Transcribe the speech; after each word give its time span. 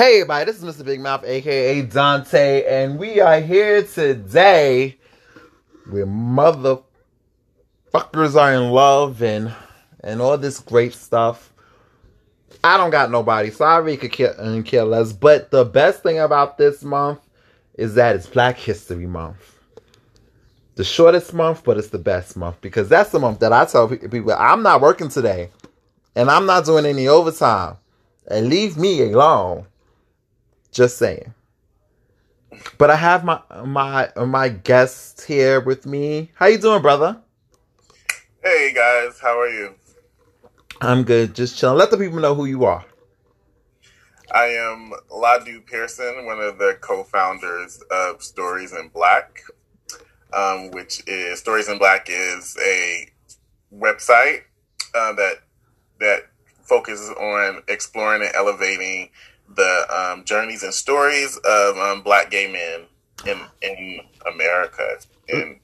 Hey, 0.00 0.22
everybody, 0.22 0.46
this 0.46 0.62
is 0.62 0.64
Mr. 0.64 0.82
Big 0.82 0.98
Mouth, 0.98 1.24
aka 1.26 1.82
Dante, 1.82 2.64
and 2.64 2.98
we 2.98 3.20
are 3.20 3.38
here 3.38 3.82
today 3.82 4.96
with 5.92 6.08
motherfuckers 6.08 6.84
are 8.34 8.54
in 8.54 8.70
love 8.70 9.22
and 9.22 9.52
and 10.02 10.22
all 10.22 10.38
this 10.38 10.58
great 10.58 10.94
stuff. 10.94 11.52
I 12.64 12.78
don't 12.78 12.88
got 12.88 13.10
nobody, 13.10 13.50
so 13.50 13.66
I 13.66 13.76
really 13.76 13.98
could 13.98 14.12
care, 14.12 14.34
and 14.38 14.64
care 14.64 14.84
less. 14.84 15.12
But 15.12 15.50
the 15.50 15.66
best 15.66 16.02
thing 16.02 16.18
about 16.18 16.56
this 16.56 16.82
month 16.82 17.20
is 17.74 17.94
that 17.96 18.16
it's 18.16 18.26
Black 18.26 18.56
History 18.56 19.06
Month. 19.06 19.58
The 20.76 20.84
shortest 20.84 21.34
month, 21.34 21.62
but 21.62 21.76
it's 21.76 21.90
the 21.90 21.98
best 21.98 22.38
month 22.38 22.58
because 22.62 22.88
that's 22.88 23.10
the 23.10 23.18
month 23.18 23.40
that 23.40 23.52
I 23.52 23.66
tell 23.66 23.86
people 23.86 24.32
I'm 24.32 24.62
not 24.62 24.80
working 24.80 25.10
today, 25.10 25.50
and 26.16 26.30
I'm 26.30 26.46
not 26.46 26.64
doing 26.64 26.86
any 26.86 27.06
overtime, 27.06 27.76
and 28.26 28.48
leave 28.48 28.78
me 28.78 29.02
alone. 29.02 29.66
Just 30.72 30.98
saying. 30.98 31.34
But 32.78 32.90
I 32.90 32.96
have 32.96 33.24
my 33.24 33.40
my 33.64 34.10
my 34.16 34.48
guest 34.48 35.22
here 35.22 35.60
with 35.60 35.86
me. 35.86 36.30
How 36.34 36.46
you 36.46 36.58
doing, 36.58 36.82
brother? 36.82 37.20
Hey 38.42 38.72
guys, 38.74 39.18
how 39.20 39.38
are 39.38 39.48
you? 39.48 39.74
I'm 40.80 41.04
good, 41.04 41.34
just 41.34 41.58
chilling. 41.58 41.76
Let 41.76 41.90
the 41.90 41.98
people 41.98 42.20
know 42.20 42.34
who 42.34 42.46
you 42.46 42.64
are. 42.64 42.84
I 44.32 44.44
am 44.44 44.92
Ludu 45.10 45.66
Pearson, 45.66 46.24
one 46.24 46.38
of 46.38 46.58
the 46.58 46.78
co-founders 46.80 47.82
of 47.90 48.22
Stories 48.22 48.72
in 48.72 48.88
Black, 48.88 49.42
um, 50.32 50.70
which 50.70 51.02
is 51.06 51.40
Stories 51.40 51.68
in 51.68 51.78
Black 51.78 52.06
is 52.08 52.56
a 52.64 53.08
website 53.74 54.42
uh, 54.94 55.12
that 55.14 55.34
that 55.98 56.20
focuses 56.62 57.10
on 57.10 57.62
exploring 57.68 58.22
and 58.22 58.34
elevating 58.34 59.10
the 59.54 59.86
um, 59.94 60.24
journeys 60.24 60.62
and 60.62 60.72
stories 60.72 61.38
of 61.44 61.76
um, 61.76 62.02
Black 62.02 62.30
gay 62.30 62.50
men 62.50 62.86
in 63.26 63.40
in 63.62 64.00
America, 64.32 64.98
and 65.28 65.58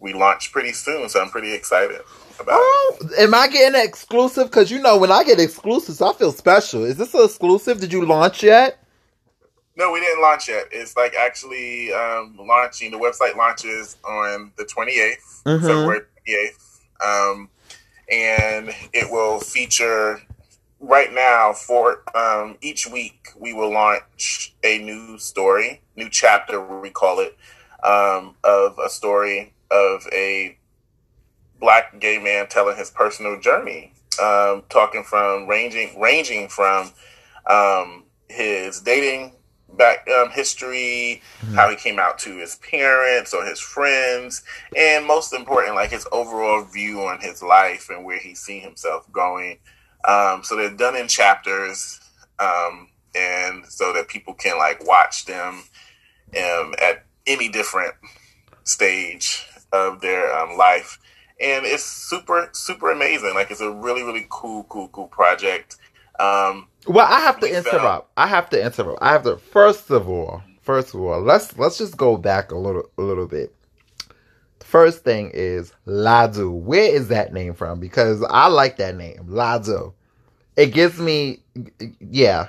we 0.00 0.12
launch 0.12 0.52
pretty 0.52 0.72
soon, 0.72 1.08
so 1.08 1.20
I'm 1.20 1.30
pretty 1.30 1.52
excited 1.52 2.00
about 2.38 2.54
it. 2.54 2.60
Oh, 2.60 2.98
am 3.18 3.34
I 3.34 3.48
getting 3.48 3.80
exclusive? 3.80 4.50
Because 4.50 4.70
you 4.70 4.80
know, 4.80 4.96
when 4.98 5.10
I 5.10 5.24
get 5.24 5.40
exclusives, 5.40 6.00
I 6.02 6.12
feel 6.12 6.32
special. 6.32 6.84
Is 6.84 6.96
this 6.96 7.14
an 7.14 7.24
exclusive? 7.24 7.80
Did 7.80 7.92
you 7.92 8.04
launch 8.04 8.42
yet? 8.42 8.78
No, 9.76 9.90
we 9.90 10.00
didn't 10.00 10.22
launch 10.22 10.48
yet. 10.48 10.66
It's 10.70 10.96
like 10.96 11.14
actually 11.14 11.92
um, 11.92 12.36
launching. 12.38 12.90
The 12.92 12.98
website 12.98 13.36
launches 13.36 13.96
on 14.04 14.52
the 14.56 14.64
28th, 14.64 15.42
Mhm. 15.44 15.60
February 15.60 16.00
28th. 16.28 16.80
Um, 17.04 17.48
and 18.10 18.70
it 18.92 19.10
will 19.10 19.40
feature 19.40 20.20
right 20.86 21.12
now 21.12 21.52
for 21.52 22.02
um, 22.16 22.56
each 22.60 22.86
week, 22.86 23.28
we 23.38 23.52
will 23.52 23.72
launch 23.72 24.54
a 24.62 24.78
new 24.78 25.18
story, 25.18 25.80
new 25.96 26.08
chapter, 26.10 26.60
we 26.80 26.90
call 26.90 27.20
it, 27.20 27.36
um, 27.82 28.36
of 28.44 28.78
a 28.78 28.88
story 28.88 29.52
of 29.70 30.06
a 30.12 30.56
black 31.60 31.98
gay 32.00 32.18
man 32.18 32.46
telling 32.48 32.76
his 32.76 32.90
personal 32.90 33.38
journey, 33.40 33.92
um, 34.22 34.62
talking 34.68 35.02
from 35.02 35.46
ranging 35.48 35.98
ranging 36.00 36.48
from 36.48 36.90
um, 37.48 38.04
his 38.28 38.80
dating 38.80 39.32
back 39.76 40.06
um, 40.08 40.30
history, 40.30 41.20
how 41.54 41.68
he 41.68 41.76
came 41.76 41.98
out 41.98 42.18
to 42.18 42.36
his 42.36 42.56
parents 42.56 43.34
or 43.34 43.44
his 43.44 43.58
friends, 43.58 44.42
and 44.76 45.06
most 45.06 45.32
important, 45.32 45.74
like 45.74 45.90
his 45.90 46.06
overall 46.12 46.62
view 46.64 47.00
on 47.00 47.20
his 47.20 47.42
life 47.42 47.88
and 47.90 48.04
where 48.04 48.18
he 48.18 48.34
see 48.34 48.60
himself 48.60 49.10
going. 49.12 49.58
Um, 50.06 50.42
so 50.44 50.56
they're 50.56 50.70
done 50.74 50.96
in 50.96 51.08
chapters, 51.08 52.00
um, 52.38 52.88
and 53.14 53.64
so 53.66 53.92
that 53.94 54.08
people 54.08 54.34
can 54.34 54.58
like 54.58 54.86
watch 54.86 55.24
them 55.24 55.62
um, 56.36 56.74
at 56.82 57.04
any 57.26 57.48
different 57.48 57.94
stage 58.64 59.46
of 59.72 60.00
their 60.00 60.32
um, 60.36 60.56
life. 60.56 60.98
And 61.40 61.66
it's 61.66 61.84
super, 61.84 62.48
super 62.52 62.90
amazing. 62.90 63.34
Like 63.34 63.50
it's 63.50 63.60
a 63.60 63.70
really, 63.70 64.02
really 64.02 64.26
cool, 64.30 64.64
cool, 64.64 64.88
cool 64.88 65.08
project. 65.08 65.76
Um, 66.20 66.68
Well, 66.86 67.06
I 67.06 67.20
have 67.20 67.40
to 67.40 67.46
interrupt. 67.56 68.10
I 68.16 68.26
have 68.26 68.50
to 68.50 68.62
interrupt. 68.64 69.02
I 69.02 69.12
have 69.12 69.24
to. 69.24 69.36
First 69.38 69.90
of 69.90 70.08
all, 70.08 70.42
first 70.62 70.94
of 70.94 71.00
all, 71.00 71.20
let's 71.20 71.56
let's 71.58 71.78
just 71.78 71.96
go 71.96 72.16
back 72.16 72.52
a 72.52 72.56
little 72.56 72.88
a 72.98 73.02
little 73.02 73.26
bit. 73.26 73.54
First 74.60 75.02
thing 75.04 75.30
is 75.34 75.72
Ludu. 75.86 76.52
Where 76.52 76.92
is 76.94 77.08
that 77.08 77.32
name 77.32 77.54
from? 77.54 77.80
Because 77.80 78.22
I 78.28 78.48
like 78.48 78.76
that 78.76 78.96
name, 78.96 79.26
Ludu. 79.28 79.92
It 80.56 80.72
gives 80.72 80.98
me, 81.00 81.40
yeah. 82.00 82.48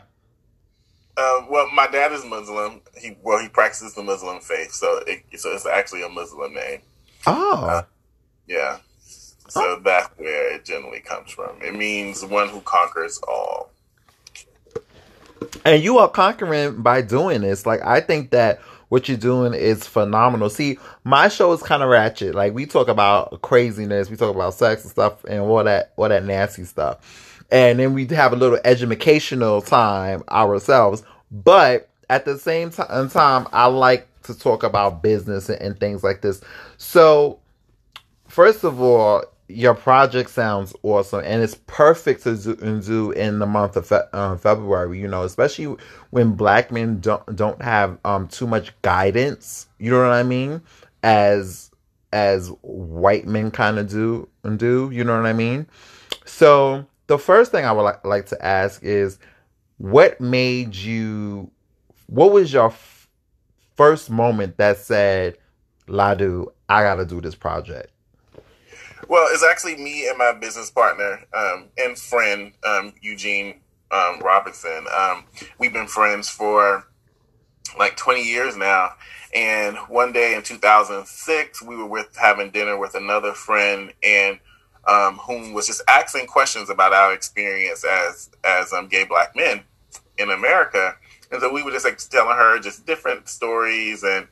Um, 1.17 1.47
well, 1.49 1.69
my 1.73 1.87
dad 1.87 2.11
is 2.11 2.25
Muslim. 2.25 2.81
He 2.97 3.15
well, 3.23 3.39
he 3.39 3.47
practices 3.49 3.93
the 3.93 4.03
Muslim 4.03 4.39
faith, 4.41 4.73
so 4.73 5.01
it, 5.07 5.23
so 5.39 5.51
it's 5.53 5.65
actually 5.65 6.03
a 6.03 6.09
Muslim 6.09 6.53
name. 6.53 6.81
Oh, 7.25 7.83
Yeah, 8.47 8.79
so 9.47 9.79
that's 9.83 10.09
where 10.17 10.53
it 10.55 10.65
generally 10.65 10.99
comes 10.99 11.31
from. 11.31 11.61
It 11.61 11.73
means 11.75 12.23
one 12.25 12.49
who 12.49 12.61
conquers 12.61 13.19
all. 13.27 13.71
and 15.63 15.81
you 15.83 15.97
are 15.99 16.09
conquering 16.09 16.81
by 16.81 17.01
doing 17.01 17.41
this. 17.41 17.65
Like 17.65 17.81
I 17.83 18.01
think 18.01 18.31
that 18.31 18.59
what 18.89 19.07
you're 19.09 19.17
doing 19.17 19.53
is 19.53 19.87
phenomenal. 19.87 20.49
See, 20.49 20.77
my 21.03 21.27
show 21.29 21.51
is 21.53 21.63
kind 21.63 21.81
of 21.81 21.89
ratchet. 21.89 22.35
Like 22.35 22.53
we 22.53 22.65
talk 22.65 22.87
about 22.87 23.41
craziness, 23.41 24.09
we 24.09 24.17
talk 24.17 24.35
about 24.35 24.53
sex 24.53 24.83
and 24.83 24.91
stuff, 24.91 25.23
and 25.25 25.39
all 25.41 25.63
that, 25.63 25.93
all 25.97 26.09
that 26.09 26.23
nasty 26.25 26.65
stuff. 26.65 27.24
And 27.51 27.79
then 27.79 27.93
we 27.93 28.05
have 28.07 28.33
a 28.33 28.35
little 28.35 28.59
educational 28.65 29.61
time 29.61 30.23
ourselves. 30.29 31.03
But 31.31 31.89
at 32.09 32.25
the 32.25 32.37
same 32.37 32.69
ti- 32.69 32.83
time, 33.09 33.47
I 33.51 33.67
like 33.67 34.07
to 34.23 34.37
talk 34.37 34.63
about 34.63 35.01
business 35.03 35.49
and, 35.49 35.61
and 35.61 35.79
things 35.79 36.03
like 36.03 36.21
this. 36.21 36.41
So 36.77 37.39
first 38.27 38.63
of 38.63 38.81
all, 38.81 39.23
your 39.47 39.75
project 39.75 40.31
sounds 40.31 40.73
awesome, 40.81 41.21
and 41.23 41.43
it's 41.43 41.55
perfect 41.67 42.23
to 42.23 42.35
do, 42.35 42.81
do 42.81 43.11
in 43.11 43.37
the 43.37 43.45
month 43.45 43.75
of 43.75 43.85
fe- 43.87 44.01
uh, 44.11 44.35
February. 44.37 44.99
You 44.99 45.07
know, 45.07 45.23
especially 45.23 45.75
when 46.09 46.31
black 46.31 46.71
men 46.71 46.99
don't 46.99 47.35
don't 47.35 47.61
have 47.61 47.99
um 48.05 48.27
too 48.27 48.47
much 48.47 48.73
guidance. 48.81 49.67
You 49.77 49.91
know 49.91 50.01
what 50.01 50.11
I 50.11 50.23
mean? 50.23 50.61
As 51.03 51.69
as 52.11 52.49
white 52.61 53.27
men 53.27 53.51
kind 53.51 53.77
of 53.77 53.87
do 53.87 54.27
and 54.43 54.57
do. 54.57 54.89
You 54.91 55.03
know 55.03 55.15
what 55.15 55.27
I 55.27 55.33
mean? 55.33 55.67
So 56.25 56.87
the 57.07 57.17
first 57.17 57.51
thing 57.51 57.65
I 57.65 57.71
would 57.71 57.83
like, 57.83 58.05
like 58.05 58.25
to 58.27 58.45
ask 58.45 58.83
is, 58.83 59.19
what 59.77 60.19
made 60.21 60.75
you? 60.75 61.51
What 62.07 62.31
was 62.31 62.53
your 62.53 62.67
f- 62.67 63.09
first 63.75 64.09
moment 64.09 64.57
that 64.57 64.77
said, 64.77 65.37
"Ludu, 65.87 66.47
I 66.69 66.83
got 66.83 66.95
to 66.95 67.05
do 67.05 67.21
this 67.21 67.35
project"? 67.35 67.91
Well, 69.07 69.27
it's 69.31 69.43
actually 69.43 69.75
me 69.75 70.07
and 70.07 70.17
my 70.17 70.31
business 70.33 70.71
partner 70.71 71.23
um, 71.33 71.65
and 71.77 71.97
friend 71.97 72.53
um, 72.65 72.93
Eugene 73.01 73.59
um, 73.91 74.19
Robinson. 74.19 74.85
Um, 74.95 75.25
we've 75.59 75.73
been 75.73 75.87
friends 75.87 76.29
for 76.29 76.87
like 77.77 77.97
20 77.97 78.23
years 78.23 78.55
now. 78.55 78.93
And 79.33 79.77
one 79.89 80.13
day 80.13 80.33
in 80.35 80.43
2006, 80.43 81.61
we 81.61 81.75
were 81.75 81.85
with 81.85 82.15
having 82.15 82.51
dinner 82.51 82.77
with 82.77 82.95
another 82.95 83.33
friend, 83.33 83.91
and 84.01 84.39
um, 84.87 85.17
whom 85.17 85.53
was 85.53 85.67
just 85.67 85.81
asking 85.87 86.27
questions 86.27 86.69
about 86.69 86.93
our 86.93 87.13
experience 87.13 87.83
as 87.83 88.29
as 88.43 88.73
um, 88.73 88.87
gay 88.87 89.03
black 89.03 89.35
men 89.35 89.61
in 90.17 90.29
America. 90.29 90.95
And 91.31 91.41
so 91.41 91.51
we 91.51 91.63
were 91.63 91.71
just 91.71 91.85
like 91.85 91.97
telling 91.97 92.37
her 92.37 92.59
just 92.59 92.85
different 92.85 93.27
stories 93.27 94.03
and 94.03 94.27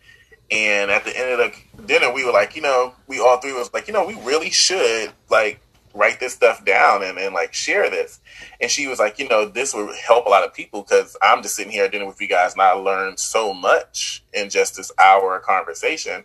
and 0.52 0.92
at 0.92 1.04
the 1.04 1.18
end 1.18 1.32
of 1.32 1.38
the 1.40 1.84
dinner, 1.88 2.14
we 2.14 2.24
were 2.24 2.32
like, 2.32 2.56
you 2.56 2.62
know, 2.62 2.94
we 3.08 3.20
all 3.20 3.40
three 3.40 3.54
was 3.54 3.74
like, 3.74 3.88
you 3.88 3.94
know, 3.94 4.06
we 4.06 4.16
really 4.22 4.52
should 4.52 5.12
like 5.30 5.60
write 5.96 6.20
this 6.20 6.34
stuff 6.34 6.64
down 6.66 7.04
and, 7.04 7.18
and 7.18 7.34
like 7.34 7.54
share 7.54 7.90
this. 7.90 8.20
And 8.62 8.70
she 8.70 8.88
was 8.88 9.00
like, 9.00 9.20
you 9.20 9.28
know, 9.28 9.46
this 9.46 9.74
would 9.74 9.96
help 9.96 10.26
a 10.26 10.30
lot 10.30 10.44
of 10.44 10.54
people 10.54 10.84
because 10.84 11.16
I'm 11.22 11.42
just 11.42 11.56
sitting 11.56 11.72
here 11.72 11.86
at 11.86 11.92
dinner 11.92 12.06
with 12.06 12.22
you 12.22 12.28
guys 12.28 12.54
and 12.54 12.62
I 12.62 12.72
learned 12.72 13.20
so 13.20 13.54
much 13.54 14.24
in 14.34 14.50
just 14.50 14.76
this 14.76 14.92
hour 15.00 15.40
conversation. 15.40 16.24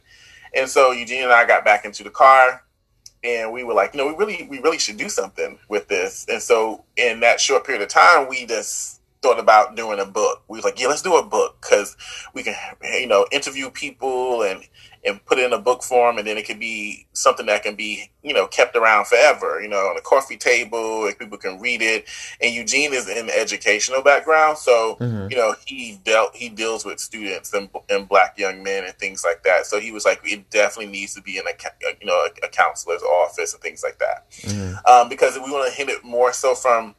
And 0.54 0.68
so 0.68 0.90
Eugene 0.92 1.24
and 1.24 1.32
I 1.32 1.46
got 1.46 1.64
back 1.64 1.84
into 1.84 2.02
the 2.02 2.10
car 2.10 2.64
and 3.24 3.52
we 3.52 3.64
were 3.64 3.74
like, 3.74 3.94
you 3.94 3.98
know, 3.98 4.06
we 4.06 4.14
really, 4.14 4.46
we 4.48 4.60
really 4.60 4.78
should 4.78 4.96
do 4.96 5.08
something 5.08 5.58
with 5.68 5.88
this. 5.88 6.26
And 6.28 6.40
so 6.40 6.84
in 6.96 7.20
that 7.20 7.40
short 7.40 7.64
period 7.64 7.82
of 7.82 7.88
time, 7.88 8.28
we 8.28 8.46
just 8.46 9.00
thought 9.22 9.38
about 9.38 9.76
doing 9.76 9.98
a 9.98 10.04
book. 10.04 10.42
We 10.48 10.58
was 10.58 10.64
like, 10.64 10.80
yeah, 10.80 10.86
let's 10.86 11.02
do 11.02 11.16
a 11.16 11.22
book 11.22 11.58
because 11.60 11.96
we 12.34 12.42
can, 12.42 12.54
you 12.82 13.06
know, 13.06 13.26
interview 13.32 13.70
people 13.70 14.42
and 14.42 14.62
and 15.04 15.24
put 15.24 15.38
it 15.38 15.44
in 15.44 15.52
a 15.52 15.58
book 15.58 15.82
form, 15.82 16.18
and 16.18 16.26
then 16.26 16.36
it 16.38 16.46
could 16.46 16.58
be 16.58 17.06
something 17.12 17.46
that 17.46 17.62
can 17.62 17.74
be, 17.76 18.10
you 18.22 18.34
know, 18.34 18.46
kept 18.46 18.76
around 18.76 19.06
forever. 19.06 19.60
You 19.62 19.68
know, 19.68 19.86
on 19.88 19.96
a 19.96 20.00
coffee 20.00 20.36
table, 20.36 21.06
and 21.06 21.18
people 21.18 21.38
can 21.38 21.60
read 21.60 21.82
it. 21.82 22.06
And 22.40 22.54
Eugene 22.54 22.92
is 22.92 23.08
in 23.08 23.26
the 23.26 23.38
educational 23.38 24.02
background, 24.02 24.58
so 24.58 24.96
Mhm. 25.00 25.30
you 25.30 25.36
know 25.36 25.54
he 25.66 26.00
dealt 26.04 26.34
he 26.34 26.48
deals 26.48 26.84
with 26.84 26.98
students 27.00 27.52
and, 27.54 27.68
and 27.88 28.08
black 28.08 28.38
young 28.38 28.62
men 28.62 28.84
and 28.84 28.94
things 28.98 29.24
like 29.24 29.42
that. 29.44 29.66
So 29.66 29.78
he 29.80 29.92
was 29.92 30.04
like, 30.04 30.20
it 30.24 30.50
definitely 30.50 30.90
needs 30.92 31.14
to 31.14 31.22
be 31.22 31.38
in 31.38 31.44
a 31.46 31.52
you 32.00 32.06
know 32.06 32.26
a, 32.26 32.46
a 32.46 32.48
counselor's 32.48 33.02
office 33.02 33.52
and 33.54 33.62
things 33.62 33.82
like 33.82 33.98
that 33.98 34.30
Mhm. 34.42 34.88
um, 34.88 35.08
because 35.08 35.36
we 35.36 35.50
want 35.50 35.68
to 35.70 35.74
hit 35.76 35.88
it 35.88 36.04
more 36.04 36.32
so 36.32 36.54
from 36.54 36.94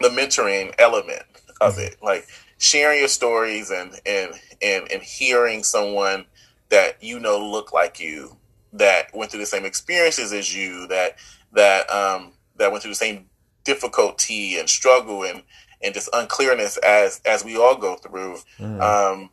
the 0.00 0.08
mentoring 0.08 0.74
element 0.78 1.22
of 1.60 1.78
it. 1.78 1.96
Like 2.02 2.26
sharing 2.58 2.98
your 3.00 3.08
stories 3.08 3.70
and 3.70 3.98
and 4.06 4.32
and 4.62 4.90
and 4.90 5.02
hearing 5.02 5.62
someone 5.62 6.24
that 6.70 7.02
you 7.02 7.18
know 7.18 7.38
look 7.38 7.72
like 7.72 8.00
you 8.00 8.36
that 8.72 9.14
went 9.14 9.30
through 9.30 9.40
the 9.40 9.46
same 9.46 9.64
experiences 9.64 10.32
as 10.32 10.54
you 10.54 10.86
that 10.88 11.16
that 11.52 11.90
um 11.90 12.32
that 12.56 12.70
went 12.70 12.82
through 12.82 12.92
the 12.92 12.96
same 12.96 13.26
difficulty 13.64 14.58
and 14.58 14.68
struggle 14.68 15.24
and 15.24 15.42
and 15.82 15.94
just 15.94 16.08
unclearness 16.12 16.76
as 16.78 17.20
as 17.26 17.44
we 17.44 17.56
all 17.56 17.76
go 17.76 17.96
through 17.96 18.36
mm. 18.58 18.80
um 18.80 19.30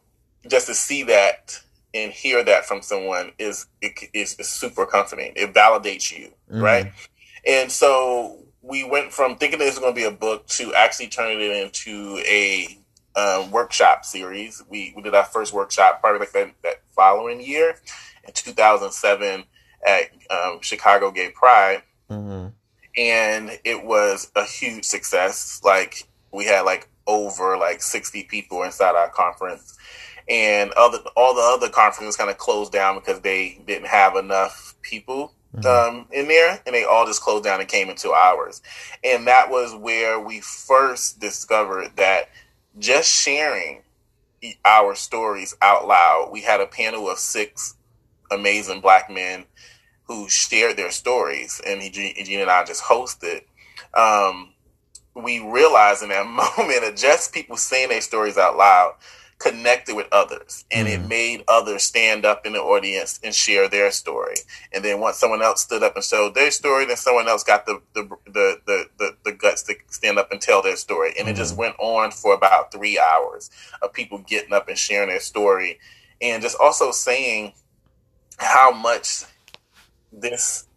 just 0.49 0.67
to 0.67 0.73
see 0.73 1.03
that 1.03 1.59
and 1.93 2.11
hear 2.11 2.43
that 2.43 2.65
from 2.65 2.81
someone 2.81 3.31
is 3.37 3.67
is, 3.81 4.35
is 4.39 4.47
super 4.47 4.85
comforting 4.85 5.33
it 5.35 5.53
validates 5.53 6.11
you 6.11 6.31
mm. 6.51 6.61
right 6.61 6.91
and 7.45 7.71
so 7.71 8.39
we 8.61 8.83
went 8.83 9.11
from 9.11 9.35
thinking 9.35 9.59
this 9.59 9.71
was 9.71 9.79
going 9.79 9.93
to 9.93 9.99
be 9.99 10.05
a 10.07 10.11
book 10.11 10.47
to 10.47 10.73
actually 10.73 11.07
turning 11.07 11.39
it 11.39 11.51
into 11.51 12.17
a 12.25 12.79
um, 13.15 13.51
workshop 13.51 14.05
series. 14.05 14.63
We, 14.69 14.93
we 14.95 15.01
did 15.01 15.15
our 15.15 15.23
first 15.23 15.53
workshop 15.53 16.01
probably 16.01 16.19
like 16.19 16.31
that, 16.31 16.53
that 16.63 16.81
following 16.95 17.41
year 17.41 17.75
in 18.25 18.33
2007 18.33 19.43
at 19.85 20.03
um, 20.29 20.59
Chicago 20.61 21.11
Gay 21.11 21.29
Pride. 21.31 21.83
Mm-hmm. 22.09 22.49
And 22.95 23.59
it 23.63 23.83
was 23.83 24.31
a 24.35 24.45
huge 24.45 24.85
success. 24.85 25.61
Like 25.63 26.07
we 26.31 26.45
had 26.45 26.61
like 26.61 26.87
over 27.07 27.57
like 27.57 27.81
60 27.81 28.23
people 28.23 28.63
inside 28.63 28.95
our 28.95 29.09
conference. 29.09 29.77
And 30.29 30.71
other 30.73 30.99
all 31.17 31.35
the 31.35 31.41
other 31.41 31.69
conferences 31.69 32.15
kind 32.15 32.29
of 32.29 32.37
closed 32.37 32.71
down 32.71 32.95
because 32.95 33.19
they 33.21 33.61
didn't 33.67 33.87
have 33.87 34.15
enough 34.15 34.75
people 34.81 35.33
mm-hmm. 35.55 35.97
um, 35.97 36.07
in 36.11 36.27
there, 36.27 36.61
and 36.65 36.73
they 36.73 36.83
all 36.85 37.05
just 37.05 37.21
closed 37.21 37.43
down 37.43 37.59
and 37.59 37.69
came 37.69 37.89
into 37.89 38.11
ours. 38.11 38.61
And 39.03 39.27
that 39.27 39.49
was 39.49 39.75
where 39.75 40.19
we 40.19 40.39
first 40.39 41.19
discovered 41.19 41.91
that 41.97 42.29
just 42.79 43.09
sharing 43.09 43.83
our 44.65 44.95
stories 44.95 45.55
out 45.61 45.87
loud. 45.87 46.29
We 46.31 46.41
had 46.41 46.61
a 46.61 46.67
panel 46.67 47.09
of 47.09 47.19
six 47.19 47.75
amazing 48.31 48.81
black 48.81 49.09
men 49.09 49.45
who 50.05 50.27
shared 50.27 50.77
their 50.77 50.91
stories, 50.91 51.61
and 51.65 51.81
Eugene 51.81 52.41
and 52.41 52.49
I 52.49 52.63
just 52.65 52.83
hosted. 52.83 53.41
Um, 53.93 54.53
we 55.15 55.39
realized 55.39 56.03
in 56.03 56.09
that 56.09 56.25
moment 56.57 56.81
that 56.81 56.97
just 56.97 57.33
people 57.33 57.57
saying 57.57 57.89
their 57.89 58.01
stories 58.01 58.37
out 58.37 58.57
loud 58.57 58.95
connected 59.43 59.93
with 59.93 60.07
others 60.13 60.63
and 60.71 60.87
mm-hmm. 60.87 61.03
it 61.03 61.09
made 61.09 61.43
others 61.49 61.83
stand 61.83 62.25
up 62.25 62.45
in 62.45 62.53
the 62.53 62.59
audience 62.59 63.19
and 63.23 63.35
share 63.35 63.67
their 63.67 63.91
story 63.91 64.35
and 64.71 64.85
then 64.85 65.01
once 65.01 65.17
someone 65.17 65.41
else 65.41 65.61
stood 65.61 65.83
up 65.83 65.95
and 65.95 66.03
showed 66.05 66.33
their 66.33 66.49
story 66.49 66.85
then 66.85 66.95
someone 66.95 67.27
else 67.27 67.43
got 67.43 67.65
the 67.65 67.81
the 67.93 68.03
the 68.25 68.61
the, 68.65 68.85
the, 68.97 69.15
the 69.25 69.31
guts 69.33 69.63
to 69.63 69.75
stand 69.89 70.17
up 70.17 70.31
and 70.31 70.39
tell 70.39 70.61
their 70.61 70.77
story 70.77 71.09
and 71.09 71.27
mm-hmm. 71.27 71.29
it 71.29 71.35
just 71.35 71.53
mm-hmm. 71.53 71.61
went 71.61 71.75
on 71.77 72.09
for 72.09 72.33
about 72.33 72.71
three 72.71 72.97
hours 72.97 73.51
of 73.81 73.91
people 73.91 74.17
getting 74.19 74.53
up 74.53 74.69
and 74.69 74.77
sharing 74.77 75.09
their 75.09 75.19
story 75.19 75.77
and 76.21 76.41
just 76.41 76.57
also 76.57 76.91
saying 76.91 77.51
how 78.37 78.71
much 78.71 79.23
this 80.13 80.67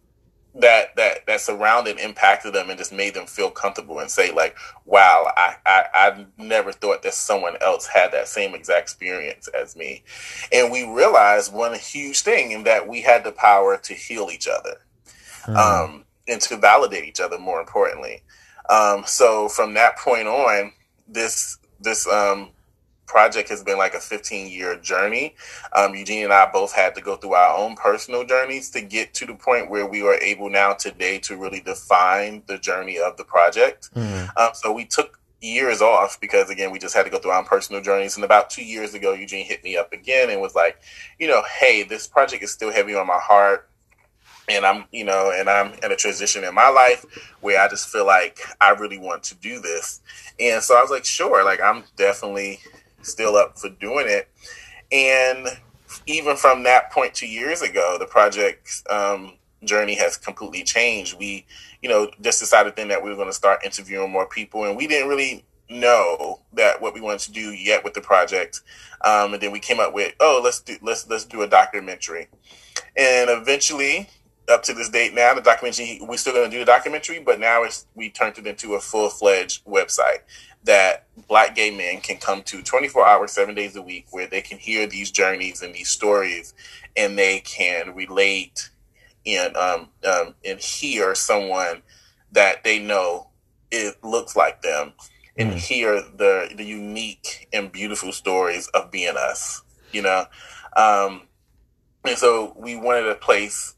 that 0.59 0.95
that 0.95 1.25
that 1.27 1.39
surrounded 1.39 1.99
impacted 1.99 2.53
them 2.53 2.69
and 2.69 2.77
just 2.77 2.91
made 2.91 3.13
them 3.13 3.25
feel 3.25 3.49
comfortable 3.49 3.99
and 3.99 4.09
say 4.09 4.31
like 4.31 4.55
wow 4.85 5.31
I, 5.37 5.55
I 5.65 5.83
i 5.93 6.25
never 6.37 6.71
thought 6.71 7.03
that 7.03 7.13
someone 7.13 7.55
else 7.61 7.85
had 7.85 8.11
that 8.11 8.27
same 8.27 8.55
exact 8.55 8.81
experience 8.81 9.47
as 9.49 9.75
me 9.75 10.03
and 10.51 10.71
we 10.71 10.83
realized 10.83 11.53
one 11.53 11.73
huge 11.75 12.21
thing 12.21 12.51
in 12.51 12.63
that 12.63 12.87
we 12.87 13.01
had 13.01 13.23
the 13.23 13.31
power 13.31 13.77
to 13.77 13.93
heal 13.93 14.29
each 14.31 14.47
other 14.47 14.81
mm. 15.45 15.55
um 15.55 16.05
and 16.27 16.41
to 16.41 16.57
validate 16.57 17.05
each 17.05 17.19
other 17.19 17.37
more 17.37 17.59
importantly 17.59 18.23
um 18.69 19.03
so 19.05 19.47
from 19.47 19.75
that 19.75 19.97
point 19.97 20.27
on 20.27 20.71
this 21.07 21.59
this 21.79 22.07
um 22.07 22.49
project 23.07 23.49
has 23.49 23.63
been 23.63 23.77
like 23.77 23.93
a 23.93 23.99
15 23.99 24.51
year 24.51 24.75
journey. 24.77 25.35
Um, 25.73 25.95
Eugene 25.95 26.25
and 26.25 26.33
I 26.33 26.49
both 26.51 26.73
had 26.73 26.93
to 26.95 27.01
go 27.01 27.15
through 27.15 27.33
our 27.33 27.57
own 27.57 27.75
personal 27.75 28.25
journeys 28.25 28.69
to 28.71 28.81
get 28.81 29.13
to 29.15 29.25
the 29.25 29.33
point 29.33 29.69
where 29.69 29.87
we 29.87 30.03
are 30.03 30.15
able 30.15 30.49
now 30.49 30.73
today 30.73 31.17
to 31.19 31.37
really 31.37 31.61
define 31.61 32.43
the 32.47 32.57
journey 32.57 32.99
of 32.99 33.17
the 33.17 33.23
project. 33.23 33.89
Mm. 33.95 34.29
Um, 34.37 34.49
so 34.53 34.71
we 34.71 34.85
took 34.85 35.19
years 35.39 35.81
off 35.81 36.19
because 36.19 36.49
again 36.49 36.71
we 36.71 36.79
just 36.79 36.95
had 36.95 37.03
to 37.03 37.11
go 37.11 37.19
through 37.19 37.29
our 37.29 37.39
own 37.39 37.45
personal 37.45 37.79
journeys 37.79 38.15
and 38.15 38.25
about 38.25 38.49
two 38.49 38.63
years 38.63 38.95
ago 38.95 39.13
eugene 39.13 39.45
hit 39.45 39.63
me 39.63 39.77
up 39.77 39.93
again 39.93 40.31
and 40.31 40.41
was 40.41 40.55
like 40.55 40.79
you 41.19 41.27
know 41.27 41.43
hey 41.59 41.83
this 41.83 42.07
project 42.07 42.41
is 42.41 42.51
still 42.51 42.71
heavy 42.71 42.95
on 42.95 43.05
my 43.05 43.19
heart 43.19 43.69
and 44.49 44.65
i'm 44.65 44.85
you 44.91 45.03
know 45.03 45.31
and 45.31 45.47
i'm 45.47 45.73
in 45.83 45.91
a 45.91 45.95
transition 45.95 46.43
in 46.43 46.55
my 46.55 46.69
life 46.69 47.05
where 47.41 47.61
i 47.61 47.67
just 47.67 47.87
feel 47.87 48.05
like 48.05 48.39
i 48.61 48.71
really 48.71 48.97
want 48.97 49.21
to 49.21 49.35
do 49.35 49.59
this 49.59 50.01
and 50.39 50.63
so 50.63 50.75
i 50.75 50.81
was 50.81 50.89
like 50.89 51.05
sure 51.05 51.45
like 51.45 51.61
i'm 51.61 51.83
definitely 51.95 52.59
still 53.07 53.35
up 53.35 53.57
for 53.57 53.69
doing 53.69 54.05
it. 54.07 54.29
And 54.91 55.47
even 56.05 56.35
from 56.35 56.63
that 56.63 56.91
point 56.91 57.13
two 57.13 57.27
years 57.27 57.61
ago, 57.61 57.97
the 57.99 58.05
project 58.05 58.83
um, 58.89 59.33
journey 59.63 59.95
has 59.95 60.17
completely 60.17 60.63
changed. 60.63 61.17
We, 61.17 61.45
you 61.81 61.89
know, 61.89 62.09
just 62.21 62.39
decided 62.39 62.75
then 62.75 62.89
that 62.89 63.03
we 63.03 63.09
were 63.09 63.15
going 63.15 63.29
to 63.29 63.33
start 63.33 63.65
interviewing 63.65 64.11
more 64.11 64.27
people, 64.27 64.65
and 64.65 64.77
we 64.77 64.87
didn't 64.87 65.09
really 65.09 65.45
know 65.69 66.39
that 66.53 66.81
what 66.81 66.93
we 66.93 67.01
wanted 67.01 67.19
to 67.19 67.31
do 67.31 67.51
yet 67.51 67.83
with 67.83 67.93
the 67.93 68.01
project. 68.01 68.61
Um, 69.03 69.33
and 69.33 69.41
then 69.41 69.51
we 69.51 69.59
came 69.59 69.79
up 69.79 69.93
with, 69.93 70.13
oh, 70.19 70.41
let's 70.43 70.61
do 70.61 70.77
let's 70.81 71.07
let's 71.09 71.25
do 71.25 71.41
a 71.41 71.47
documentary, 71.47 72.27
and 72.95 73.29
eventually. 73.29 74.09
Up 74.49 74.63
to 74.63 74.73
this 74.73 74.87
date 74.87 75.13
now, 75.13 75.33
the 75.33 75.41
documentary 75.41 75.99
we're 76.01 76.15
still 76.15 76.31
going 76.31 76.49
to 76.49 76.55
do 76.55 76.59
the 76.59 76.65
documentary, 76.65 77.19
but 77.19 77.37
now 77.37 77.63
it's 77.63 77.85
we 77.95 78.09
turned 78.09 78.37
it 78.37 78.47
into 78.47 78.75
a 78.75 78.79
full 78.79 79.09
fledged 79.09 79.65
website 79.65 80.19
that 80.63 81.07
black 81.27 81.55
gay 81.55 81.71
men 81.71 82.01
can 82.01 82.17
come 82.17 82.43
to 82.43 82.61
24 82.61 83.07
hours, 83.07 83.31
seven 83.31 83.55
days 83.55 83.75
a 83.75 83.81
week, 83.81 84.07
where 84.11 84.27
they 84.27 84.41
can 84.41 84.57
hear 84.57 84.87
these 84.87 85.11
journeys 85.11 85.61
and 85.61 85.73
these 85.73 85.89
stories, 85.89 86.53
and 86.95 87.17
they 87.17 87.39
can 87.39 87.95
relate 87.95 88.69
and 89.25 89.55
um, 89.57 89.89
um, 90.05 90.35
and 90.45 90.59
hear 90.59 91.13
someone 91.15 91.81
that 92.31 92.63
they 92.63 92.79
know 92.79 93.27
it 93.71 93.95
looks 94.03 94.35
like 94.35 94.61
them, 94.61 94.93
and 95.37 95.51
mm. 95.51 95.55
hear 95.55 96.01
the 96.01 96.49
the 96.55 96.63
unique 96.63 97.47
and 97.53 97.71
beautiful 97.71 98.11
stories 98.11 98.67
of 98.69 98.91
being 98.91 99.15
us. 99.17 99.63
You 99.91 100.01
know, 100.01 100.25
um, 100.75 101.23
and 102.03 102.17
so 102.17 102.53
we 102.57 102.75
wanted 102.75 103.07
a 103.07 103.15
place 103.15 103.73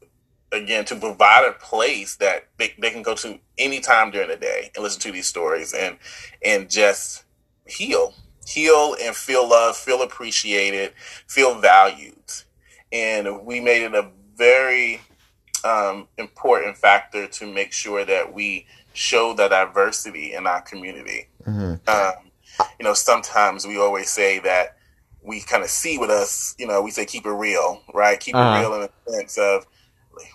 again 0.52 0.84
to 0.84 0.96
provide 0.96 1.44
a 1.44 1.52
place 1.52 2.16
that 2.16 2.48
they, 2.56 2.74
they 2.78 2.90
can 2.90 3.02
go 3.02 3.14
to 3.14 3.38
anytime 3.58 4.10
during 4.10 4.28
the 4.28 4.36
day 4.36 4.70
and 4.74 4.82
listen 4.82 5.00
to 5.00 5.12
these 5.12 5.26
stories 5.26 5.72
and 5.72 5.96
and 6.44 6.68
just 6.68 7.24
heal 7.66 8.14
heal 8.46 8.96
and 9.00 9.14
feel 9.14 9.48
love 9.48 9.76
feel 9.76 10.02
appreciated 10.02 10.92
feel 11.26 11.60
valued 11.60 12.14
and 12.92 13.44
we 13.44 13.60
made 13.60 13.82
it 13.82 13.94
a 13.94 14.08
very 14.36 15.00
um, 15.62 16.08
important 16.16 16.76
factor 16.76 17.26
to 17.26 17.46
make 17.46 17.72
sure 17.72 18.04
that 18.04 18.32
we 18.32 18.66
show 18.92 19.34
the 19.34 19.46
diversity 19.48 20.32
in 20.32 20.46
our 20.46 20.62
community 20.62 21.28
mm-hmm. 21.46 21.74
um, 21.88 22.30
you 22.78 22.84
know 22.84 22.94
sometimes 22.94 23.66
we 23.66 23.78
always 23.78 24.10
say 24.10 24.40
that 24.40 24.78
we 25.22 25.40
kind 25.40 25.62
of 25.62 25.70
see 25.70 25.98
with 25.98 26.10
us 26.10 26.56
you 26.58 26.66
know 26.66 26.82
we 26.82 26.90
say 26.90 27.04
keep 27.04 27.24
it 27.26 27.30
real 27.30 27.82
right 27.94 28.18
keep 28.18 28.34
uh-huh. 28.34 28.56
it 28.56 28.60
real 28.60 28.74
in 28.74 28.80
the 28.80 29.12
sense 29.12 29.38
of 29.38 29.66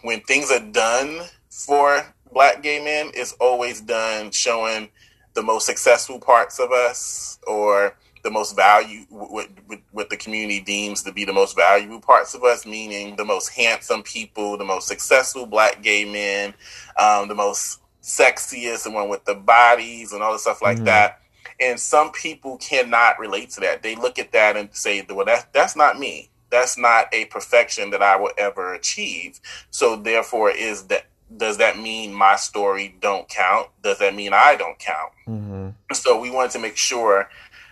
when 0.01 0.22
things 0.22 0.51
are 0.51 0.60
done 0.72 1.22
for 1.50 2.06
black 2.32 2.62
gay 2.62 2.84
men, 2.84 3.12
it's 3.13 3.34
always 3.34 3.82
done 3.82 4.32
showing 4.32 4.89
the 5.34 5.44
most 5.44 5.65
successful 5.65 6.20
parts 6.20 6.60
of 6.60 6.72
us 6.72 7.39
or 7.48 7.96
the 8.24 8.32
most 8.32 8.56
value 8.56 9.01
what, 9.10 9.50
what 9.92 10.10
the 10.10 10.18
community 10.18 10.60
deems 10.60 11.04
to 11.04 11.12
be 11.12 11.25
the 11.25 11.34
most 11.34 11.56
valuable 11.56 12.00
parts 12.00 12.34
of 12.34 12.44
us 12.44 12.65
meaning 12.65 13.15
the 13.18 13.25
most 13.25 13.50
handsome 13.50 14.01
people 14.01 14.58
the 14.58 14.65
most 14.65 14.88
successful 14.88 15.46
black 15.46 15.84
gay 15.84 16.06
men 16.06 16.51
um, 17.00 17.27
the 17.27 17.36
most 17.36 17.82
sexiest 18.06 18.84
the 18.84 18.92
one 18.92 19.10
with 19.10 19.25
the 19.25 19.34
bodies 19.34 20.13
and 20.13 20.22
all 20.22 20.32
the 20.32 20.39
stuff 20.39 20.62
like 20.62 20.77
mm-hmm. 20.77 20.86
that. 20.86 21.22
And 21.60 21.80
some 21.80 22.12
people 22.12 22.58
cannot 22.58 23.18
relate 23.18 23.50
to 23.51 23.62
that. 23.62 23.82
They 23.82 23.96
look 23.96 24.20
at 24.20 24.32
that 24.34 24.56
and 24.56 24.70
say 24.74 25.06
well 25.10 25.25
that, 25.25 25.51
that's 25.54 25.75
not 25.75 26.00
me 26.00 26.30
that's 26.56 26.78
not 26.78 27.14
a 27.14 27.26
perfection 27.26 27.90
that 27.90 28.02
I 28.02 28.16
will 28.16 28.32
ever 28.38 28.74
achieve. 28.74 29.42
So 29.72 29.98
therefore, 29.98 30.52
is 30.52 30.84
that 30.84 31.06
does 31.36 31.58
that 31.58 31.78
mean 31.78 32.14
my 32.14 32.36
story 32.36 32.96
don't 33.02 33.28
count? 33.28 33.68
Does 33.82 34.00
that 34.00 34.16
mean 34.16 34.32
I 34.34 34.56
don't 34.56 34.80
count? 34.80 35.12
Mm-hmm. 35.28 35.70
So 35.94 36.20
we 36.20 36.32
wanted 36.32 36.52
to 36.52 36.60
make 36.60 36.78
sure 36.78 37.30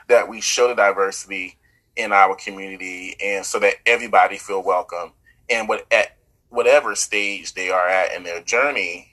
that 0.10 0.28
we 0.28 0.42
show 0.42 0.68
the 0.68 0.76
diversity 0.76 1.58
in 1.96 2.12
our 2.12 2.36
community, 2.36 3.16
and 3.24 3.46
so 3.46 3.60
that 3.60 3.76
everybody 3.86 4.38
feel 4.38 4.62
welcome, 4.62 5.12
and 5.50 5.70
what 5.70 5.86
at 5.92 6.18
whatever 6.50 6.96
stage 6.96 7.54
they 7.54 7.70
are 7.70 7.88
at 7.88 8.14
in 8.16 8.24
their 8.24 8.42
journey, 8.42 9.08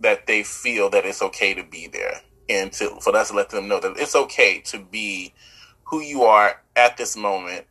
that 0.00 0.26
they 0.26 0.42
feel 0.42 0.88
that 0.90 1.04
it's 1.04 1.20
okay 1.20 1.52
to 1.52 1.64
be 1.64 1.86
there, 1.86 2.20
and 2.48 2.72
to 2.72 2.98
for 3.00 3.14
us 3.14 3.28
to 3.28 3.36
let 3.36 3.50
them 3.50 3.68
know 3.68 3.80
that 3.80 3.96
it's 3.96 4.16
okay 4.16 4.60
to 4.60 4.78
be 4.78 5.34
who 5.84 6.00
you 6.00 6.22
are 6.22 6.62
at 6.76 6.96
this 6.96 7.16
moment 7.16 7.66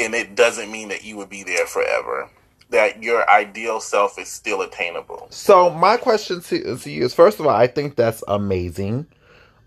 and 0.00 0.14
it 0.14 0.34
doesn't 0.34 0.70
mean 0.70 0.88
that 0.88 1.04
you 1.04 1.16
would 1.16 1.30
be 1.30 1.42
there 1.42 1.66
forever. 1.66 2.28
That 2.70 3.02
your 3.02 3.28
ideal 3.28 3.80
self 3.80 4.18
is 4.18 4.28
still 4.28 4.62
attainable. 4.62 5.26
So 5.30 5.70
my 5.70 5.96
question 5.96 6.40
to, 6.40 6.76
to 6.76 6.90
you 6.90 7.04
is: 7.04 7.14
first 7.14 7.40
of 7.40 7.46
all, 7.46 7.54
I 7.54 7.66
think 7.66 7.96
that's 7.96 8.22
amazing. 8.28 9.06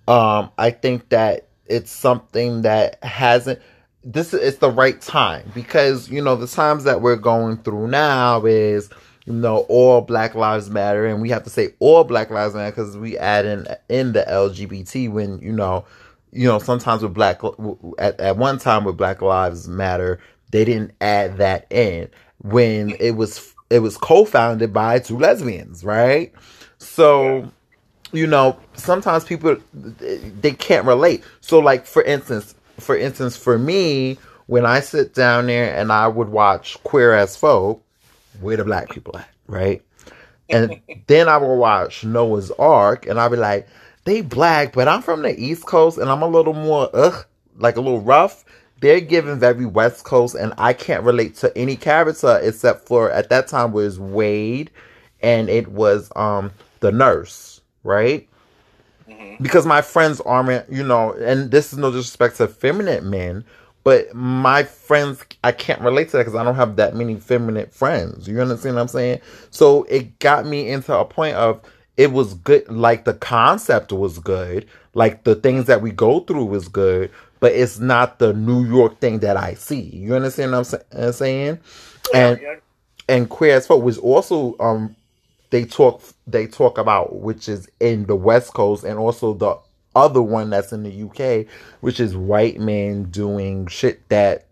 Um, 0.07 0.51
I 0.57 0.71
think 0.71 1.09
that 1.09 1.47
it's 1.67 1.91
something 1.91 2.61
that 2.63 3.03
hasn't 3.03 3.59
this 4.03 4.33
is 4.33 4.57
the 4.57 4.69
right 4.69 4.99
time 5.01 5.49
because 5.55 6.09
you 6.09 6.21
know 6.21 6.35
the 6.35 6.47
times 6.47 6.83
that 6.83 7.01
we're 7.01 7.15
going 7.15 7.57
through 7.57 7.87
now 7.87 8.45
is 8.45 8.89
you 9.25 9.33
know 9.33 9.59
all 9.69 10.01
black 10.01 10.35
lives 10.35 10.69
matter 10.69 11.05
and 11.05 11.21
we 11.21 11.29
have 11.29 11.43
to 11.43 11.49
say 11.49 11.69
all 11.79 12.03
black 12.03 12.29
lives 12.29 12.53
matter 12.53 12.71
because 12.71 12.97
we 12.97 13.17
add 13.17 13.45
in 13.45 13.65
in 13.87 14.11
the 14.11 14.23
lgbt 14.23 15.09
when 15.09 15.39
you 15.39 15.53
know 15.53 15.85
you 16.33 16.47
know 16.47 16.59
sometimes 16.59 17.01
with 17.01 17.13
black 17.13 17.41
at, 17.97 18.19
at 18.19 18.37
one 18.37 18.57
time 18.57 18.83
with 18.83 18.97
black 18.97 19.21
lives 19.21 19.67
matter 19.67 20.19
they 20.51 20.65
didn't 20.65 20.91
add 21.01 21.37
that 21.37 21.65
in 21.71 22.09
when 22.39 22.91
it 22.99 23.11
was 23.11 23.53
it 23.69 23.79
was 23.79 23.97
co-founded 23.97 24.73
by 24.73 24.99
two 24.99 25.17
lesbians 25.17 25.83
right? 25.83 26.33
So 26.77 27.49
you 28.11 28.27
know 28.27 28.57
sometimes 28.73 29.23
people 29.23 29.57
they 29.73 30.51
can't 30.51 30.85
relate. 30.85 31.23
So 31.41 31.59
like 31.59 31.85
for 31.85 32.03
instance 32.03 32.55
for 32.79 32.97
instance, 32.97 33.37
for 33.37 33.57
me, 33.57 34.17
when 34.47 34.65
I 34.65 34.79
sit 34.79 35.13
down 35.13 35.47
there 35.47 35.75
and 35.75 35.91
I 35.91 36.07
would 36.07 36.29
watch 36.29 36.81
Queer 36.83 37.13
as 37.13 37.35
Folk, 37.35 37.83
where 38.41 38.57
the 38.57 38.63
black 38.63 38.89
people 38.89 39.17
at, 39.17 39.29
right? 39.47 39.81
And 40.49 40.81
then 41.07 41.27
I 41.27 41.37
will 41.37 41.57
watch 41.57 42.03
Noah's 42.03 42.51
Arc, 42.51 43.05
and 43.05 43.19
I'll 43.19 43.29
be 43.29 43.37
like, 43.37 43.67
they 44.05 44.21
black, 44.21 44.73
but 44.73 44.87
I'm 44.87 45.01
from 45.01 45.21
the 45.21 45.37
East 45.41 45.65
Coast, 45.65 45.97
and 45.97 46.09
I'm 46.09 46.21
a 46.21 46.27
little 46.27 46.53
more 46.53 46.89
ugh, 46.93 47.25
like 47.57 47.77
a 47.77 47.81
little 47.81 48.01
rough. 48.01 48.43
They're 48.81 48.99
given 48.99 49.39
very 49.39 49.65
West 49.65 50.03
Coast, 50.03 50.35
and 50.35 50.53
I 50.57 50.73
can't 50.73 51.03
relate 51.03 51.35
to 51.37 51.57
any 51.57 51.75
character 51.77 52.39
except 52.43 52.87
for 52.87 53.09
at 53.11 53.29
that 53.29 53.47
time 53.47 53.71
was 53.71 53.99
Wade, 53.99 54.71
and 55.21 55.49
it 55.49 55.69
was 55.69 56.11
um 56.15 56.51
the 56.81 56.91
nurse, 56.91 57.61
right? 57.83 58.27
because 59.41 59.65
my 59.65 59.81
friends 59.81 60.21
aren't, 60.21 60.69
you 60.71 60.83
know, 60.83 61.13
and 61.13 61.51
this 61.51 61.73
is 61.73 61.79
no 61.79 61.91
disrespect 61.91 62.37
to 62.37 62.47
feminine 62.47 63.09
men, 63.09 63.43
but 63.83 64.13
my 64.13 64.63
friends, 64.63 65.23
I 65.43 65.51
can't 65.51 65.81
relate 65.81 66.09
to 66.09 66.17
that 66.17 66.25
because 66.25 66.35
I 66.35 66.43
don't 66.43 66.55
have 66.55 66.77
that 66.77 66.95
many 66.95 67.15
feminine 67.17 67.69
friends. 67.69 68.27
You 68.27 68.39
understand 68.41 68.75
what 68.75 68.81
I'm 68.83 68.87
saying? 68.87 69.19
So 69.49 69.83
it 69.83 70.19
got 70.19 70.45
me 70.45 70.69
into 70.69 70.97
a 70.97 71.05
point 71.05 71.35
of 71.35 71.61
it 71.97 72.11
was 72.11 72.33
good, 72.35 72.67
like 72.69 73.05
the 73.05 73.13
concept 73.13 73.91
was 73.91 74.19
good, 74.19 74.67
like 74.93 75.23
the 75.23 75.35
things 75.35 75.65
that 75.65 75.81
we 75.81 75.91
go 75.91 76.21
through 76.21 76.45
was 76.45 76.67
good, 76.67 77.11
but 77.39 77.51
it's 77.51 77.79
not 77.79 78.19
the 78.19 78.33
New 78.33 78.65
York 78.65 78.99
thing 78.99 79.19
that 79.19 79.37
I 79.37 79.53
see. 79.53 79.81
You 79.81 80.15
understand 80.15 80.51
what 80.53 80.73
I'm 80.91 81.11
saying? 81.11 81.59
And 82.13 82.39
and 83.09 83.29
queer 83.29 83.57
as 83.57 83.67
folk 83.67 83.83
was 83.83 83.97
also 83.97 84.55
um 84.59 84.95
they 85.49 85.65
talk 85.65 86.01
they 86.25 86.47
talk 86.47 86.77
about, 86.77 87.17
which 87.17 87.47
is 87.47 87.69
in 87.79 88.05
the 88.05 88.15
West 88.15 88.53
Coast, 88.53 88.83
and 88.83 88.97
also 88.97 89.33
the 89.33 89.57
other 89.95 90.21
one 90.21 90.49
that's 90.49 90.73
in 90.73 90.83
the 90.83 91.03
UK, 91.03 91.45
which 91.81 91.99
is 91.99 92.15
white 92.15 92.59
men 92.59 93.03
doing 93.05 93.67
shit 93.67 94.07
that 94.09 94.47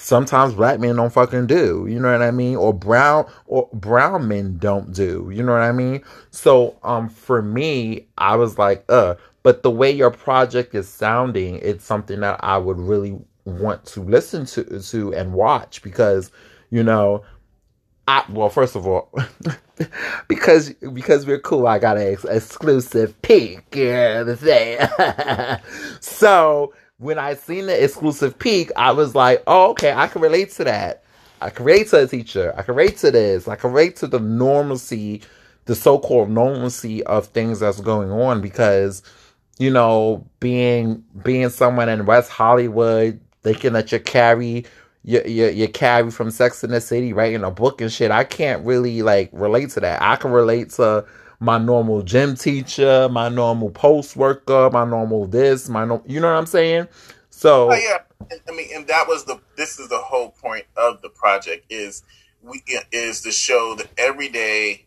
sometimes 0.00 0.54
black 0.54 0.78
men 0.78 0.94
don't 0.94 1.12
fucking 1.12 1.48
do. 1.48 1.86
You 1.88 1.98
know 1.98 2.12
what 2.12 2.22
I 2.22 2.30
mean? 2.30 2.56
Or 2.56 2.72
brown 2.72 3.28
or 3.46 3.68
brown 3.72 4.28
men 4.28 4.56
don't 4.58 4.92
do. 4.92 5.28
You 5.32 5.42
know 5.42 5.52
what 5.52 5.62
I 5.62 5.72
mean? 5.72 6.02
So 6.30 6.76
um 6.84 7.08
for 7.08 7.42
me, 7.42 8.06
I 8.16 8.36
was 8.36 8.58
like, 8.58 8.84
uh, 8.88 9.16
but 9.42 9.62
the 9.62 9.70
way 9.70 9.90
your 9.90 10.10
project 10.10 10.74
is 10.74 10.88
sounding, 10.88 11.56
it's 11.56 11.84
something 11.84 12.20
that 12.20 12.38
I 12.44 12.58
would 12.58 12.78
really 12.78 13.18
want 13.44 13.84
to 13.86 14.02
listen 14.02 14.46
to 14.46 14.80
to 14.80 15.14
and 15.14 15.32
watch 15.32 15.82
because, 15.82 16.30
you 16.70 16.84
know, 16.84 17.24
I 18.06 18.24
well, 18.30 18.50
first 18.50 18.76
of 18.76 18.86
all, 18.86 19.12
because 20.28 20.70
because 20.92 21.26
we're 21.26 21.40
cool, 21.40 21.66
I 21.66 21.80
got 21.80 21.96
an 21.98 22.12
ex- 22.12 22.24
exclusive 22.24 23.20
peek. 23.22 23.64
Yeah, 23.74 24.22
the 24.22 24.36
thing. 24.36 25.58
so 26.00 26.72
when 26.98 27.18
I 27.18 27.34
seen 27.34 27.66
the 27.66 27.82
exclusive 27.84 28.38
peek, 28.38 28.70
I 28.76 28.90
was 28.92 29.14
like, 29.14 29.42
oh, 29.46 29.70
okay, 29.70 29.92
I 29.92 30.08
can 30.08 30.20
relate 30.20 30.50
to 30.52 30.64
that. 30.64 31.04
I 31.40 31.50
can 31.50 31.64
relate 31.64 31.88
to 31.88 32.02
a 32.02 32.06
teacher. 32.06 32.52
I 32.56 32.62
can 32.62 32.74
relate 32.74 32.98
to 32.98 33.12
this. 33.12 33.46
I 33.46 33.54
can 33.54 33.72
relate 33.72 33.96
to 33.96 34.08
the 34.08 34.18
normalcy, 34.18 35.22
the 35.66 35.76
so-called 35.76 36.28
normalcy 36.28 37.04
of 37.04 37.28
things 37.28 37.60
that's 37.60 37.80
going 37.80 38.10
on 38.10 38.40
because, 38.40 39.02
you 39.58 39.70
know, 39.70 40.26
being 40.40 41.04
being 41.22 41.50
someone 41.50 41.88
in 41.88 42.04
West 42.04 42.30
Hollywood, 42.30 43.20
thinking 43.44 43.74
that 43.74 43.92
you 43.92 44.00
carry 44.00 44.64
your, 45.04 45.24
your, 45.26 45.50
your 45.50 45.68
Carrie 45.68 46.10
from 46.10 46.32
Sex 46.32 46.64
in 46.64 46.70
the 46.70 46.80
City 46.80 47.12
writing 47.12 47.44
a 47.44 47.50
book 47.52 47.80
and 47.80 47.92
shit. 47.92 48.10
I 48.10 48.24
can't 48.24 48.66
really 48.66 49.02
like 49.02 49.30
relate 49.32 49.70
to 49.70 49.80
that. 49.80 50.02
I 50.02 50.16
can 50.16 50.32
relate 50.32 50.70
to 50.70 51.06
my 51.40 51.58
normal 51.58 52.02
gym 52.02 52.34
teacher, 52.34 53.08
my 53.10 53.28
normal 53.28 53.70
post 53.70 54.16
worker, 54.16 54.70
my 54.72 54.84
normal 54.84 55.26
this, 55.26 55.68
my 55.68 55.84
no, 55.84 56.02
you 56.06 56.20
know 56.20 56.28
what 56.28 56.38
I'm 56.38 56.46
saying? 56.46 56.88
So 57.30 57.70
oh, 57.70 57.74
yeah, 57.74 57.98
I 58.48 58.52
mean, 58.52 58.68
and 58.74 58.86
that 58.88 59.06
was 59.06 59.24
the 59.24 59.40
this 59.56 59.78
is 59.78 59.88
the 59.88 59.98
whole 59.98 60.30
point 60.30 60.66
of 60.76 61.00
the 61.02 61.08
project 61.08 61.66
is 61.70 62.02
we 62.42 62.62
is 62.92 63.20
to 63.22 63.32
show 63.32 63.74
the 63.76 63.86
everyday 63.96 64.86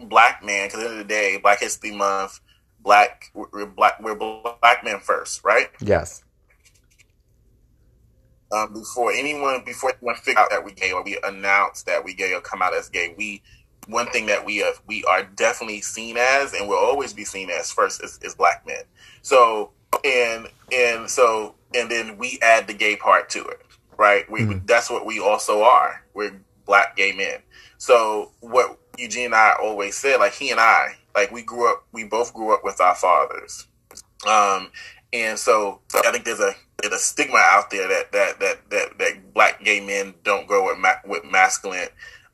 black 0.00 0.44
man. 0.44 0.68
Because 0.68 0.80
at 0.80 0.82
the 0.82 0.90
end 0.90 1.00
of 1.00 1.08
the 1.08 1.14
day, 1.14 1.38
Black 1.40 1.60
History 1.60 1.92
Month, 1.92 2.40
black 2.80 3.30
we're 3.34 3.66
black 3.66 4.00
we're 4.02 4.16
black 4.16 4.82
men 4.82 4.98
first, 5.00 5.44
right? 5.44 5.70
Yes 5.80 6.24
um, 8.54 8.72
before 8.72 9.12
anyone 9.12 9.62
before 9.64 9.92
anyone 9.92 10.14
figure 10.16 10.40
out 10.40 10.50
that 10.50 10.64
we 10.64 10.72
gay 10.72 10.92
or 10.92 11.02
we 11.02 11.18
announce 11.24 11.82
that 11.84 12.04
we 12.04 12.14
gay 12.14 12.32
or 12.32 12.40
come 12.40 12.62
out 12.62 12.74
as 12.74 12.88
gay, 12.88 13.14
we 13.16 13.42
one 13.86 14.06
thing 14.08 14.26
that 14.26 14.44
we 14.44 14.58
have, 14.58 14.80
we 14.86 15.04
are 15.04 15.24
definitely 15.24 15.80
seen 15.80 16.16
as 16.16 16.54
and 16.54 16.68
will 16.68 16.78
always 16.78 17.12
be 17.12 17.24
seen 17.24 17.50
as 17.50 17.70
first 17.70 18.02
is, 18.02 18.18
is 18.22 18.34
black 18.34 18.66
men. 18.66 18.82
So 19.22 19.70
and 20.04 20.48
and 20.72 21.08
so 21.08 21.54
and 21.74 21.90
then 21.90 22.16
we 22.18 22.38
add 22.42 22.66
the 22.66 22.74
gay 22.74 22.96
part 22.96 23.28
to 23.30 23.44
it, 23.44 23.60
right? 23.96 24.30
We 24.30 24.40
mm-hmm. 24.40 24.66
that's 24.66 24.90
what 24.90 25.06
we 25.06 25.20
also 25.20 25.62
are. 25.62 26.02
We're 26.14 26.40
black 26.66 26.96
gay 26.96 27.12
men. 27.12 27.40
So 27.78 28.32
what 28.40 28.78
Eugene 28.98 29.26
and 29.26 29.34
I 29.34 29.54
always 29.60 29.96
said, 29.96 30.18
like 30.18 30.32
he 30.32 30.50
and 30.50 30.60
I, 30.60 30.94
like 31.14 31.30
we 31.30 31.42
grew 31.42 31.70
up, 31.70 31.84
we 31.92 32.04
both 32.04 32.32
grew 32.32 32.54
up 32.54 32.64
with 32.64 32.80
our 32.80 32.94
fathers. 32.94 33.66
Um, 34.26 34.70
and 35.12 35.38
so 35.38 35.80
I 35.94 36.10
think 36.10 36.24
there's 36.24 36.40
a 36.40 36.54
there's 36.80 36.94
a 36.94 36.98
stigma 36.98 37.38
out 37.38 37.70
there 37.70 37.88
that 37.88 38.12
that 38.12 38.40
that 38.40 38.70
that, 38.70 38.98
that 38.98 39.34
black 39.34 39.62
gay 39.62 39.80
men 39.80 40.14
don't 40.24 40.46
grow 40.46 40.66
with 40.66 40.78
ma- 40.78 41.00
with 41.06 41.24
masculine 41.24 41.88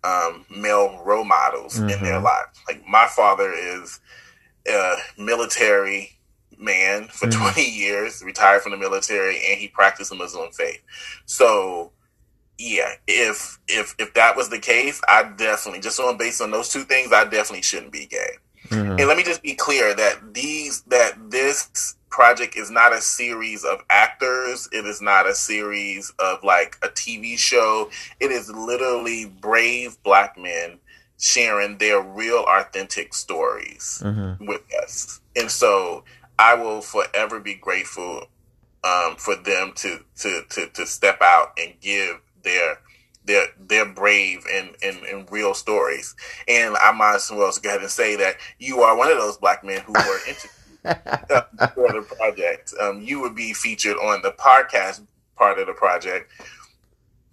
um, 0.04 0.44
male 0.50 1.00
role 1.04 1.24
models 1.24 1.74
mm-hmm. 1.74 1.90
in 1.90 2.02
their 2.02 2.14
mm-hmm. 2.14 2.24
lives. 2.24 2.58
Like 2.68 2.86
my 2.86 3.06
father 3.06 3.52
is 3.52 4.00
a 4.68 4.96
military 5.18 6.18
man 6.58 7.08
for 7.08 7.26
mm-hmm. 7.26 7.42
20 7.42 7.62
years, 7.70 8.22
retired 8.24 8.62
from 8.62 8.72
the 8.72 8.78
military, 8.78 9.36
and 9.50 9.58
he 9.58 9.68
practiced 9.68 10.10
the 10.10 10.16
Muslim 10.16 10.50
faith. 10.52 10.82
So 11.26 11.92
yeah, 12.58 12.92
if 13.06 13.58
if 13.68 13.94
if 13.98 14.12
that 14.14 14.36
was 14.36 14.50
the 14.50 14.58
case, 14.58 15.00
I 15.08 15.32
definitely 15.36 15.80
just 15.80 15.98
on 15.98 16.18
based 16.18 16.42
on 16.42 16.50
those 16.50 16.68
two 16.68 16.84
things, 16.84 17.12
I 17.12 17.24
definitely 17.24 17.62
shouldn't 17.62 17.92
be 17.92 18.06
gay. 18.06 18.32
Mm-hmm. 18.68 18.98
And 18.98 19.08
let 19.08 19.16
me 19.16 19.22
just 19.22 19.42
be 19.42 19.54
clear 19.54 19.94
that 19.94 20.34
these 20.34 20.82
that 20.82 21.30
this 21.30 21.96
project 22.10 22.56
is 22.56 22.70
not 22.70 22.92
a 22.92 23.00
series 23.00 23.64
of 23.64 23.84
actors. 23.88 24.68
It 24.72 24.84
is 24.84 25.00
not 25.00 25.28
a 25.28 25.34
series 25.34 26.12
of 26.18 26.42
like 26.44 26.76
a 26.82 26.88
TV 26.88 27.38
show. 27.38 27.90
It 28.18 28.30
is 28.30 28.50
literally 28.50 29.26
brave 29.26 30.02
black 30.02 30.36
men 30.36 30.78
sharing 31.18 31.78
their 31.78 32.00
real 32.00 32.44
authentic 32.48 33.14
stories 33.14 34.02
mm-hmm. 34.04 34.44
with 34.46 34.62
us. 34.82 35.20
And 35.36 35.50
so 35.50 36.04
I 36.38 36.54
will 36.54 36.80
forever 36.80 37.40
be 37.40 37.54
grateful 37.54 38.26
um, 38.82 39.16
for 39.16 39.36
them 39.36 39.72
to, 39.76 40.00
to, 40.16 40.42
to, 40.48 40.66
to 40.68 40.86
step 40.86 41.20
out 41.20 41.52
and 41.58 41.74
give 41.80 42.20
their 42.42 42.78
they're 43.24 43.48
they're 43.58 43.86
brave 43.86 44.44
and, 44.50 44.70
and, 44.82 44.96
and 45.04 45.30
real 45.30 45.52
stories. 45.52 46.16
And 46.48 46.74
I 46.78 46.90
might 46.92 47.16
as 47.16 47.30
well 47.30 47.52
go 47.62 47.68
ahead 47.68 47.82
and 47.82 47.90
say 47.90 48.16
that 48.16 48.36
you 48.58 48.80
are 48.80 48.96
one 48.96 49.12
of 49.12 49.18
those 49.18 49.36
black 49.36 49.62
men 49.62 49.80
who 49.82 49.92
were 49.92 50.18
interested 50.26 50.50
for 51.74 51.92
the 51.92 52.06
project. 52.16 52.74
Um, 52.80 53.02
you 53.02 53.20
would 53.20 53.34
be 53.34 53.52
featured 53.52 53.96
on 53.96 54.22
the 54.22 54.32
podcast 54.32 55.06
part 55.36 55.58
of 55.58 55.66
the 55.66 55.74
project, 55.74 56.30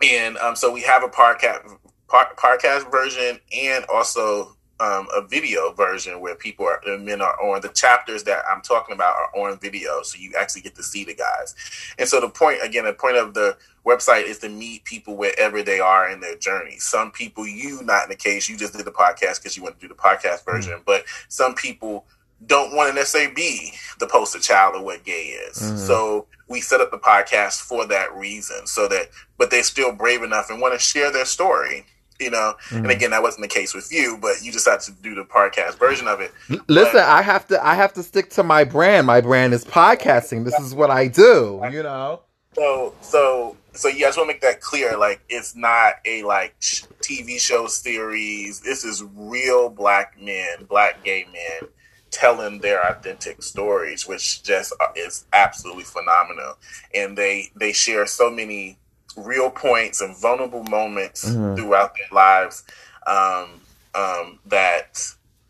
and 0.01 0.37
um, 0.37 0.55
so 0.55 0.71
we 0.71 0.81
have 0.81 1.03
a 1.03 1.07
podcast 1.07 1.77
par- 2.07 2.33
podcast 2.37 2.91
version 2.91 3.39
and 3.53 3.85
also 3.85 4.57
um, 4.79 5.07
a 5.15 5.25
video 5.27 5.71
version 5.73 6.19
where 6.19 6.35
people 6.35 6.67
are 6.67 6.97
men 6.97 7.21
are 7.21 7.41
on 7.41 7.61
the 7.61 7.69
chapters 7.69 8.23
that 8.23 8.43
I'm 8.51 8.61
talking 8.61 8.93
about 8.93 9.15
are 9.15 9.49
on 9.49 9.57
video, 9.59 10.03
so 10.03 10.19
you 10.19 10.33
actually 10.37 10.61
get 10.61 10.75
to 10.75 10.83
see 10.83 11.03
the 11.03 11.15
guys. 11.15 11.55
And 11.97 12.07
so 12.07 12.21
the 12.21 12.29
point 12.29 12.59
again, 12.61 12.85
the 12.85 12.93
point 12.93 13.17
of 13.17 13.33
the 13.33 13.57
website 13.85 14.25
is 14.25 14.37
to 14.39 14.49
meet 14.49 14.83
people 14.83 15.15
wherever 15.15 15.63
they 15.63 15.79
are 15.79 16.09
in 16.09 16.19
their 16.19 16.37
journey. 16.37 16.77
Some 16.77 17.11
people, 17.11 17.47
you 17.47 17.81
not 17.83 18.03
in 18.03 18.09
the 18.09 18.15
case, 18.15 18.47
you 18.47 18.57
just 18.57 18.73
did 18.73 18.85
the 18.85 18.91
podcast 18.91 19.41
because 19.41 19.57
you 19.57 19.63
want 19.63 19.79
to 19.79 19.81
do 19.81 19.87
the 19.87 19.99
podcast 19.99 20.45
version, 20.45 20.73
mm-hmm. 20.73 20.83
but 20.85 21.05
some 21.27 21.55
people 21.55 22.05
don't 22.45 22.75
want 22.75 22.89
to 22.89 22.95
necessarily 22.95 23.33
be 23.33 23.73
the 23.99 24.07
poster 24.07 24.39
child 24.39 24.75
of 24.75 24.83
what 24.83 25.03
gay 25.03 25.35
is. 25.49 25.57
Mm-hmm. 25.57 25.77
So 25.77 26.27
we 26.47 26.61
set 26.61 26.81
up 26.81 26.91
the 26.91 26.97
podcast 26.97 27.61
for 27.61 27.85
that 27.87 28.13
reason, 28.15 28.67
so 28.67 28.87
that 28.87 29.09
but 29.37 29.51
they're 29.51 29.63
still 29.63 29.91
brave 29.91 30.23
enough 30.23 30.49
and 30.49 30.61
want 30.61 30.73
to 30.73 30.79
share 30.79 31.11
their 31.11 31.25
story 31.25 31.85
you 32.19 32.31
know. 32.31 32.55
Mm-hmm. 32.69 32.77
And 32.77 32.91
again, 32.91 33.11
that 33.11 33.21
wasn't 33.21 33.43
the 33.43 33.47
case 33.47 33.73
with 33.73 33.91
you, 33.91 34.17
but 34.21 34.41
you 34.41 34.51
decided 34.51 34.81
to 34.81 34.91
do 34.91 35.15
the 35.15 35.23
podcast 35.23 35.77
version 35.77 36.07
of 36.07 36.19
it. 36.19 36.31
Listen, 36.67 36.93
but, 36.93 37.03
I 37.03 37.21
have 37.21 37.47
to 37.47 37.65
I 37.65 37.75
have 37.75 37.93
to 37.93 38.03
stick 38.03 38.29
to 38.31 38.43
my 38.43 38.63
brand. 38.63 39.07
My 39.07 39.21
brand 39.21 39.53
is 39.53 39.65
podcasting. 39.65 40.45
This 40.45 40.59
is 40.59 40.73
what 40.73 40.89
I 40.89 41.07
do, 41.07 41.61
you 41.71 41.83
know. 41.83 42.21
So 42.53 42.93
so 43.01 43.57
so 43.73 43.87
yeah, 43.87 44.07
I 44.07 44.09
just 44.09 44.17
want 44.17 44.29
to 44.29 44.33
make 44.33 44.41
that 44.41 44.61
clear. 44.61 44.97
Like, 44.97 45.21
it's 45.29 45.55
not 45.55 45.95
a 46.05 46.23
like 46.23 46.59
TV 46.59 47.39
show 47.39 47.67
series. 47.67 48.61
This 48.61 48.83
is 48.83 49.03
real 49.15 49.69
black 49.69 50.19
men, 50.19 50.65
black 50.67 51.03
gay 51.03 51.27
men 51.31 51.69
telling 52.11 52.59
their 52.59 52.81
authentic 52.81 53.43
stories, 53.43 54.07
which 54.07 54.43
just 54.43 54.73
uh, 54.79 54.87
is 54.95 55.25
absolutely 55.33 55.83
phenomenal. 55.83 56.57
And 56.93 57.17
they 57.17 57.51
they 57.55 57.73
share 57.73 58.05
so 58.05 58.29
many 58.29 58.77
real 59.15 59.49
points 59.49 60.01
and 60.01 60.15
vulnerable 60.15 60.63
moments 60.63 61.25
mm-hmm. 61.25 61.55
throughout 61.55 61.95
their 61.95 62.07
lives 62.11 62.63
um, 63.07 63.61
um, 63.95 64.39
that 64.45 65.01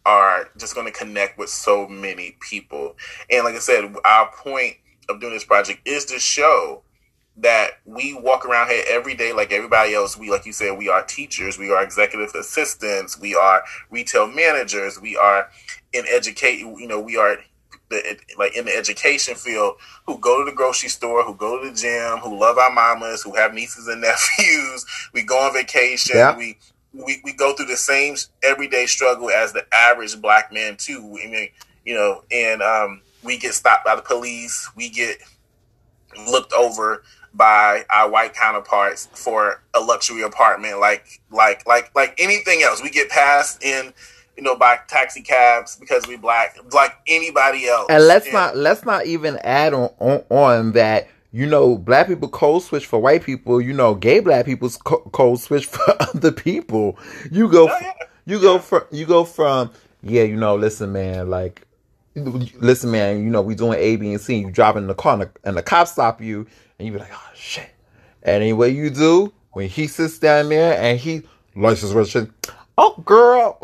are 0.05 0.49
just 0.57 0.73
going 0.73 0.87
to 0.87 0.97
connect 0.97 1.37
with 1.37 1.49
so 1.49 1.87
many 1.87 2.37
people. 2.39 2.95
And 3.29 3.43
like 3.43 3.55
I 3.55 3.59
said, 3.59 3.93
our 4.05 4.31
point 4.31 4.77
of 5.09 5.19
doing 5.19 5.33
this 5.33 5.43
project 5.43 5.81
is 5.85 6.05
to 6.05 6.19
show 6.19 6.81
that 7.38 7.72
we 7.86 8.15
walk 8.15 8.46
around 8.46 8.70
here 8.70 8.84
every 8.88 9.13
day 9.13 9.32
like 9.32 9.51
everybody 9.51 9.94
else. 9.94 10.17
We, 10.17 10.32
like 10.32 10.46
you 10.46 10.53
said, 10.53 10.77
we 10.77 10.89
are 10.89 11.03
teachers, 11.03 11.58
we 11.58 11.72
are 11.72 11.84
executive 11.84 12.34
assistants, 12.34 13.20
we 13.20 13.36
are 13.36 13.63
retail 13.91 14.27
managers, 14.27 15.00
we 15.00 15.15
are 15.15 15.50
in 15.94 16.06
educate. 16.08 16.60
You 16.60 16.88
know, 16.88 17.00
we 17.00 17.15
are 17.15 17.38
the, 17.89 18.17
like 18.38 18.56
in 18.58 18.65
the 18.65 18.75
education 18.75 19.36
field 19.36 19.75
who 20.06 20.17
go 20.17 20.44
to 20.44 20.50
the 20.50 20.56
grocery 20.56 20.89
store, 20.89 21.24
who 21.24 21.36
go 21.36 21.62
to 21.62 21.70
the 21.70 21.75
gym, 21.75 22.17
who 22.20 22.39
love 22.39 22.58
our 22.58 22.74
mamas, 22.74 23.22
who 23.22 23.36
have 23.36 23.53
nieces 23.53 23.88
and 23.88 24.01
nephews. 24.01 24.86
We 25.13 25.24
go 25.24 25.38
on 25.38 25.53
vacation. 25.53 26.17
Yeah. 26.17 26.36
We, 26.36 26.58
we 26.94 27.22
we 27.24 27.34
go 27.34 27.53
through 27.53 27.67
the 27.67 27.77
same 27.77 28.15
everyday 28.41 28.88
struggle 28.88 29.29
as 29.29 29.53
the 29.53 29.65
average 29.72 30.20
black 30.20 30.51
man 30.51 30.75
too. 30.77 31.20
I 31.24 31.27
mean, 31.27 31.50
you 31.86 31.94
know, 31.94 32.24
and 32.32 32.63
um, 32.63 33.01
we 33.24 33.38
get 33.38 33.53
stopped 33.53 33.86
by 33.86 33.96
the 33.96 34.01
police. 34.01 34.70
We 34.75 34.89
get 34.89 35.17
looked 36.27 36.53
over 36.53 37.03
by 37.38 37.86
our 37.94 38.10
white 38.10 38.34
counterparts 38.34 39.08
for 39.13 39.62
a 39.74 39.79
luxury 39.79 40.24
apartment, 40.24 40.79
like 40.79 41.22
like 41.32 41.65
like 41.67 41.96
like 41.96 42.15
anything 42.17 42.63
else. 42.63 42.82
We 42.82 42.89
get 42.89 43.10
passed 43.10 43.63
in 43.63 43.94
you 44.38 44.44
know, 44.44 44.56
by 44.56 44.79
taxi 44.88 45.22
cabs 45.22 45.75
because 45.75 46.08
we 46.08 46.15
black, 46.15 46.58
like 46.72 46.96
anybody 47.08 47.67
else. 47.67 47.88
And 47.89 48.06
let's 48.06 48.32
not 48.32 48.56
let's 48.56 48.86
not 48.86 49.06
even 49.08 49.38
add 49.38 49.74
on, 49.74 49.89
on, 50.00 50.24
on 50.29 50.72
that. 50.74 51.10
You 51.34 51.46
know, 51.46 51.77
black 51.77 52.08
people 52.08 52.29
code 52.29 52.63
switch 52.63 52.86
for 52.86 53.00
white 53.00 53.24
people. 53.24 53.60
You 53.60 53.74
know, 53.74 53.96
gay 53.96 54.20
black 54.20 54.46
people's 54.46 54.77
co- 54.77 55.10
code 55.12 55.39
switch 55.39 55.65
for 55.65 55.84
other 56.00 56.32
people. 56.32 56.98
You 57.32 57.50
go, 57.50 57.67
oh, 57.70 57.77
yeah. 57.82 57.94
you 58.25 58.39
go 58.39 58.60
from 58.60 58.84
you 58.91 59.06
go 59.06 59.25
from 59.25 59.72
yeah. 60.03 60.24
You 60.24 60.38
know, 60.38 60.56
listen, 60.56 60.94
man, 60.94 61.29
like. 61.29 61.63
Listen, 62.15 62.89
man. 62.89 63.24
You 63.24 63.29
know 63.29 63.44
we 63.44 63.53
doing 63.53 63.77
A, 63.77 63.96
B, 63.96 64.12
and 64.12 64.20
C. 64.20 64.39
You 64.39 64.50
drop 64.50 64.75
in 64.75 64.88
the 64.88 64.96
car, 64.96 65.13
and 65.13 65.22
the, 65.22 65.32
and 65.44 65.56
the 65.56 65.62
cops 65.62 65.91
stop 65.91 66.20
you, 66.20 66.48
and 66.79 66.88
you 66.88 66.91
be 66.91 66.98
like, 66.98 67.12
"Oh 67.13 67.26
shit!" 67.38 67.70
Anyway, 68.24 68.74
you 68.74 68.89
do 68.89 69.32
when 69.51 69.70
he 69.70 69.88
sits 69.88 70.20
down 70.20 70.50
there 70.50 70.79
and 70.79 71.00
he 71.00 71.24
license 71.56 71.94
registration. 71.94 72.34
Oh, 72.77 73.01
girl. 73.06 73.60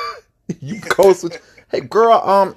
you 0.60 0.80
go 0.80 1.12
switch. 1.12 1.38
Hey, 1.70 1.80
girl, 1.80 2.14
um, 2.14 2.56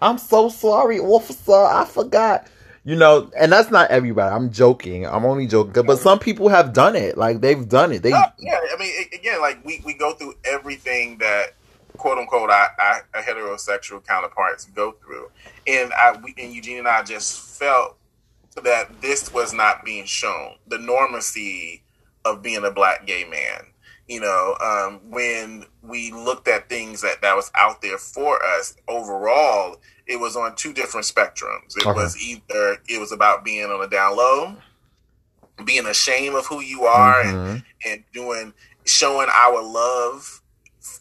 I'm 0.00 0.18
so 0.18 0.48
sorry, 0.48 0.98
officer. 0.98 1.52
I 1.52 1.84
forgot. 1.84 2.46
You 2.84 2.94
know, 2.94 3.30
and 3.36 3.50
that's 3.50 3.70
not 3.70 3.90
everybody. 3.90 4.32
I'm 4.32 4.52
joking. 4.52 5.06
I'm 5.06 5.24
only 5.24 5.48
joking. 5.48 5.84
But 5.84 5.98
some 5.98 6.20
people 6.20 6.48
have 6.48 6.72
done 6.72 6.94
it. 6.94 7.18
Like 7.18 7.40
they've 7.40 7.68
done 7.68 7.90
it. 7.90 8.02
They 8.02 8.12
oh, 8.12 8.22
yeah. 8.38 8.60
I 8.72 8.78
mean, 8.78 8.92
again, 9.12 9.40
like 9.40 9.64
we, 9.64 9.82
we 9.84 9.92
go 9.92 10.12
through 10.12 10.34
everything 10.44 11.18
that 11.18 11.54
quote 11.96 12.16
unquote 12.16 12.48
our, 12.48 12.70
our 12.78 13.22
heterosexual 13.22 14.06
counterparts 14.06 14.66
go 14.66 14.92
through, 14.92 15.32
and 15.66 15.92
I 15.94 16.16
we, 16.22 16.32
and 16.38 16.52
Eugene 16.52 16.78
and 16.78 16.86
I 16.86 17.02
just 17.02 17.58
felt 17.58 17.96
that 18.64 19.00
this 19.00 19.32
was 19.32 19.52
not 19.52 19.84
being 19.84 20.04
shown. 20.04 20.56
The 20.66 20.78
normacy 20.78 21.80
of 22.24 22.42
being 22.42 22.64
a 22.64 22.70
black 22.70 23.06
gay 23.06 23.24
man 23.24 23.66
you 24.08 24.20
know, 24.20 24.56
um, 24.60 25.00
when 25.10 25.64
we 25.82 26.12
looked 26.12 26.48
at 26.48 26.68
things 26.68 27.00
that, 27.02 27.22
that 27.22 27.34
was 27.34 27.50
out 27.54 27.82
there 27.82 27.98
for 27.98 28.42
us 28.44 28.76
overall, 28.86 29.78
it 30.06 30.20
was 30.20 30.36
on 30.36 30.54
two 30.54 30.72
different 30.72 31.06
spectrums. 31.06 31.76
It 31.76 31.86
okay. 31.86 31.92
was 31.92 32.16
either 32.22 32.78
it 32.88 33.00
was 33.00 33.10
about 33.10 33.44
being 33.44 33.64
on 33.64 33.82
a 33.82 33.88
down 33.88 34.16
low, 34.16 34.56
being 35.64 35.86
ashamed 35.86 36.36
of 36.36 36.46
who 36.46 36.60
you 36.60 36.84
are, 36.84 37.24
mm-hmm. 37.24 37.36
and 37.36 37.64
and 37.84 38.04
doing 38.12 38.52
showing 38.84 39.28
our 39.32 39.60
love 39.60 40.40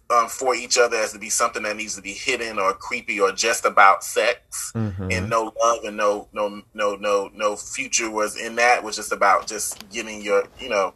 um, 0.10 0.28
for 0.28 0.56
each 0.56 0.78
other 0.78 0.98
as 0.98 1.14
to 1.14 1.20
be 1.20 1.30
something 1.30 1.64
that 1.64 1.76
needs 1.76 1.96
to 1.96 2.02
be 2.02 2.14
hidden 2.14 2.60
or 2.60 2.74
creepy 2.74 3.20
or 3.20 3.32
just 3.32 3.66
about 3.66 4.04
sex 4.04 4.72
mm-hmm. 4.76 5.10
and 5.12 5.30
no 5.30 5.52
love 5.64 5.84
and 5.84 5.98
no 5.98 6.28
no 6.32 6.62
no 6.74 6.96
no 6.96 7.30
no 7.34 7.56
future 7.56 8.12
was 8.12 8.38
in 8.38 8.56
that 8.56 8.84
was 8.84 8.96
just 8.96 9.12
about 9.12 9.48
just 9.48 9.90
getting 9.90 10.22
your 10.22 10.44
you 10.60 10.70
know 10.70 10.94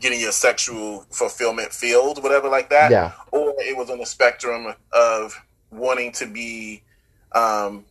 getting 0.00 0.20
your 0.20 0.32
sexual 0.32 1.06
fulfillment 1.10 1.72
filled, 1.72 2.22
whatever 2.22 2.48
like 2.48 2.70
that. 2.70 2.90
Yeah. 2.90 3.12
Or 3.32 3.54
it 3.58 3.76
was 3.76 3.90
on 3.90 3.98
the 3.98 4.06
spectrum 4.06 4.74
of 4.92 5.34
wanting 5.70 6.12
to 6.12 6.26
be 6.26 6.82
um, 7.32 7.84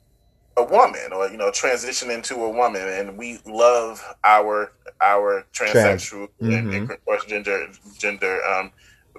a 0.56 0.64
woman 0.64 1.14
or 1.14 1.30
you 1.30 1.38
know 1.38 1.52
transition 1.52 2.10
into 2.10 2.36
a 2.36 2.50
woman, 2.50 2.82
and 2.82 3.18
we 3.18 3.40
love 3.46 4.04
our 4.24 4.72
our 5.02 5.46
transsexual 5.54 6.30
Trans. 6.40 6.42
mm-hmm. 6.42 6.74
and, 6.74 6.74
and 6.74 7.28
gender 7.28 7.68
gender 7.98 8.44
um, 8.46 8.72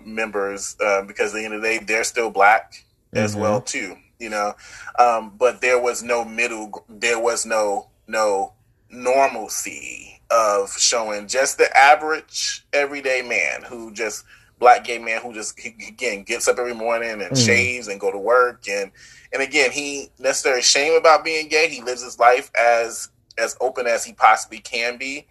members 0.04 0.76
uh, 0.80 1.02
because 1.02 1.34
at 1.34 1.38
the 1.38 1.44
end 1.44 1.54
of 1.54 1.62
the 1.62 1.68
day 1.68 1.78
they're 1.78 2.04
still 2.04 2.30
black 2.30 2.84
mm-hmm. 3.12 3.18
as 3.18 3.37
well 3.37 3.61
too. 3.61 3.96
You 4.18 4.30
know, 4.30 4.54
um, 4.98 5.32
but 5.38 5.61
there 5.61 5.80
was 5.80 6.02
no 6.02 6.24
middle. 6.24 6.84
There 6.88 7.20
was 7.20 7.46
no 7.46 7.88
no 8.08 8.54
normalcy 8.90 10.20
of 10.30 10.72
showing 10.72 11.28
just 11.28 11.58
the 11.58 11.76
average 11.76 12.66
everyday 12.72 13.22
man 13.22 13.62
who 13.62 13.92
just 13.92 14.24
black 14.58 14.84
gay 14.84 14.98
man 14.98 15.20
who 15.22 15.32
just 15.32 15.58
he, 15.58 15.74
again 15.87 16.22
gets 16.22 16.48
up 16.48 16.58
every 16.58 16.74
morning 16.74 17.22
and 17.22 17.32
mm. 17.32 17.46
shaves 17.46 17.88
and 17.88 18.00
go 18.00 18.11
to 18.11 18.18
work 18.18 18.68
and 18.68 18.90
and 19.32 19.42
again 19.42 19.70
he 19.70 20.11
necessarily 20.18 20.62
shame 20.62 20.94
about 20.94 21.24
being 21.24 21.48
gay 21.48 21.68
he 21.68 21.82
lives 21.82 22.02
his 22.02 22.18
life 22.18 22.50
as 22.58 23.11
as 23.38 23.56
open 23.61 23.87
as 23.87 24.04
he 24.04 24.12
possibly 24.12 24.58
can 24.58 24.98
be 24.98 25.26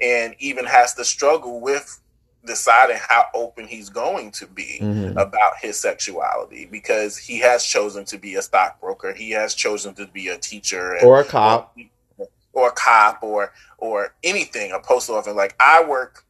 and 0.00 0.34
even 0.38 0.64
has 0.64 0.94
to 0.94 1.04
struggle 1.04 1.60
with 1.60 1.99
deciding 2.46 2.98
how 3.00 3.26
open 3.34 3.66
he's 3.66 3.90
going 3.90 4.30
to 4.30 4.46
be 4.46 4.78
mm-hmm. 4.80 5.16
about 5.18 5.52
his 5.60 5.78
sexuality 5.78 6.66
because 6.70 7.16
he 7.16 7.38
has 7.38 7.64
chosen 7.64 8.04
to 8.04 8.18
be 8.18 8.36
a 8.36 8.42
stockbroker 8.42 9.12
he 9.12 9.30
has 9.30 9.54
chosen 9.54 9.94
to 9.94 10.06
be 10.06 10.28
a 10.28 10.38
teacher 10.38 10.94
and, 10.94 11.06
or 11.06 11.20
a 11.20 11.24
cop 11.24 11.76
or 12.52 12.68
a 12.68 12.72
cop 12.72 13.22
or 13.22 13.52
or 13.78 14.14
anything, 14.22 14.72
a 14.72 14.80
postal 14.80 15.16
office. 15.16 15.34
Like 15.34 15.56
I 15.60 15.84
work 15.84 16.24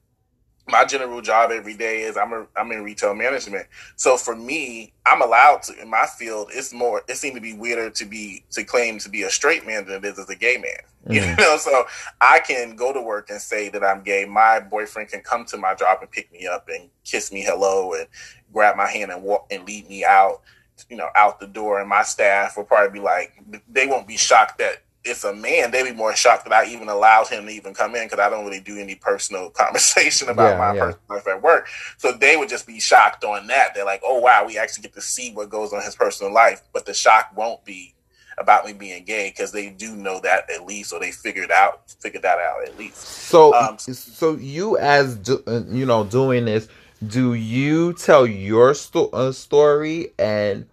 my 0.70 0.84
general 0.84 1.20
job 1.20 1.50
every 1.50 1.76
day 1.76 2.02
is 2.02 2.16
I'm 2.16 2.32
a, 2.32 2.46
I'm 2.56 2.70
in 2.72 2.82
retail 2.82 3.14
management. 3.14 3.66
So 3.96 4.16
for 4.16 4.34
me, 4.34 4.92
I'm 5.06 5.22
allowed 5.22 5.62
to 5.64 5.80
in 5.80 5.90
my 5.90 6.06
field. 6.06 6.50
It's 6.52 6.72
more. 6.72 7.02
It 7.08 7.16
seemed 7.16 7.36
to 7.36 7.40
be 7.40 7.54
weirder 7.54 7.90
to 7.90 8.04
be 8.04 8.44
to 8.50 8.64
claim 8.64 8.98
to 9.00 9.08
be 9.08 9.22
a 9.22 9.30
straight 9.30 9.66
man 9.66 9.86
than 9.86 9.96
it 9.96 10.04
is 10.04 10.18
as 10.18 10.28
a 10.30 10.36
gay 10.36 10.56
man. 10.56 10.64
Mm-hmm. 11.08 11.30
You 11.40 11.46
know, 11.46 11.56
so 11.56 11.84
I 12.20 12.40
can 12.40 12.76
go 12.76 12.92
to 12.92 13.00
work 13.00 13.30
and 13.30 13.40
say 13.40 13.68
that 13.70 13.82
I'm 13.82 14.02
gay. 14.02 14.24
My 14.24 14.60
boyfriend 14.60 15.08
can 15.08 15.20
come 15.22 15.44
to 15.46 15.56
my 15.56 15.74
job 15.74 15.98
and 16.00 16.10
pick 16.10 16.30
me 16.32 16.46
up 16.46 16.68
and 16.68 16.90
kiss 17.04 17.32
me 17.32 17.42
hello 17.42 17.94
and 17.94 18.06
grab 18.52 18.76
my 18.76 18.86
hand 18.86 19.10
and 19.10 19.22
walk 19.22 19.46
and 19.50 19.66
lead 19.66 19.88
me 19.88 20.04
out. 20.04 20.42
You 20.88 20.96
know, 20.96 21.08
out 21.14 21.40
the 21.40 21.46
door, 21.46 21.78
and 21.78 21.88
my 21.88 22.02
staff 22.02 22.56
will 22.56 22.64
probably 22.64 23.00
be 23.00 23.04
like, 23.04 23.34
they 23.68 23.86
won't 23.86 24.08
be 24.08 24.16
shocked 24.16 24.56
that 24.58 24.82
it's 25.04 25.24
a 25.24 25.34
man, 25.34 25.70
they'd 25.70 25.84
be 25.84 25.92
more 25.92 26.14
shocked 26.14 26.44
that 26.44 26.52
I 26.52 26.66
even 26.66 26.88
allowed 26.88 27.28
him 27.28 27.46
to 27.46 27.52
even 27.52 27.72
come 27.72 27.94
in 27.94 28.06
because 28.06 28.18
I 28.18 28.28
don't 28.28 28.44
really 28.44 28.60
do 28.60 28.78
any 28.78 28.94
personal 28.94 29.50
conversation 29.54 30.28
about 30.28 30.52
yeah, 30.52 30.58
my 30.58 30.74
yeah. 30.74 30.80
personal 30.80 31.00
life 31.08 31.28
at 31.28 31.42
work. 31.42 31.68
So 31.96 32.12
they 32.12 32.36
would 32.36 32.48
just 32.48 32.66
be 32.66 32.80
shocked 32.80 33.24
on 33.24 33.46
that. 33.46 33.74
They're 33.74 33.84
like, 33.84 34.02
"Oh 34.04 34.18
wow, 34.18 34.44
we 34.46 34.58
actually 34.58 34.82
get 34.82 34.94
to 34.94 35.00
see 35.00 35.32
what 35.32 35.48
goes 35.48 35.72
on 35.72 35.82
his 35.82 35.94
personal 35.94 36.32
life," 36.32 36.62
but 36.72 36.84
the 36.86 36.94
shock 36.94 37.32
won't 37.34 37.64
be 37.64 37.94
about 38.38 38.64
me 38.66 38.72
being 38.72 39.04
gay 39.04 39.30
because 39.30 39.52
they 39.52 39.70
do 39.70 39.94
know 39.94 40.20
that 40.20 40.50
at 40.50 40.66
least, 40.66 40.92
or 40.92 41.00
they 41.00 41.12
figured 41.12 41.50
out 41.50 41.90
figured 42.00 42.22
that 42.22 42.38
out 42.38 42.66
at 42.66 42.78
least. 42.78 42.96
So, 42.96 43.54
um, 43.54 43.78
so 43.78 44.36
you 44.36 44.76
as 44.78 45.16
do, 45.16 45.42
uh, 45.46 45.62
you 45.68 45.86
know 45.86 46.04
doing 46.04 46.44
this, 46.44 46.68
do 47.06 47.34
you 47.34 47.94
tell 47.94 48.26
your 48.26 48.74
sto- 48.74 49.10
uh, 49.10 49.32
story 49.32 50.12
and 50.18 50.66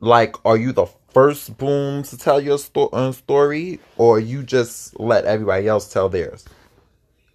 like, 0.00 0.34
are 0.44 0.56
you 0.56 0.72
the 0.72 0.86
first 1.12 1.56
boom 1.58 2.02
to 2.04 2.18
tell 2.18 2.40
your 2.40 2.58
sto- 2.58 2.88
uh, 2.88 3.12
story, 3.12 3.80
or 3.96 4.18
you 4.18 4.42
just 4.42 4.98
let 4.98 5.24
everybody 5.24 5.68
else 5.68 5.92
tell 5.92 6.08
theirs? 6.08 6.44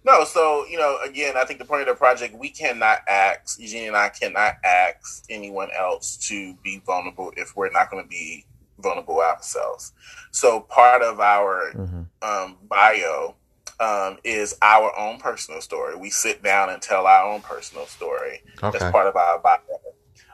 No, 0.04 0.24
so 0.24 0.64
you 0.70 0.78
know, 0.78 0.98
again, 1.04 1.34
I 1.36 1.44
think 1.44 1.58
the 1.58 1.64
point 1.64 1.82
of 1.82 1.88
the 1.88 1.94
project, 1.94 2.34
we 2.34 2.48
cannot 2.48 3.00
ask 3.08 3.60
Eugene 3.60 3.88
and 3.88 3.96
I 3.96 4.08
cannot 4.08 4.54
ask 4.64 5.24
anyone 5.28 5.68
else 5.76 6.16
to 6.28 6.54
be 6.62 6.80
vulnerable 6.86 7.32
if 7.36 7.56
we're 7.56 7.70
not 7.70 7.90
going 7.90 8.02
to 8.02 8.08
be 8.08 8.46
vulnerable 8.78 9.20
ourselves. 9.20 9.92
So 10.30 10.60
part 10.60 11.02
of 11.02 11.20
our 11.20 11.72
mm-hmm. 11.74 12.02
um, 12.22 12.56
bio 12.68 13.34
um, 13.80 14.18
is 14.24 14.56
our 14.62 14.96
own 14.98 15.18
personal 15.18 15.60
story. 15.60 15.96
We 15.96 16.10
sit 16.10 16.42
down 16.42 16.70
and 16.70 16.80
tell 16.80 17.06
our 17.06 17.30
own 17.30 17.40
personal 17.42 17.86
story. 17.86 18.42
Okay. 18.62 18.78
That's 18.78 18.90
part 18.90 19.06
of 19.06 19.16
our 19.16 19.38
bio. 19.40 19.58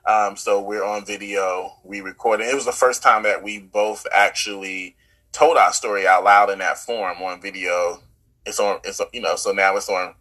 Um, 0.07 0.37
so 0.37 0.61
we're 0.61 0.85
on 0.85 1.05
video. 1.05 1.75
We 1.83 2.01
recorded. 2.01 2.49
It 2.49 2.55
was 2.55 2.67
the 2.67 2.73
first 2.73 3.03
time 3.03 3.23
that 3.23 3.43
we 3.43 3.59
both 3.59 4.07
actually 4.13 4.97
told 5.33 5.57
our 5.57 5.73
story 5.73 6.07
out 6.07 6.25
loud 6.25 6.51
in 6.51 6.59
that 6.59 6.79
form 6.79 7.23
on 7.23 7.41
video. 7.41 8.03
It's 8.45 8.61
on. 8.61 8.81
It's 8.85 9.01
you 9.13 9.21
know. 9.21 9.37
So 9.37 9.53
now 9.53 9.77
it's 9.77 9.89
on. 9.89 10.15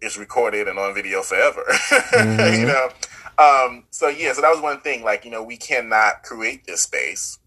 It's 0.00 0.18
recorded 0.18 0.68
and 0.68 0.78
on 0.78 0.94
video 0.94 1.22
forever. 1.22 1.64
Mhm. 1.68 2.58
you 2.60 2.66
know. 2.66 2.88
Um, 3.38 3.84
so 3.90 4.08
yeah. 4.08 4.34
So 4.34 4.42
that 4.42 4.52
was 4.52 4.60
one 4.60 4.80
thing. 4.80 5.02
Like 5.02 5.24
you 5.24 5.30
know, 5.30 5.42
we 5.42 5.56
cannot 5.56 6.22
create 6.22 6.66
this 6.66 6.82
space 6.82 7.38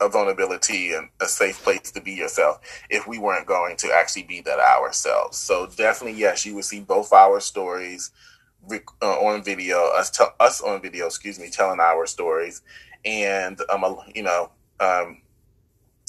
of 0.00 0.12
vulnerability 0.12 0.92
and 0.92 1.08
a 1.20 1.26
safe 1.26 1.62
place 1.62 1.90
to 1.92 2.00
be 2.00 2.12
yourself 2.12 2.58
if 2.90 3.06
we 3.06 3.16
weren't 3.18 3.46
going 3.46 3.76
to 3.76 3.92
actually 3.92 4.24
be 4.24 4.40
that 4.42 4.58
ourselves. 4.58 5.38
So 5.38 5.66
definitely, 5.66 6.18
yes, 6.18 6.44
you 6.44 6.54
would 6.56 6.64
see 6.64 6.80
both 6.80 7.12
our 7.12 7.40
stories 7.40 8.10
uh, 9.02 9.20
on 9.20 9.42
video, 9.42 9.90
us 9.94 10.18
us 10.40 10.60
on 10.60 10.82
video, 10.82 11.06
excuse 11.06 11.38
me, 11.38 11.50
telling 11.50 11.80
our 11.80 12.06
stories, 12.06 12.62
and 13.04 13.58
um, 13.70 13.84
you 14.14 14.22
know, 14.22 14.50
um, 14.80 15.22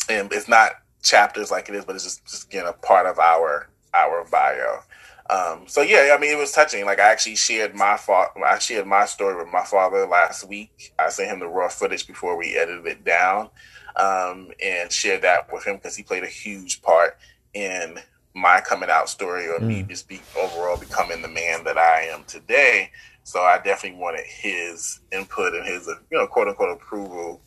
and 0.10 0.32
it's 0.32 0.48
not 0.48 0.72
chapters 1.04 1.52
like 1.52 1.70
it 1.70 1.76
is, 1.76 1.86
but 1.86 1.96
it's 1.96 2.04
just 2.04 2.26
just 2.26 2.48
again 2.48 2.65
a 2.65 2.74
part 2.74 3.06
of 3.06 3.20
our 3.20 3.70
our 3.94 4.26
bio. 4.30 4.80
Um, 5.28 5.68
so 5.68 5.82
yeah, 5.82 6.13
I 6.15 6.20
mean, 6.20 6.32
it 6.32 6.38
was 6.38 6.52
touching. 6.52 6.86
Like 6.86 7.00
I 7.00 7.12
actually 7.12 7.36
shared 7.36 7.76
my 7.76 7.98
fa- 7.98 8.32
I 8.46 8.60
shared 8.60 8.86
my 8.86 9.06
story 9.06 9.36
with 9.36 9.52
my 9.52 9.63
father 9.63 10.06
last 10.06 10.48
week. 10.48 10.94
I 11.00 11.10
sent 11.10 11.32
him 11.32 11.39
the 11.39 11.48
raw 11.48 11.70
footage 11.70 12.06
before 12.06 12.38
we 12.38 12.56
edited 12.58 12.86
it 12.86 13.04
down, 13.04 13.50
um, 13.96 14.52
and 14.63 14.91
shared 14.91 15.24
that 15.24 15.52
with 15.52 15.65
him 15.65 15.78
because 15.78 15.96
he 15.96 16.04
played 16.04 16.24
a 16.24 16.28
huge 16.28 16.82
part 16.82 17.18
in 17.54 18.00
my 18.36 18.62
coming 18.62 18.89
out 18.89 19.10
story 19.10 19.48
or 19.48 19.60
me 19.60 19.82
just 19.84 20.08
be 20.08 20.21
overall 20.38 20.78
becoming 20.78 21.21
the 21.21 21.28
man 21.28 21.63
that 21.63 21.78
I 21.78 22.02
am 22.02 22.24
today. 22.26 22.91
So 23.24 23.41
I 23.41 23.58
definitely 23.58 23.98
wanted 24.00 24.26
his 24.26 25.00
input 25.12 25.54
and 25.56 25.65
his, 25.65 25.88
you 25.88 26.17
know, 26.17 26.28
quote 26.28 26.48
unquote 26.50 26.71
approval 26.71 27.41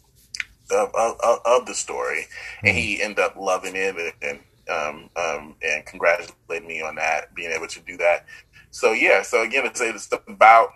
of, 0.70 0.88
of, 0.94 1.16
of- 1.44 1.66
the 1.66 1.74
story, 1.74 2.26
and 2.64 2.76
he 2.76 3.02
ended 3.02 3.18
up 3.20 3.36
loving 3.36 3.74
it 3.76 3.94
and 4.22 4.40
um, 4.70 5.10
um, 5.16 5.54
and 5.62 5.84
congratulated 5.86 6.66
me 6.66 6.82
on 6.82 6.94
that, 6.96 7.34
being 7.34 7.50
able 7.50 7.66
to 7.68 7.80
do 7.80 7.96
that. 7.98 8.26
So 8.70 8.92
yeah, 8.92 9.22
so 9.22 9.42
again, 9.42 9.66
it's, 9.66 9.80
it's 9.80 10.10
about 10.26 10.70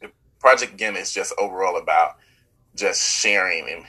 the 0.00 0.10
project. 0.40 0.72
Again, 0.74 0.96
is 0.96 1.12
just 1.12 1.34
overall 1.38 1.78
about 1.78 2.16
just 2.74 3.02
sharing 3.20 3.68
and 3.68 3.84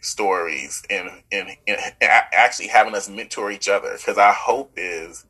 stories 0.00 0.82
and 0.90 1.08
and, 1.32 1.48
and 1.66 1.78
a- 2.00 2.34
actually 2.34 2.68
having 2.68 2.94
us 2.94 3.08
mentor 3.08 3.50
each 3.50 3.68
other. 3.68 3.92
Because 3.96 4.18
our 4.18 4.32
hope 4.32 4.72
is 4.76 5.26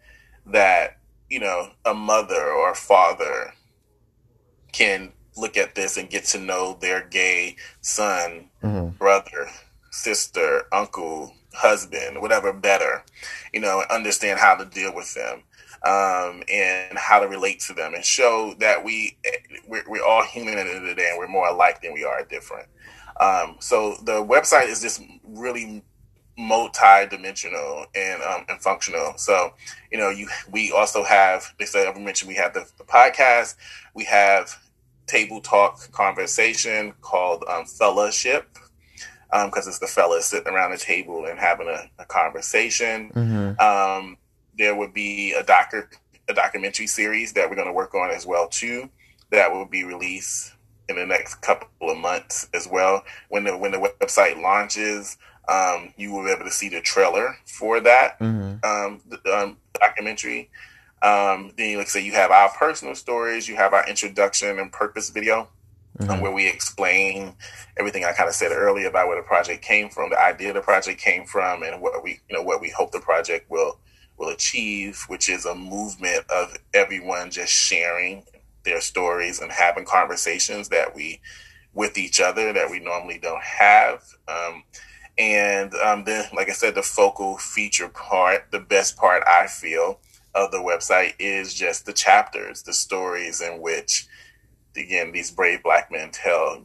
that 0.47 0.99
you 1.29 1.41
know 1.41 1.71
a 1.85 1.95
mother 1.95 2.43
or 2.51 2.73
a 2.73 2.77
father 2.77 3.53
can 4.73 5.13
look 5.37 5.57
at 5.57 5.75
this 5.75 5.97
and 5.97 6.11
get 6.11 6.25
to 6.25 6.39
know 6.39 6.77
their 6.81 7.03
gay 7.03 7.57
son 7.81 8.51
Mhm. 8.63 8.97
brother, 8.99 9.49
sister, 9.91 10.65
uncle, 10.73 11.35
husband, 11.55 12.21
whatever 12.21 12.53
better, 12.53 13.05
you 13.53 13.61
know, 13.61 13.81
and 13.81 13.91
understand 13.91 14.39
how 14.39 14.55
to 14.55 14.65
deal 14.65 14.95
with 14.95 15.13
them 15.15 15.43
um, 15.83 16.43
and 16.53 16.99
how 16.99 17.19
to 17.21 17.27
relate 17.27 17.61
to 17.61 17.73
them 17.73 17.95
and 17.95 18.05
show 18.05 18.55
that 18.59 18.85
we 18.85 19.17
we're, 19.67 19.85
we're 19.89 20.05
all 20.05 20.23
human 20.25 20.59
at 20.59 20.65
the 20.65 20.71
end 20.75 20.83
of 20.83 20.89
the 20.89 20.95
day 20.95 21.09
and 21.11 21.19
we're 21.19 21.27
more 21.29 21.49
alike 21.49 21.81
than 21.81 21.93
we 21.95 22.05
are 22.05 22.23
different. 22.25 22.69
Um, 23.21 23.57
so 23.61 23.97
the 24.05 24.25
website 24.25 24.69
is 24.69 24.81
just 24.81 25.03
really 25.25 25.83
multi-dimensional 26.39 27.85
and 27.95 28.23
um, 28.23 28.45
and 28.49 28.61
functional. 28.61 29.13
So 29.17 29.53
you 29.93 29.99
know, 29.99 30.09
you 30.11 30.29
we 30.51 30.73
also 30.73 31.05
have. 31.05 31.55
They 31.59 31.67
said 31.67 31.87
I 31.87 31.99
mentioned 31.99 32.29
we 32.29 32.35
have 32.37 32.55
the, 32.55 32.67
the 32.79 32.85
podcast. 32.85 33.57
We 33.95 34.05
have 34.05 34.57
table 35.07 35.41
talk 35.41 35.91
conversation 35.93 36.95
called 37.03 37.45
um, 37.49 37.67
fellowship 37.67 38.57
because 39.45 39.67
it's 39.69 39.79
the 39.79 39.87
fellas 39.87 40.27
sitting 40.27 40.53
around 40.53 40.73
the 40.73 40.77
table 40.79 41.27
and 41.27 41.39
having 41.39 41.69
a, 41.69 41.91
a 42.01 42.05
conversation. 42.05 43.11
Mhm. 43.15 43.61
Um, 43.61 44.17
there 44.59 44.75
would 44.75 44.93
be 44.93 45.33
a 45.33 45.43
docu- 45.43 45.87
a 46.29 46.35
documentary 46.35 46.87
series 46.87 47.33
that 47.35 47.49
we're 47.49 47.57
going 47.57 47.69
to 47.69 47.73
work 47.73 47.95
on 47.95 48.11
as 48.11 48.27
well 48.27 48.49
too. 48.49 48.89
That 49.31 49.53
will 49.53 49.67
be 49.67 49.85
released 49.85 50.53
in 50.91 50.97
the 50.97 51.07
next 51.07 51.37
couple 51.37 51.91
of 51.91 51.97
months 51.97 52.49
as 52.53 52.69
well. 52.69 53.05
When 53.29 53.45
the 53.45 53.57
when 53.57 53.73
the 53.73 53.79
website 53.79 54.41
launches, 54.41 55.17
um, 55.49 55.95
you 55.97 56.13
will 56.13 56.25
be 56.25 56.31
able 56.31 56.45
to 56.45 56.51
see 56.51 56.69
the 56.69 56.81
trailer 56.81 57.37
for 57.47 57.81
that 57.81 58.19
Mhm. 58.21 58.65
um, 58.65 59.01
um, 59.33 59.57
documentary. 59.81 60.51
Um, 61.03 61.53
then, 61.57 61.79
like 61.79 61.87
I 61.87 61.91
say, 61.91 62.01
you 62.01 62.13
have 62.13 62.31
our 62.31 62.51
personal 62.51 62.95
stories, 62.95 63.49
you 63.49 63.57
have 63.57 63.73
our 63.73 63.89
introduction 63.89 64.59
and 64.59 64.71
purpose 64.71 65.09
video, 65.09 65.49
um, 66.01 66.09
Mhm. 66.09 66.21
where 66.21 66.33
we 66.33 66.47
explain 66.47 67.35
everything 67.79 68.05
I 68.05 68.13
kind 68.13 68.29
of 68.29 68.35
said 68.35 68.53
earlier 68.53 68.89
about 68.89 69.09
where 69.09 69.17
the 69.17 69.23
project 69.23 69.65
came 69.65 69.89
from, 69.89 70.11
the 70.11 70.21
idea 70.21 70.53
the 70.53 70.61
project 70.61 71.01
came 71.01 71.25
from, 71.25 71.63
and 71.63 71.81
what 71.81 72.03
we, 72.03 72.21
you 72.29 72.37
know, 72.37 72.43
what 72.43 72.61
we 72.61 72.69
hope 72.69 72.93
the 72.93 73.01
project 73.01 73.51
will 73.51 73.79
will 74.19 74.29
achieve, 74.29 75.03
which 75.09 75.31
is 75.31 75.47
a 75.47 75.55
movement 75.55 76.31
of 76.31 76.55
everyone 76.75 77.31
just 77.31 77.51
sharing 77.51 78.23
their 78.71 78.81
stories 78.81 79.41
and 79.41 79.51
having 79.51 79.85
conversations 79.85 80.69
that 80.69 80.95
we 80.95 81.21
with 81.75 81.99
each 81.99 82.21
other 82.21 82.53
that 82.53 82.71
we 82.71 82.81
normally 82.81 83.19
don't 83.19 83.43
have. 83.43 84.03
Um, 84.27 84.65
and 85.19 85.75
um, 85.75 86.05
then, 86.05 86.25
like 86.35 86.49
I 86.49 86.53
said, 86.53 86.75
the 86.75 86.83
focal 86.83 87.37
feature 87.39 87.89
part, 87.89 88.51
the 88.51 88.61
best 88.61 88.97
part 88.97 89.23
I 89.27 89.47
feel 89.47 90.01
of 90.35 90.51
the 90.51 90.59
website 90.59 91.15
is 91.19 91.53
just 91.53 91.87
the 91.87 91.93
chapters, 91.93 92.63
the 92.63 92.73
stories 92.73 93.41
in 93.41 93.61
which, 93.61 94.07
again, 94.77 95.13
these 95.13 95.31
brave 95.31 95.63
black 95.63 95.91
men 95.93 96.11
tell 96.11 96.63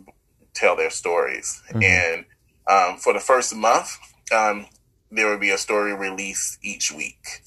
tell 0.53 0.75
their 0.75 0.89
stories. 0.89 1.61
Mhm. 1.71 1.83
And 1.83 2.25
um, 2.67 2.97
for 2.97 3.13
the 3.13 3.19
first 3.19 3.53
month, 3.55 3.97
um, 4.31 4.67
there 5.11 5.29
will 5.29 5.37
be 5.37 5.49
a 5.49 5.57
story 5.57 5.93
released 5.93 6.59
each 6.63 6.91
week. 6.91 7.41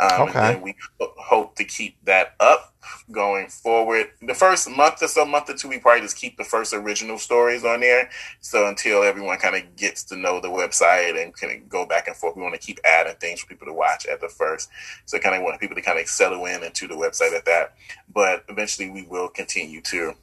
Um, 0.00 0.28
Okay. 0.28 0.54
And 0.54 0.62
we 0.62 0.74
hope 1.00 1.54
to 1.56 1.64
keep 1.64 1.96
that 2.04 2.34
up 2.40 2.74
going 3.10 3.48
forward. 3.48 4.10
The 4.22 4.34
first 4.34 4.68
month 4.68 5.02
or 5.02 5.08
so, 5.08 5.24
month 5.24 5.48
or 5.48 5.54
two, 5.54 5.68
we 5.68 5.78
probably 5.78 6.02
just 6.02 6.16
keep 6.16 6.36
the 6.36 6.44
first 6.44 6.72
original 6.74 7.18
stories 7.18 7.64
on 7.64 7.80
there. 7.80 8.10
So 8.40 8.66
until 8.66 9.02
everyone 9.02 9.38
kind 9.38 9.56
of 9.56 9.76
gets 9.76 10.04
to 10.04 10.16
know 10.16 10.40
the 10.40 10.48
website 10.48 11.20
and 11.22 11.34
can 11.34 11.64
go 11.68 11.86
back 11.86 12.08
and 12.08 12.16
forth, 12.16 12.36
we 12.36 12.42
want 12.42 12.54
to 12.54 12.60
keep 12.60 12.78
adding 12.84 13.14
things 13.16 13.40
for 13.40 13.46
people 13.46 13.66
to 13.66 13.72
watch 13.72 14.06
at 14.06 14.20
the 14.20 14.28
first. 14.28 14.68
So 15.06 15.18
kind 15.18 15.36
of 15.36 15.42
want 15.42 15.60
people 15.60 15.76
to 15.76 15.82
kind 15.82 15.98
of 15.98 16.06
settle 16.06 16.44
in 16.46 16.62
into 16.62 16.86
the 16.88 16.94
website 16.94 17.34
at 17.36 17.44
that. 17.46 17.74
But 18.12 18.44
eventually, 18.48 18.90
we 18.90 19.02
will 19.02 19.28
continue 19.28 19.80
to 19.82 20.14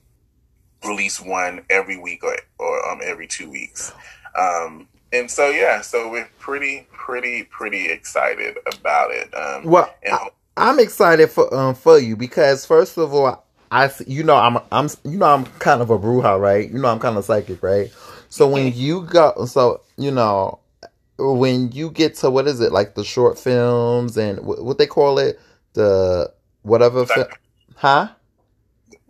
release 0.86 1.22
one 1.22 1.64
every 1.70 1.98
week 1.98 2.24
or, 2.24 2.38
or 2.58 2.90
um, 2.90 3.00
every 3.04 3.28
two 3.28 3.50
weeks. 3.50 3.94
Um, 4.38 4.88
and 5.14 5.30
so 5.30 5.50
yeah, 5.50 5.82
so 5.82 6.10
we're 6.10 6.30
pretty, 6.40 6.88
pretty, 6.92 7.44
pretty 7.44 7.90
excited 7.90 8.58
about 8.74 9.12
it. 9.12 9.34
Um, 9.34 9.66
Well, 9.66 9.94
and 10.04 10.14
I, 10.14 10.30
I'm 10.58 10.80
excited 10.80 11.30
for 11.30 11.54
um 11.54 11.76
for 11.76 11.98
you 12.00 12.16
because 12.16 12.66
first 12.66 12.98
of 12.98 13.14
all, 13.14 13.46
I 13.72 13.90
you 14.08 14.24
know 14.24 14.36
I'm 14.36 14.58
I'm 14.72 14.90
you 15.04 15.18
know 15.18 15.28
I'm 15.28 15.46
kind 15.60 15.82
of 15.82 15.90
a 15.90 16.00
bruja, 16.00 16.40
right? 16.40 16.70
You 16.70 16.80
know 16.80 16.90
I'm 16.90 17.00
kind 17.00 17.18
of 17.18 17.26
psychic, 17.26 17.62
right? 17.64 17.92
So 18.30 18.48
when 18.48 18.74
you 18.74 19.04
go, 19.04 19.46
so 19.46 19.82
you 19.98 20.12
know 20.12 20.60
when 21.18 21.72
you 21.72 21.92
get 21.92 22.16
to 22.16 22.30
what 22.30 22.48
is 22.48 22.60
it 22.62 22.72
like 22.72 22.96
the 22.96 23.04
short 23.04 23.38
films 23.38 24.18
and 24.18 24.40
wh- 24.40 24.64
what 24.64 24.78
they 24.78 24.88
call 24.88 25.20
it 25.20 25.40
the 25.74 26.32
whatever, 26.64 27.06
fi- 27.06 27.16
Doc- 27.24 27.40
huh? 27.76 28.10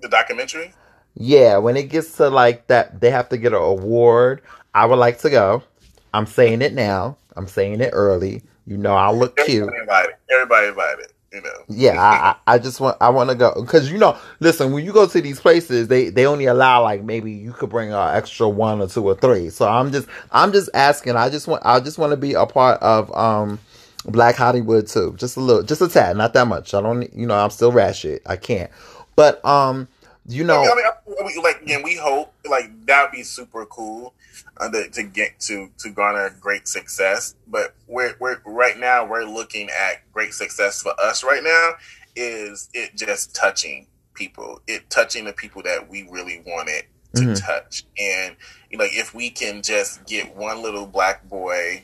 the 0.02 0.10
documentary. 0.10 0.74
Yeah, 1.16 1.58
when 1.58 1.76
it 1.78 1.90
gets 1.90 2.16
to 2.18 2.30
like 2.30 2.68
that, 2.68 3.02
they 3.02 3.12
have 3.12 3.30
to 3.30 3.38
get 3.38 3.54
an 3.54 3.62
award. 3.62 4.42
I 4.74 4.86
would 4.86 4.96
like 4.98 5.20
to 5.20 5.30
go. 5.30 5.64
I'm 6.14 6.26
saying 6.26 6.62
it 6.62 6.74
now. 6.74 7.18
I'm 7.36 7.48
saying 7.48 7.82
it 7.82 7.92
early. 7.94 8.42
You 8.68 8.78
know, 8.78 8.96
I'll 8.96 9.18
look 9.18 9.38
cute. 9.38 9.64
Everybody 9.64 9.80
invited. 9.82 10.16
Everybody 10.32 10.68
invited. 10.68 11.08
You 11.34 11.42
know. 11.42 11.64
Yeah, 11.70 12.02
I, 12.02 12.32
I 12.52 12.56
I 12.56 12.60
just 12.60 12.82
want 12.82 12.98
I 13.00 13.10
want 13.10 13.30
to 13.30 13.36
go 13.36 13.54
because 13.62 13.90
you 13.90 13.98
know, 13.98 14.18
listen, 14.42 14.74
when 14.74 14.84
you 14.84 14.92
go 14.92 15.08
to 15.08 15.22
these 15.22 15.40
places, 15.40 15.88
they 15.88 16.10
they 16.10 16.26
only 16.26 16.46
allow 16.46 16.84
like 16.84 17.04
maybe 17.04 17.32
you 17.32 17.54
could 17.54 17.70
bring 17.70 17.94
an 17.94 18.16
extra 18.16 18.50
one 18.50 18.82
or 18.82 18.88
two 18.88 19.06
or 19.06 19.16
three. 19.16 19.50
So 19.50 19.68
I'm 19.68 19.92
just 19.94 20.08
I'm 20.32 20.52
just 20.52 20.70
asking. 20.74 21.16
I 21.16 21.30
just 21.30 21.48
want 21.48 21.66
I 21.66 21.80
just 21.80 21.98
want 21.98 22.12
to 22.12 22.18
be 22.18 22.34
a 22.34 22.46
part 22.46 22.82
of 22.82 23.16
um 23.16 23.60
Black 24.06 24.36
Hollywood 24.36 24.88
too, 24.88 25.16
just 25.18 25.38
a 25.38 25.40
little, 25.40 25.64
just 25.64 25.82
a 25.82 25.88
tad, 25.88 26.18
not 26.18 26.34
that 26.34 26.48
much. 26.48 26.74
I 26.74 26.82
don't, 26.82 27.14
you 27.14 27.28
know, 27.28 27.36
I'm 27.36 27.52
still 27.52 27.72
ratchet. 27.72 28.22
I 28.26 28.36
can't, 28.36 28.72
but 29.16 29.44
um, 29.46 29.88
you 30.32 30.44
know, 30.44 30.62
I 30.62 30.76
mean, 30.76 30.86
I 31.22 31.28
mean, 31.28 31.44
like 31.44 31.62
again, 31.62 31.84
we 31.84 31.96
hope 31.96 32.34
like 32.50 32.86
that'd 32.86 33.12
be 33.12 33.24
super 33.24 33.66
cool 33.66 34.14
uh, 34.58 34.70
to, 34.70 34.90
to 34.90 35.04
get 35.04 35.40
to 35.42 35.70
to 35.80 35.90
garner 35.90 36.36
great 36.40 36.68
success. 36.68 37.36
But 37.48 37.76
we're 37.88 38.16
we're 38.20 38.38
right 38.46 38.78
now 38.80 39.06
we're 39.06 39.26
looking 39.26 39.70
at 39.70 40.12
great 40.14 40.34
success 40.34 40.82
for 40.82 40.94
us 41.02 41.24
right 41.24 41.44
now 41.44 41.72
is 42.16 42.70
it 42.74 42.96
just 42.96 43.34
touching 43.36 43.88
people, 44.14 44.62
it 44.68 44.90
touching 44.90 45.26
the 45.26 45.34
people 45.34 45.64
that 45.64 45.90
we 45.90 46.08
really 46.10 46.44
wanted 46.46 46.84
to 47.16 47.22
Mhm. 47.24 47.46
touch, 47.46 47.86
and 47.98 48.36
you 48.70 48.78
know, 48.78 48.86
if 48.88 49.14
we 49.14 49.30
can 49.30 49.62
just 49.62 50.06
get 50.06 50.36
one 50.36 50.62
little 50.62 50.86
black 50.86 51.28
boy 51.28 51.84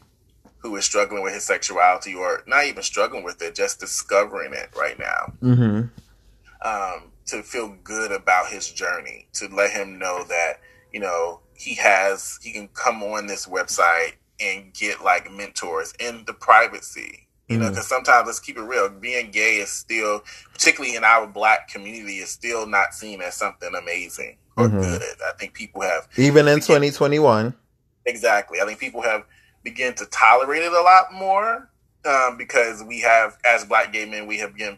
who 0.60 0.76
is 0.76 0.86
struggling 0.86 1.24
with 1.24 1.34
his 1.34 1.44
sexuality 1.46 2.14
or 2.16 2.44
not 2.48 2.66
even 2.66 2.82
struggling 2.84 3.24
with 3.24 3.42
it, 3.42 3.56
just 3.56 3.80
discovering 3.80 4.54
it 4.54 4.70
right 4.76 4.98
now. 5.00 5.34
Mm-hmm. 5.42 6.68
Um, 6.68 7.12
to 7.28 7.44
feel 7.44 7.76
good 7.84 8.12
about 8.12 8.48
his 8.48 8.70
journey, 8.72 9.28
to 9.34 9.48
let 9.48 9.72
him 9.72 10.00
know 10.00 10.24
that, 10.30 10.60
you 10.94 11.00
know, 11.00 11.42
he 11.54 11.76
has, 11.76 12.40
he 12.42 12.52
can 12.52 12.68
come 12.70 13.04
on 13.04 13.28
this 13.28 13.46
website 13.48 14.14
and 14.40 14.74
get 14.74 15.04
like 15.04 15.32
mentors 15.32 15.94
in 16.00 16.24
the 16.26 16.34
privacy. 16.34 17.28
You 17.48 17.58
know, 17.58 17.68
Mhm. 17.68 17.70
because 17.70 17.88
sometimes 17.88 18.28
let's 18.28 18.42
keep 18.42 18.58
it 18.58 18.62
real. 18.62 18.90
Being 18.90 19.32
gay 19.32 19.58
is 19.58 19.72
still, 19.72 20.22
particularly 20.54 20.98
in 20.98 21.06
our 21.06 21.26
black 21.26 21.70
community, 21.70 22.20
is 22.20 22.30
still 22.30 22.66
not 22.66 22.94
seen 22.94 23.22
as 23.22 23.36
something 23.36 23.74
amazing 23.74 24.38
or 24.58 24.68
Mhm. 24.68 24.82
good. 24.82 25.02
I 25.26 25.32
think 25.40 25.54
people 25.54 25.82
have 25.82 26.08
Even 26.18 26.48
in 26.50 26.60
2021. 26.60 27.56
Exactly. 28.06 28.60
I 28.62 28.66
think 28.66 28.80
people 28.80 29.02
have 29.02 29.24
begun 29.64 29.94
to 29.96 30.06
tolerate 30.08 30.64
it 30.64 30.74
a 30.74 30.82
lot 30.82 31.14
more 31.14 31.70
um, 32.06 32.38
because 32.38 32.84
we 32.84 33.02
have, 33.02 33.38
as 33.44 33.66
black 33.66 33.92
gay 33.92 34.06
men, 34.06 34.28
we 34.28 34.38
have 34.38 34.56
been 34.56 34.78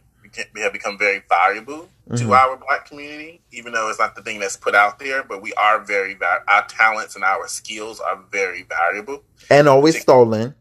we 0.53 0.62
have 0.62 0.71
become 0.73 0.95
very 0.97 1.23
valuable 1.27 1.89
to 2.15 2.26
Mhm. 2.26 2.38
our 2.38 2.58
black 2.58 2.88
community. 2.88 3.41
Even 3.52 3.74
though 3.74 3.89
it's 3.89 4.00
not 4.00 4.15
the 4.15 4.24
thing 4.24 4.39
that's 4.39 4.58
put 4.58 4.76
out 4.76 5.00
there, 5.00 5.24
but 5.24 5.41
we 5.41 5.54
are 5.54 5.80
very 5.80 6.17
our 6.48 6.65
talents 6.67 7.15
and 7.15 7.24
our 7.24 7.48
skills 7.48 8.00
are 8.00 8.17
very 8.32 8.63
valuable. 8.63 9.24
And 9.50 9.67
always 9.67 10.02
stolen. 10.02 10.56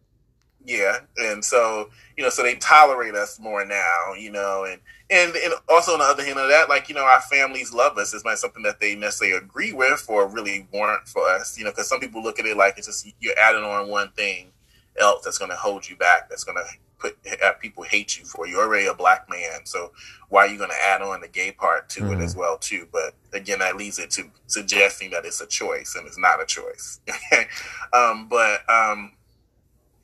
Yeah, 0.64 0.98
and 1.16 1.42
so 1.42 1.88
you 2.16 2.24
know, 2.24 2.30
so 2.30 2.42
they 2.42 2.56
tolerate 2.56 3.14
us 3.14 3.38
more 3.38 3.64
now, 3.64 4.12
you 4.18 4.30
know, 4.30 4.64
and 4.64 4.80
and 5.08 5.34
and 5.36 5.54
also 5.68 5.92
on 5.92 6.00
the 6.00 6.04
other 6.04 6.24
hand 6.24 6.38
of 6.38 6.48
that, 6.50 6.68
like 6.68 6.88
you 6.90 6.94
know, 6.94 7.04
our 7.04 7.22
families 7.22 7.72
love 7.72 7.96
us. 7.96 8.12
It's 8.12 8.24
not 8.24 8.38
something 8.38 8.62
that 8.64 8.78
they 8.80 8.94
necessarily 8.94 9.38
agree 9.38 9.72
with 9.72 10.04
or 10.08 10.26
really 10.26 10.68
warrant 10.72 11.08
for 11.08 11.26
us, 11.28 11.56
you 11.56 11.64
know, 11.64 11.70
because 11.70 11.88
some 11.88 12.00
people 12.00 12.22
look 12.22 12.38
at 12.38 12.44
it 12.44 12.56
like 12.56 12.76
it's 12.76 12.86
just 12.86 13.06
you're 13.20 13.38
adding 13.38 13.64
on 13.64 13.88
one 13.88 14.10
thing 14.12 14.52
else 15.00 15.24
that's 15.24 15.38
going 15.38 15.50
to 15.50 15.56
hold 15.56 15.88
you 15.88 15.96
back. 15.96 16.28
That's 16.28 16.44
going 16.44 16.58
to 16.58 16.64
put 16.98 17.16
have 17.40 17.60
people 17.60 17.84
hate 17.84 18.18
you 18.18 18.24
for. 18.24 18.46
You're 18.46 18.62
already 18.64 18.86
a 18.86 18.94
black 18.94 19.28
man, 19.30 19.64
so 19.64 19.92
why 20.28 20.46
are 20.46 20.48
you 20.48 20.58
going 20.58 20.70
to 20.70 20.88
add 20.88 21.02
on 21.02 21.20
the 21.20 21.28
gay 21.28 21.52
part 21.52 21.88
to 21.90 22.12
it 22.12 22.18
Mhm. 22.18 22.24
as 22.24 22.36
well 22.36 22.58
too? 22.58 22.88
But 22.92 23.14
again, 23.32 23.60
that 23.60 23.76
leads 23.76 23.98
it 23.98 24.10
to 24.12 24.30
suggesting 24.46 25.10
that 25.10 25.24
it's 25.24 25.40
a 25.40 25.46
choice, 25.46 25.94
and 25.96 26.06
it's 26.06 26.18
not 26.18 26.42
a 26.42 26.46
choice. 26.46 27.00
um, 27.92 28.28
but 28.28 28.68
um, 28.70 29.12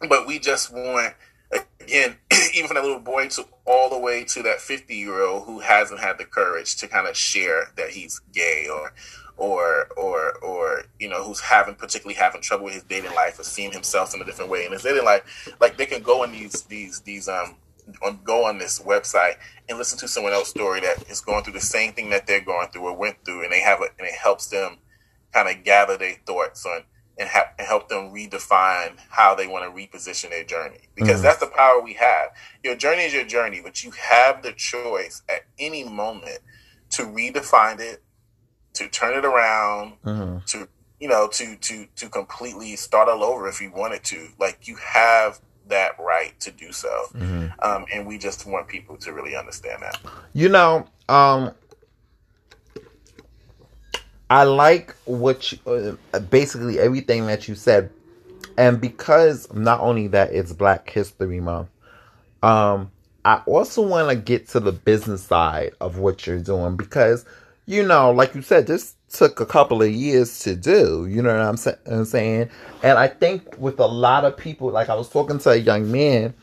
but 0.09 0.27
we 0.27 0.39
just 0.39 0.73
want 0.73 1.15
again 1.81 2.17
even 2.55 2.69
from 2.69 2.75
that 2.77 2.85
little 2.85 3.01
boy 3.01 3.29
to 3.29 3.47
all 3.65 3.89
the 3.89 3.99
way 3.99 4.25
to 4.25 4.43
that 4.43 4.61
50 4.61 4.95
year 4.97 5.23
old 5.23 5.45
who 5.47 5.61
hasn't 5.61 6.01
had 6.01 6.19
the 6.19 6.25
courage 6.25 6.77
to 6.77 6.89
kind 6.89 7.07
of 7.07 7.17
share 7.17 7.69
that 7.77 7.91
he's 7.91 8.21
gay 8.33 8.69
or 8.73 8.93
or 9.37 9.87
or 9.97 10.33
or 10.39 10.85
you 11.01 11.09
know 11.09 11.25
who's 11.25 11.41
having 11.41 11.75
particularly 11.77 12.15
having 12.17 12.43
trouble 12.43 12.67
with 12.67 12.75
his 12.75 12.85
dating 12.85 13.15
life 13.15 13.39
or 13.39 13.45
seeing 13.45 13.73
himself 13.73 14.15
in 14.15 14.23
a 14.23 14.25
different 14.27 14.51
way. 14.51 14.67
In 14.67 14.73
his 14.73 14.83
dating 14.83 15.05
life 15.05 15.49
like 15.61 15.77
they 15.79 15.87
can 15.87 16.03
go 16.03 16.23
on 16.25 16.33
these 16.33 16.63
these 16.65 17.01
these 17.03 17.29
um 17.29 17.57
on, 18.03 18.21
go 18.25 18.47
on 18.47 18.59
this 18.59 18.81
website 18.81 19.37
and 19.69 19.79
listen 19.79 19.99
to 19.99 20.09
someone 20.09 20.33
else's 20.33 20.51
story 20.51 20.81
that 20.81 21.05
is 21.11 21.21
going 21.21 21.45
through 21.45 21.55
the 21.55 21.61
same 21.61 21.93
thing 21.93 22.11
that 22.11 22.27
they're 22.27 22.41
going 22.41 22.69
through 22.69 22.85
or 22.87 22.97
went 22.97 23.17
through 23.25 23.45
and 23.45 23.53
they 23.53 23.61
have 23.61 23.81
a, 23.81 23.87
and 23.99 24.09
it 24.09 24.15
helps 24.15 24.47
them 24.49 24.79
kind 25.33 25.49
of 25.49 25.65
gather 25.65 25.97
their 25.99 26.17
thoughts 26.27 26.67
on 26.67 26.83
and, 27.19 27.29
ha- 27.29 27.53
and 27.59 27.67
help 27.69 27.89
them 27.89 28.13
redefine 28.15 28.97
how 29.11 29.35
they 29.35 29.47
want 29.47 29.65
to 29.65 29.71
reposition 29.81 30.31
their 30.31 30.45
journey. 30.45 30.81
Because 30.97 31.21
Mhm. 31.21 31.25
that's 31.25 31.41
the 31.41 31.47
power 31.49 31.81
we 31.81 31.95
have. 31.95 32.31
Your 32.65 32.77
journey 32.77 33.05
is 33.05 33.15
your 33.15 33.25
journey 33.27 33.61
but 33.63 33.85
you 33.85 33.93
have 33.93 34.43
the 34.43 34.53
choice 34.53 35.23
at 35.29 35.43
any 35.59 35.85
moment 35.85 36.39
to 36.93 37.03
redefine 37.05 37.81
it 37.81 38.03
to 38.75 38.89
turn 38.89 39.17
it 39.17 39.25
around 39.25 39.95
hmm 40.05 40.39
to 40.47 40.69
you 41.01 41.09
know 41.09 41.29
to 41.29 41.57
to 41.57 41.87
to 41.97 42.09
completely 42.09 42.77
start 42.77 43.09
all 43.09 43.25
over 43.25 43.49
if 43.49 43.61
you 43.61 43.71
wanted 43.71 44.05
to. 44.05 44.29
Like 44.39 44.69
you 44.69 44.77
have 44.77 45.41
that 45.69 45.93
right 45.99 46.39
to 46.41 46.51
do 46.51 46.73
so. 46.73 47.07
Hmm 47.13 47.47
um, 47.65 47.87
and 47.93 48.07
we 48.07 48.19
just 48.19 48.47
want 48.47 48.69
people 48.69 48.97
to 48.99 49.13
really 49.13 49.35
understand 49.35 49.83
that. 49.83 49.99
You 50.35 50.49
know, 50.49 50.87
um, 51.09 51.53
I 54.31 54.45
like 54.45 54.95
what 55.07 55.51
you, 55.51 55.99
uh, 56.13 56.19
basically 56.21 56.79
everything 56.79 57.27
that 57.27 57.49
you 57.49 57.55
said, 57.55 57.91
and 58.57 58.81
because 58.81 59.53
not 59.53 59.81
only 59.81 60.09
that 60.09 60.33
it's 60.33 60.53
Black 60.53 60.89
History 60.91 61.41
Month, 61.41 61.69
um, 62.43 62.91
I 63.25 63.43
also 63.47 63.81
want 63.81 64.11
to 64.11 64.17
get 64.17 64.49
to 64.49 64.61
the 64.61 64.73
business 64.73 65.23
side 65.23 65.73
of 65.81 65.99
what 65.99 66.27
you're 66.27 66.39
doing 66.39 66.77
because 66.77 67.25
you 67.67 67.87
know, 67.87 68.11
like 68.13 68.35
you 68.35 68.43
said, 68.43 68.67
this 68.67 68.97
took 69.11 69.41
a 69.41 69.47
couple 69.47 69.83
of 69.83 69.91
years 69.91 70.41
to 70.41 70.57
do. 70.57 71.07
You 71.09 71.23
know 71.23 71.31
what 71.37 71.47
I'm, 71.47 71.57
sa- 71.57 71.75
I'm 71.87 72.05
saying? 72.05 72.51
And 72.83 72.99
I 72.99 73.09
think 73.09 73.57
with 73.59 73.79
a 73.81 73.87
lot 73.87 74.25
of 74.25 74.37
people, 74.37 74.71
like 74.71 74.89
I 74.91 74.95
was 74.95 75.09
talking 75.11 75.39
to 75.41 75.51
a 75.51 75.57
young 75.57 75.91
man 75.93 76.35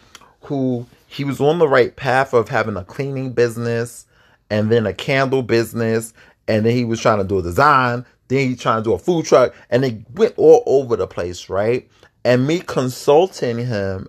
who 0.44 0.88
he 1.08 1.24
was 1.24 1.42
on 1.42 1.60
the 1.60 1.68
right 1.68 1.96
path 1.96 2.34
of 2.34 2.50
having 2.50 2.78
a 2.78 2.86
cleaning 2.86 3.34
business 3.34 4.06
and 4.50 4.72
then 4.72 4.88
a 4.88 4.94
candle 4.94 5.44
business 5.44 6.14
and 6.48 6.66
then 6.66 6.76
he 6.76 6.86
was 6.86 7.00
trying 7.02 7.20
to 7.20 7.24
do 7.26 7.40
a 7.40 7.44
design 7.44 8.06
then 8.30 8.50
he 8.50 8.56
trying 8.56 8.82
to 8.84 8.90
do 8.90 8.94
a 8.94 9.00
food 9.00 9.26
truck 9.26 9.54
and 9.70 9.84
they 9.84 10.04
went 10.16 10.34
all 10.38 10.64
over 10.66 10.96
the 10.96 11.08
place 11.08 11.50
right 11.50 11.90
and 12.26 12.48
me 12.48 12.60
consulting 12.62 13.60
him 13.66 14.08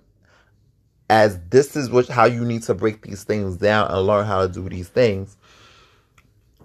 as 1.10 1.38
this 1.50 1.76
is 1.76 1.90
what 1.90 2.08
how 2.08 2.24
you 2.26 2.44
need 2.44 2.62
to 2.62 2.74
break 2.74 3.02
these 3.02 3.24
things 3.24 3.56
down 3.56 3.90
and 3.90 4.06
learn 4.06 4.26
how 4.26 4.42
to 4.46 4.52
do 4.52 4.68
these 4.68 4.88
things 4.88 5.36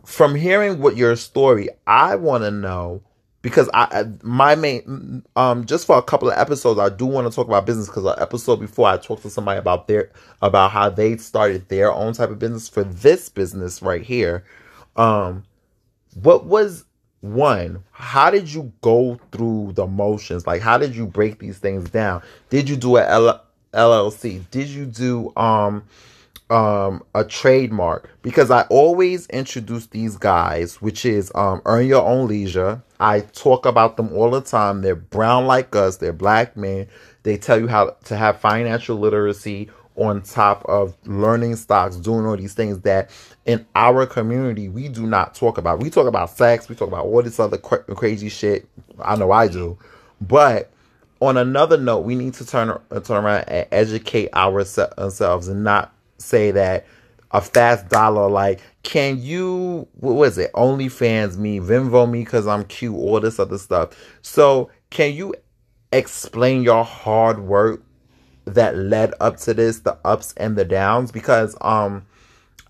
from 0.08 0.36
hearing 0.36 0.80
what 0.80 0.96
your 0.96 1.16
story 1.18 1.68
i 1.86 2.16
want 2.16 2.42
to 2.42 2.50
know 2.50 3.02
because 3.42 3.70
I 3.74 4.06
my 4.24 4.56
main 4.56 5.24
um 5.36 5.66
just 5.66 5.86
for 5.86 5.98
a 5.98 6.02
couple 6.02 6.30
of 6.30 6.38
episodes 6.38 6.80
I 6.80 6.90
do 6.90 7.06
want 7.06 7.30
to 7.30 7.36
talk 7.36 7.48
about 7.48 7.66
business 7.66 7.88
because 7.88 8.06
an 8.06 8.16
episode 8.18 8.58
before 8.58 8.88
I 8.88 8.98
talked 8.98 9.22
to 9.24 9.30
somebody 9.30 9.60
about 9.60 9.88
their 9.88 10.12
about 10.42 10.72
how 10.72 10.90
they 10.90 11.18
started 11.18 11.70
their 11.70 11.92
own 11.92 12.14
type 12.14 12.30
of 12.30 12.40
business 12.40 12.68
for 12.68 12.84
this 12.84 13.30
business 13.30 13.82
right 13.82 14.02
here. 14.02 14.44
Um 14.96 15.44
what 16.22 16.46
was 16.46 16.86
one 17.22 17.84
how 17.92 18.30
did 18.30 18.52
you 18.52 18.74
go 18.82 19.20
through 19.32 19.74
the 19.76 19.88
motions? 19.88 20.48
Like 20.48 20.62
how 20.62 20.78
did 20.78 20.96
you 20.96 21.06
break 21.06 21.40
these 21.40 21.60
things 21.60 21.90
down? 21.90 22.24
Did 22.50 22.68
you 22.70 22.76
do 22.76 22.98
a 22.98 23.06
L- 23.06 23.44
llc 23.74 24.50
did 24.50 24.68
you 24.68 24.86
do 24.86 25.32
um 25.36 25.84
um 26.50 27.04
a 27.14 27.26
trademark 27.26 28.10
because 28.22 28.50
I 28.52 28.62
always 28.64 29.28
introduce 29.28 29.88
these 29.88 30.18
guys, 30.18 30.82
which 30.82 31.06
is 31.06 31.32
um 31.36 31.62
earn 31.66 31.88
your 31.88 32.06
own 32.06 32.28
leisure. 32.28 32.82
I 33.00 33.22
talk 33.22 33.66
about 33.66 33.98
them 33.98 34.12
all 34.14 34.32
the 34.32 34.42
time. 34.42 34.82
They're 34.82 34.96
brown 34.96 35.46
like 35.46 35.76
us, 35.76 35.98
they're 35.98 36.14
black 36.14 36.56
men. 36.56 36.88
They 37.24 37.38
tell 37.38 37.60
you 37.60 37.68
how 37.68 37.98
to 38.06 38.16
have 38.16 38.40
financial 38.40 38.98
literacy 38.98 39.70
on 39.98 40.22
top 40.22 40.64
of 40.66 40.96
learning 41.06 41.56
stocks, 41.56 41.98
doing 41.98 42.26
all 42.26 42.38
these 42.38 42.54
things 42.54 42.80
that 42.82 43.10
in 43.46 43.66
our 43.76 44.06
community 44.06 44.70
we 44.70 44.88
do 44.88 45.06
not 45.06 45.36
talk 45.36 45.58
about. 45.58 45.80
We 45.82 45.90
talk 45.90 46.08
about 46.08 46.30
sex, 46.30 46.70
we 46.70 46.76
talk 46.76 46.88
about 46.88 47.06
all 47.06 47.22
this 47.24 47.40
other 47.40 47.58
cra- 47.58 47.84
crazy 47.84 48.30
shit. 48.30 48.68
I 49.02 49.16
know 49.16 49.32
I 49.32 49.48
do. 49.48 49.78
But 50.22 50.72
on 51.20 51.36
another 51.38 51.78
note, 51.78 52.02
we 52.02 52.16
need 52.16 52.36
to 52.36 52.46
turn 52.46 52.70
uh, 52.70 53.00
turn 53.02 53.26
around 53.26 53.46
and 53.48 53.68
educate 53.72 54.34
ourselves 54.34 55.48
and 55.48 55.64
not 55.64 55.94
say 56.18 56.52
that 56.52 56.86
a 57.32 57.42
fast 57.42 57.90
dollar 57.90 58.30
like 58.30 58.62
can 58.84 59.22
you 59.22 59.88
what 59.96 60.14
was 60.16 60.38
it 60.38 60.52
OnlyFans 60.54 61.38
me 61.38 61.60
Venmo 61.60 62.10
me 62.10 62.24
because 62.24 62.48
I'm 62.48 62.64
cute 62.66 62.96
all 62.96 63.20
this 63.20 63.40
other 63.40 63.58
stuff. 63.58 63.90
So 64.22 64.70
can 64.90 65.14
you 65.14 65.36
explain 65.92 66.64
your 66.64 66.84
hard 66.84 67.40
work 67.40 67.84
that 68.46 68.78
led 68.78 69.14
up 69.20 69.38
to 69.38 69.54
this, 69.54 69.80
the 69.80 69.98
ups 70.06 70.34
and 70.38 70.56
the 70.56 70.64
downs? 70.66 71.12
Because 71.12 71.56
um 71.62 72.06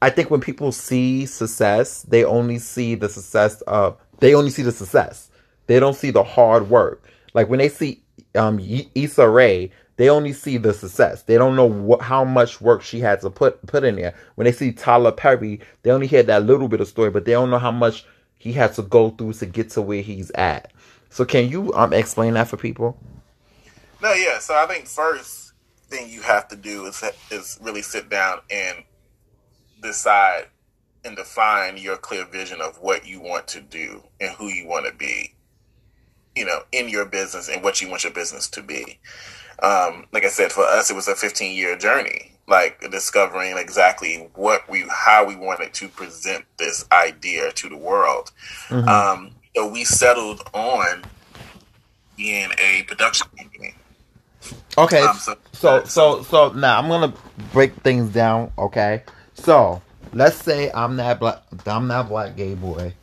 I 0.01 0.09
think 0.09 0.29
when 0.29 0.41
people 0.41 0.71
see 0.71 1.25
success, 1.25 2.03
they 2.03 2.23
only 2.23 2.59
see 2.59 2.95
the 2.95 3.09
success 3.09 3.61
of 3.61 3.97
they 4.19 4.33
only 4.33 4.49
see 4.49 4.63
the 4.63 4.71
success. 4.71 5.29
They 5.67 5.79
don't 5.79 5.95
see 5.95 6.11
the 6.11 6.23
hard 6.23 6.69
work. 6.69 7.03
Like 7.33 7.49
when 7.49 7.59
they 7.59 7.69
see 7.69 8.01
um 8.35 8.59
Issa 8.95 9.29
Rae, 9.29 9.71
they 9.97 10.09
only 10.09 10.31
see 10.31 10.57
the 10.57 10.73
success. 10.73 11.23
They 11.23 11.37
don't 11.37 11.55
know 11.55 11.65
what 11.65 12.01
how 12.01 12.23
much 12.23 12.61
work 12.61 12.81
she 12.81 12.99
had 12.99 13.19
to 13.21 13.29
put 13.29 13.65
put 13.67 13.83
in 13.83 13.95
there. 13.95 14.13
When 14.35 14.45
they 14.45 14.51
see 14.51 14.71
Tyler 14.71 15.11
Perry, 15.11 15.59
they 15.83 15.91
only 15.91 16.07
hear 16.07 16.23
that 16.23 16.45
little 16.45 16.67
bit 16.67 16.81
of 16.81 16.87
story, 16.87 17.09
but 17.09 17.25
they 17.25 17.31
don't 17.33 17.49
know 17.49 17.59
how 17.59 17.71
much 17.71 18.05
he 18.37 18.53
had 18.53 18.73
to 18.75 18.83
go 18.83 19.09
through 19.09 19.33
to 19.33 19.45
get 19.45 19.71
to 19.71 19.81
where 19.81 20.01
he's 20.01 20.31
at. 20.31 20.71
So 21.09 21.25
can 21.25 21.49
you 21.49 21.73
um 21.73 21.93
explain 21.93 22.35
that 22.35 22.47
for 22.47 22.57
people? 22.57 22.97
No, 24.01 24.13
yeah. 24.13 24.39
So 24.39 24.55
I 24.55 24.67
think 24.67 24.85
first 24.85 25.53
thing 25.89 26.09
you 26.09 26.21
have 26.21 26.47
to 26.49 26.55
do 26.55 26.85
is 26.85 27.03
is 27.31 27.57
really 27.61 27.81
sit 27.81 28.09
down 28.09 28.39
and 28.51 28.83
decide 29.81 30.45
and 31.03 31.15
define 31.15 31.77
your 31.77 31.97
clear 31.97 32.25
vision 32.25 32.61
of 32.61 32.77
what 32.81 33.07
you 33.07 33.19
want 33.19 33.47
to 33.47 33.61
do 33.61 34.03
and 34.21 34.31
who 34.35 34.47
you 34.47 34.67
want 34.67 34.85
to 34.85 34.93
be. 34.93 35.33
You 36.35 36.45
know, 36.45 36.59
in 36.71 36.87
your 36.87 37.05
business 37.05 37.49
and 37.49 37.63
what 37.63 37.81
you 37.81 37.89
want 37.89 38.03
your 38.03 38.13
business 38.13 38.47
to 38.49 38.61
be. 38.61 38.99
Um, 39.61 40.05
like 40.11 40.23
I 40.23 40.29
said, 40.29 40.51
for 40.51 40.63
us, 40.63 40.89
it 40.89 40.95
was 40.95 41.07
a 41.07 41.15
15 41.15 41.55
year 41.55 41.77
journey, 41.77 42.31
like 42.47 42.79
discovering 42.91 43.57
exactly 43.57 44.29
what 44.35 44.69
we, 44.69 44.85
how 44.89 45.25
we 45.25 45.35
wanted 45.35 45.73
to 45.75 45.87
present 45.89 46.45
this 46.57 46.85
idea 46.91 47.51
to 47.53 47.69
the 47.69 47.77
world. 47.77 48.31
Mhm. 48.69 48.87
Um, 48.87 49.31
so 49.55 49.67
we 49.67 49.83
settled 49.83 50.41
on 50.53 51.03
being 52.15 52.51
a 52.59 52.83
production 52.83 53.27
company 53.37 53.73
Okay, 54.77 55.01
um, 55.01 55.17
so, 55.17 55.35
so 55.53 55.83
so 55.85 56.23
so 56.23 56.49
now 56.49 56.77
I'm 56.77 56.87
gonna 56.87 57.13
break 57.51 57.73
things 57.77 58.13
down. 58.13 58.51
Okay, 58.57 59.03
so 59.33 59.81
let's 60.13 60.37
say 60.37 60.71
I'm 60.71 60.97
that 60.97 61.19
black 61.19 61.41
I'm 61.65 61.87
that 61.87 62.07
black 62.07 62.35
gay 62.35 62.53
boy, 62.53 62.93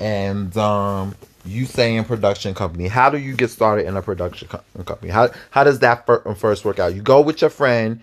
and 0.00 0.56
um 0.56 1.14
you 1.50 1.66
say 1.66 1.96
in 1.96 2.04
production 2.04 2.54
company. 2.54 2.88
How 2.88 3.10
do 3.10 3.18
you 3.18 3.34
get 3.34 3.50
started 3.50 3.86
in 3.86 3.96
a 3.96 4.02
production 4.02 4.48
co- 4.48 4.62
company? 4.84 5.10
How 5.10 5.30
how 5.50 5.64
does 5.64 5.80
that 5.80 6.06
first 6.06 6.64
work 6.64 6.78
out? 6.78 6.94
You 6.94 7.02
go 7.02 7.20
with 7.20 7.40
your 7.40 7.50
friend. 7.50 8.00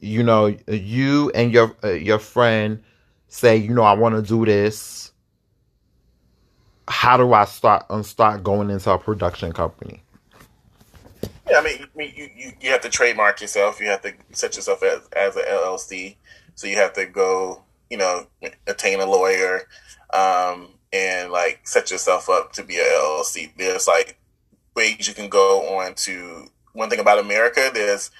You 0.00 0.22
know, 0.22 0.54
you 0.66 1.30
and 1.34 1.52
your 1.52 1.74
uh, 1.84 1.92
your 1.92 2.18
friend 2.18 2.82
say, 3.28 3.56
you 3.56 3.74
know, 3.74 3.82
I 3.82 3.94
want 3.94 4.14
to 4.14 4.22
do 4.22 4.44
this. 4.44 5.12
How 6.88 7.16
do 7.16 7.32
I 7.32 7.44
start 7.44 7.86
um, 7.90 8.02
start 8.02 8.42
going 8.42 8.70
into 8.70 8.90
a 8.90 8.98
production 8.98 9.52
company? 9.52 10.02
Yeah, 11.48 11.58
I 11.58 11.62
mean, 11.62 12.12
you, 12.16 12.28
you, 12.34 12.52
you 12.60 12.70
have 12.70 12.80
to 12.80 12.88
trademark 12.88 13.40
yourself. 13.40 13.80
You 13.80 13.86
have 13.86 14.02
to 14.02 14.12
set 14.32 14.56
yourself 14.56 14.82
as 14.82 15.06
as 15.14 15.36
an 15.36 15.44
LLC. 15.48 16.16
So 16.54 16.66
you 16.66 16.76
have 16.76 16.92
to 16.94 17.06
go, 17.06 17.62
you 17.90 17.98
know, 17.98 18.26
attain 18.66 19.00
a 19.00 19.06
lawyer. 19.06 19.68
Um, 20.12 20.75
and 20.96 21.30
like 21.30 21.60
set 21.64 21.90
yourself 21.90 22.28
up 22.28 22.52
to 22.52 22.62
be 22.62 22.78
a 22.78 22.84
LLC. 22.84 23.50
There's 23.56 23.86
like 23.86 24.18
ways 24.74 25.06
you 25.08 25.14
can 25.14 25.28
go 25.28 25.78
on 25.78 25.94
to 25.94 26.46
one 26.72 26.90
thing 26.90 27.00
about 27.00 27.18
America. 27.18 27.70
There's 27.72 28.10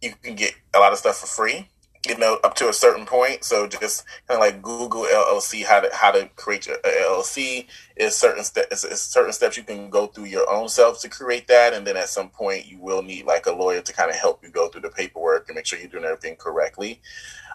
you 0.00 0.14
can 0.22 0.34
get 0.34 0.54
a 0.74 0.78
lot 0.78 0.92
of 0.92 0.98
stuff 0.98 1.18
for 1.18 1.26
free, 1.26 1.68
you 2.08 2.16
know, 2.16 2.38
up 2.42 2.54
to 2.56 2.68
a 2.68 2.72
certain 2.72 3.04
point. 3.04 3.44
So 3.44 3.66
just 3.66 4.04
kind 4.26 4.38
of 4.38 4.40
like 4.40 4.62
Google 4.62 5.04
LLC, 5.04 5.64
how 5.64 5.80
to 5.80 5.90
how 5.92 6.10
to 6.10 6.28
create 6.36 6.66
your 6.66 6.78
LLC 6.78 7.66
is 7.96 8.16
certain 8.16 8.44
steps. 8.44 8.86
certain 9.00 9.32
steps 9.32 9.56
you 9.56 9.62
can 9.62 9.90
go 9.90 10.06
through 10.06 10.24
your 10.24 10.48
own 10.50 10.68
self 10.68 11.00
to 11.02 11.08
create 11.08 11.48
that, 11.48 11.74
and 11.74 11.86
then 11.86 11.96
at 11.96 12.08
some 12.08 12.30
point 12.30 12.66
you 12.66 12.78
will 12.78 13.02
need 13.02 13.26
like 13.26 13.46
a 13.46 13.52
lawyer 13.52 13.82
to 13.82 13.92
kind 13.92 14.10
of 14.10 14.16
help 14.16 14.42
you 14.42 14.50
go 14.50 14.68
through 14.68 14.82
the 14.82 14.90
paperwork 14.90 15.48
and 15.48 15.56
make 15.56 15.66
sure 15.66 15.78
you're 15.78 15.88
doing 15.88 16.04
everything 16.04 16.36
correctly. 16.36 17.00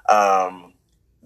Um, 0.07 0.74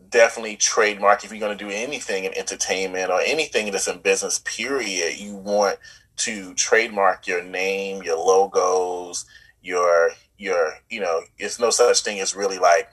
definitely 0.09 0.55
trademark 0.55 1.23
if 1.23 1.31
you're 1.31 1.39
going 1.39 1.57
to 1.57 1.63
do 1.63 1.71
anything 1.71 2.25
in 2.25 2.33
entertainment 2.37 3.11
or 3.11 3.21
anything 3.21 3.71
that's 3.71 3.87
in 3.87 3.99
business 3.99 4.39
period. 4.39 5.19
You 5.19 5.35
want 5.35 5.77
to 6.17 6.53
trademark 6.53 7.27
your 7.27 7.41
name 7.41 8.03
your 8.03 8.17
logos 8.17 9.25
your 9.61 10.11
your 10.37 10.73
you 10.89 10.99
know 10.99 11.21
it's 11.37 11.59
no 11.59 11.69
such 11.69 12.01
thing 12.01 12.19
as 12.19 12.35
really 12.35 12.59
like 12.59 12.89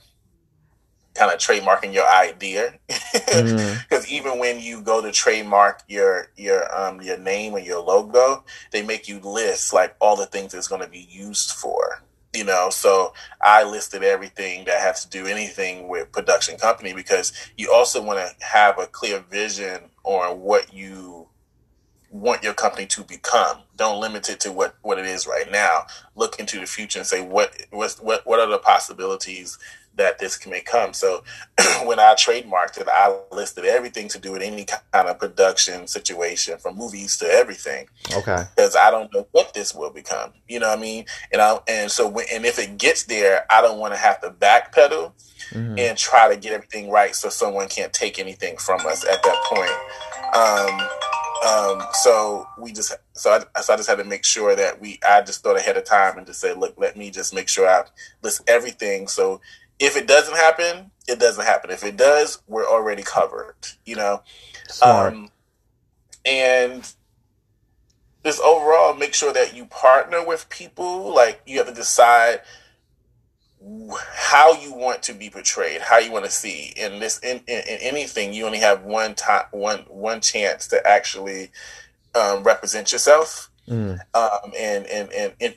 kind 1.14 1.32
of 1.32 1.38
trademarking 1.38 1.94
your 1.94 2.06
idea. 2.08 2.74
Because 2.86 3.52
mm-hmm. 4.04 4.04
even 4.14 4.38
when 4.38 4.60
you 4.60 4.82
go 4.82 5.00
to 5.00 5.10
trademark 5.10 5.82
your 5.88 6.28
your 6.36 6.72
um 6.76 7.00
your 7.00 7.18
name 7.18 7.54
or 7.54 7.58
your 7.58 7.82
logo 7.82 8.44
they 8.70 8.82
make 8.82 9.08
you 9.08 9.18
list 9.20 9.72
like 9.72 9.96
all 10.00 10.16
the 10.16 10.26
things 10.26 10.54
it's 10.54 10.68
going 10.68 10.82
to 10.82 10.88
be 10.88 11.06
used 11.10 11.52
for 11.52 12.02
you 12.36 12.44
know 12.44 12.68
so 12.70 13.12
i 13.42 13.64
listed 13.64 14.02
everything 14.02 14.64
that 14.64 14.80
has 14.80 15.04
to 15.04 15.10
do 15.10 15.26
anything 15.26 15.88
with 15.88 16.12
production 16.12 16.56
company 16.58 16.92
because 16.92 17.32
you 17.56 17.72
also 17.72 18.02
want 18.02 18.18
to 18.18 18.46
have 18.46 18.78
a 18.78 18.86
clear 18.86 19.20
vision 19.30 19.80
on 20.04 20.40
what 20.40 20.72
you 20.74 21.26
want 22.10 22.42
your 22.42 22.54
company 22.54 22.86
to 22.86 23.04
become. 23.04 23.58
Don't 23.76 24.00
limit 24.00 24.28
it 24.28 24.40
to 24.40 24.52
what 24.52 24.76
what 24.82 24.98
it 24.98 25.06
is 25.06 25.26
right 25.26 25.50
now. 25.50 25.82
Look 26.14 26.38
into 26.38 26.60
the 26.60 26.66
future 26.66 27.00
and 27.00 27.06
say 27.06 27.20
what 27.20 27.54
what 27.70 28.26
what 28.26 28.40
are 28.40 28.48
the 28.48 28.58
possibilities 28.58 29.58
that 29.96 30.18
this 30.18 30.36
can 30.36 30.52
become. 30.52 30.92
So 30.92 31.24
when 31.84 31.98
I 31.98 32.14
trademarked 32.14 32.78
it, 32.78 32.88
I 32.90 33.18
listed 33.32 33.64
everything 33.64 34.08
to 34.08 34.18
do 34.18 34.32
with 34.32 34.42
any 34.42 34.64
kind 34.64 35.08
of 35.08 35.18
production 35.18 35.86
situation, 35.86 36.58
from 36.58 36.76
movies 36.76 37.16
to 37.18 37.26
everything. 37.26 37.88
Okay. 38.14 38.44
Because 38.54 38.76
I 38.76 38.90
don't 38.90 39.12
know 39.12 39.26
what 39.32 39.54
this 39.54 39.74
will 39.74 39.90
become. 39.90 40.32
You 40.48 40.60
know 40.60 40.68
what 40.68 40.78
I 40.78 40.82
mean? 40.82 41.06
And 41.32 41.40
I 41.40 41.58
and 41.68 41.90
so 41.90 42.08
when, 42.08 42.26
and 42.32 42.44
if 42.44 42.58
it 42.58 42.78
gets 42.78 43.04
there, 43.04 43.46
I 43.50 43.62
don't 43.62 43.78
want 43.78 43.94
to 43.94 43.98
have 43.98 44.20
to 44.20 44.30
backpedal 44.30 45.12
mm-hmm. 45.50 45.78
and 45.78 45.98
try 45.98 46.28
to 46.28 46.36
get 46.36 46.52
everything 46.52 46.90
right 46.90 47.14
so 47.14 47.28
someone 47.28 47.68
can't 47.68 47.92
take 47.92 48.18
anything 48.18 48.56
from 48.56 48.80
us 48.86 49.04
at 49.04 49.22
that 49.22 49.42
point. 49.44 49.70
Um, 50.34 50.88
um, 51.46 51.82
so 51.92 52.46
we 52.58 52.72
just 52.72 52.92
so 53.12 53.30
I, 53.30 53.60
so 53.60 53.74
I 53.74 53.76
just 53.76 53.88
had 53.88 53.98
to 53.98 54.04
make 54.04 54.24
sure 54.24 54.56
that 54.56 54.80
we 54.80 54.98
I 55.06 55.22
just 55.22 55.42
thought 55.42 55.56
ahead 55.56 55.76
of 55.76 55.84
time 55.84 56.18
and 56.18 56.26
just 56.26 56.40
say, 56.40 56.54
look, 56.54 56.74
let 56.76 56.96
me 56.96 57.10
just 57.10 57.34
make 57.34 57.48
sure 57.48 57.68
I 57.68 57.84
list 58.22 58.42
everything 58.48 59.06
so 59.08 59.40
if 59.78 59.96
it 59.96 60.06
doesn't 60.06 60.36
happen, 60.36 60.90
it 61.08 61.18
doesn't 61.18 61.44
happen. 61.44 61.70
If 61.70 61.84
it 61.84 61.96
does, 61.96 62.42
we're 62.46 62.66
already 62.66 63.02
covered, 63.02 63.54
you 63.84 63.96
know? 63.96 64.22
Smart. 64.68 65.12
Um, 65.12 65.30
and 66.24 66.92
just 68.24 68.40
overall, 68.40 68.94
make 68.94 69.14
sure 69.14 69.32
that 69.32 69.54
you 69.54 69.66
partner 69.66 70.24
with 70.24 70.48
people. 70.48 71.14
Like, 71.14 71.42
you 71.46 71.58
have 71.58 71.68
to 71.68 71.74
decide 71.74 72.40
how 74.12 74.52
you 74.52 74.72
want 74.72 75.02
to 75.04 75.12
be 75.12 75.30
portrayed, 75.30 75.80
how 75.80 75.98
you 75.98 76.12
want 76.12 76.24
to 76.24 76.30
see 76.30 76.72
in 76.76 76.98
this 76.98 77.18
in, 77.20 77.38
in, 77.46 77.60
in 77.68 77.78
anything. 77.80 78.32
You 78.32 78.46
only 78.46 78.58
have 78.58 78.84
one 78.84 79.14
time, 79.14 79.46
one 79.50 79.80
one 79.88 80.20
chance 80.20 80.66
to 80.68 80.86
actually 80.86 81.50
um, 82.14 82.42
represent 82.42 82.92
yourself 82.92 83.50
mm. 83.68 83.98
um, 84.14 84.52
and, 84.56 84.86
and, 84.86 85.12
and, 85.12 85.34
and 85.40 85.54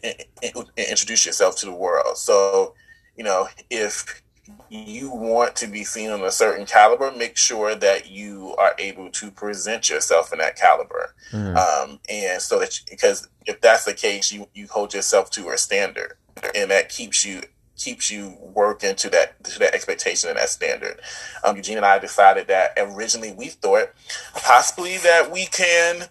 introduce 0.77 1.25
yourself 1.25 1.57
to 1.57 1.65
the 1.65 1.73
world. 1.73 2.17
So 2.17 2.73
you 3.19 3.25
know, 3.25 3.49
if 3.69 4.23
you 4.69 5.11
want 5.11 5.57
to 5.57 5.67
be 5.67 5.83
seen 5.83 6.09
on 6.09 6.21
a 6.21 6.31
certain 6.31 6.65
caliber, 6.65 7.11
make 7.11 7.35
sure 7.35 7.75
that 7.75 8.09
you 8.09 8.55
are 8.57 8.73
able 8.79 9.11
to 9.11 9.29
present 9.29 9.89
yourself 9.89 10.31
in 10.31 10.39
that 10.39 10.55
caliber. 10.55 11.13
Mm. 11.33 11.57
Um, 11.57 11.99
and 12.07 12.41
so 12.41 12.59
that, 12.59 12.79
because 12.89 13.27
if 13.45 13.59
that's 13.59 13.83
the 13.83 13.93
case, 13.93 14.31
you, 14.31 14.47
you 14.53 14.67
hold 14.67 14.93
yourself 14.93 15.29
to 15.31 15.49
a 15.49 15.57
standard 15.57 16.13
and 16.55 16.71
that 16.71 16.87
keeps 16.87 17.25
you 17.25 17.41
keeps 17.75 18.11
you 18.11 18.37
working 18.41 18.93
to 18.93 19.09
that 19.09 19.41
to 19.43 19.59
that 19.59 19.73
expectation 19.73 20.29
and 20.29 20.39
that 20.39 20.49
standard. 20.49 21.01
Um, 21.43 21.57
Eugene 21.57 21.77
and 21.77 21.85
I 21.85 21.99
decided 21.99 22.47
that 22.47 22.71
originally 22.77 23.33
we 23.33 23.47
thought 23.47 23.89
possibly 24.33 24.97
that 24.97 25.29
we 25.29 25.45
can 25.47 26.03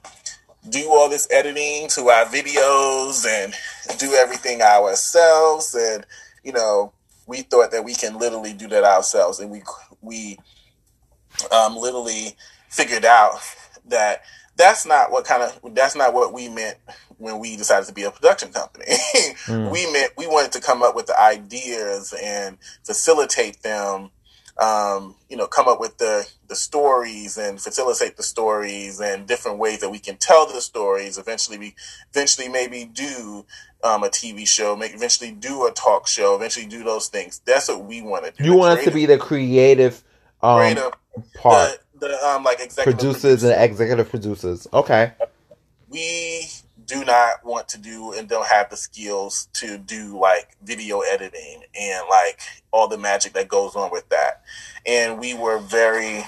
do 0.68 0.90
all 0.90 1.08
this 1.08 1.26
editing 1.30 1.88
to 1.88 2.08
our 2.10 2.26
videos 2.26 3.26
and 3.26 3.54
do 3.98 4.12
everything 4.12 4.60
ourselves 4.60 5.74
and 5.74 6.04
you 6.44 6.52
know 6.52 6.92
we 7.28 7.42
thought 7.42 7.70
that 7.70 7.84
we 7.84 7.94
can 7.94 8.18
literally 8.18 8.54
do 8.54 8.66
that 8.68 8.82
ourselves, 8.82 9.38
and 9.38 9.50
we 9.50 9.62
we 10.00 10.38
um, 11.52 11.76
literally 11.76 12.34
figured 12.70 13.04
out 13.04 13.34
that 13.86 14.22
that's 14.56 14.84
not 14.86 15.12
what 15.12 15.24
kind 15.24 15.42
of 15.42 15.74
that's 15.74 15.94
not 15.94 16.14
what 16.14 16.32
we 16.32 16.48
meant 16.48 16.78
when 17.18 17.38
we 17.38 17.56
decided 17.56 17.86
to 17.86 17.92
be 17.92 18.02
a 18.02 18.10
production 18.10 18.50
company. 18.50 18.86
mm. 19.46 19.70
We 19.70 19.90
meant 19.92 20.12
we 20.16 20.26
wanted 20.26 20.52
to 20.52 20.60
come 20.60 20.82
up 20.82 20.96
with 20.96 21.06
the 21.06 21.20
ideas 21.20 22.14
and 22.20 22.56
facilitate 22.84 23.62
them. 23.62 24.10
Um, 24.58 25.14
you 25.28 25.36
know, 25.36 25.46
come 25.46 25.68
up 25.68 25.78
with 25.78 25.98
the 25.98 26.28
the 26.48 26.56
stories 26.56 27.38
and 27.38 27.60
facilitate 27.60 28.16
the 28.16 28.22
stories 28.24 29.00
and 29.00 29.26
different 29.26 29.58
ways 29.58 29.80
that 29.80 29.90
we 29.90 29.98
can 29.98 30.16
tell 30.16 30.46
the 30.46 30.60
stories. 30.60 31.16
Eventually, 31.16 31.58
we 31.58 31.74
eventually 32.10 32.48
maybe 32.48 32.84
do 32.84 33.44
um, 33.84 34.02
a 34.02 34.08
TV 34.08 34.46
show, 34.48 34.74
make 34.74 34.94
eventually 34.94 35.30
do 35.30 35.66
a 35.66 35.72
talk 35.72 36.08
show, 36.08 36.34
eventually 36.34 36.66
do 36.66 36.82
those 36.82 37.08
things. 37.08 37.40
That's 37.44 37.68
what 37.68 37.84
we 37.84 38.02
want 38.02 38.24
to 38.24 38.32
do. 38.32 38.44
You 38.44 38.56
want 38.56 38.78
us 38.78 38.84
to 38.84 38.90
be 38.90 39.06
the 39.06 39.18
creative, 39.18 40.02
um, 40.42 40.58
creative 40.58 40.92
part, 41.34 41.78
the, 41.94 42.08
the 42.08 42.26
um, 42.26 42.42
like 42.42 42.60
executive 42.60 42.98
producers, 42.98 43.22
producers 43.22 43.42
and 43.44 43.62
executive 43.62 44.10
producers. 44.10 44.66
Okay, 44.72 45.12
we 45.88 46.48
do 46.88 47.04
not 47.04 47.44
want 47.44 47.68
to 47.68 47.78
do 47.78 48.12
and 48.12 48.28
don't 48.28 48.46
have 48.46 48.70
the 48.70 48.76
skills 48.76 49.48
to 49.52 49.78
do 49.78 50.18
like 50.18 50.56
video 50.62 51.00
editing 51.00 51.62
and 51.78 52.04
like 52.08 52.40
all 52.72 52.88
the 52.88 52.98
magic 52.98 53.34
that 53.34 53.46
goes 53.46 53.76
on 53.76 53.90
with 53.92 54.08
that. 54.08 54.37
And 54.86 55.18
we 55.18 55.34
were 55.34 55.58
very 55.58 56.24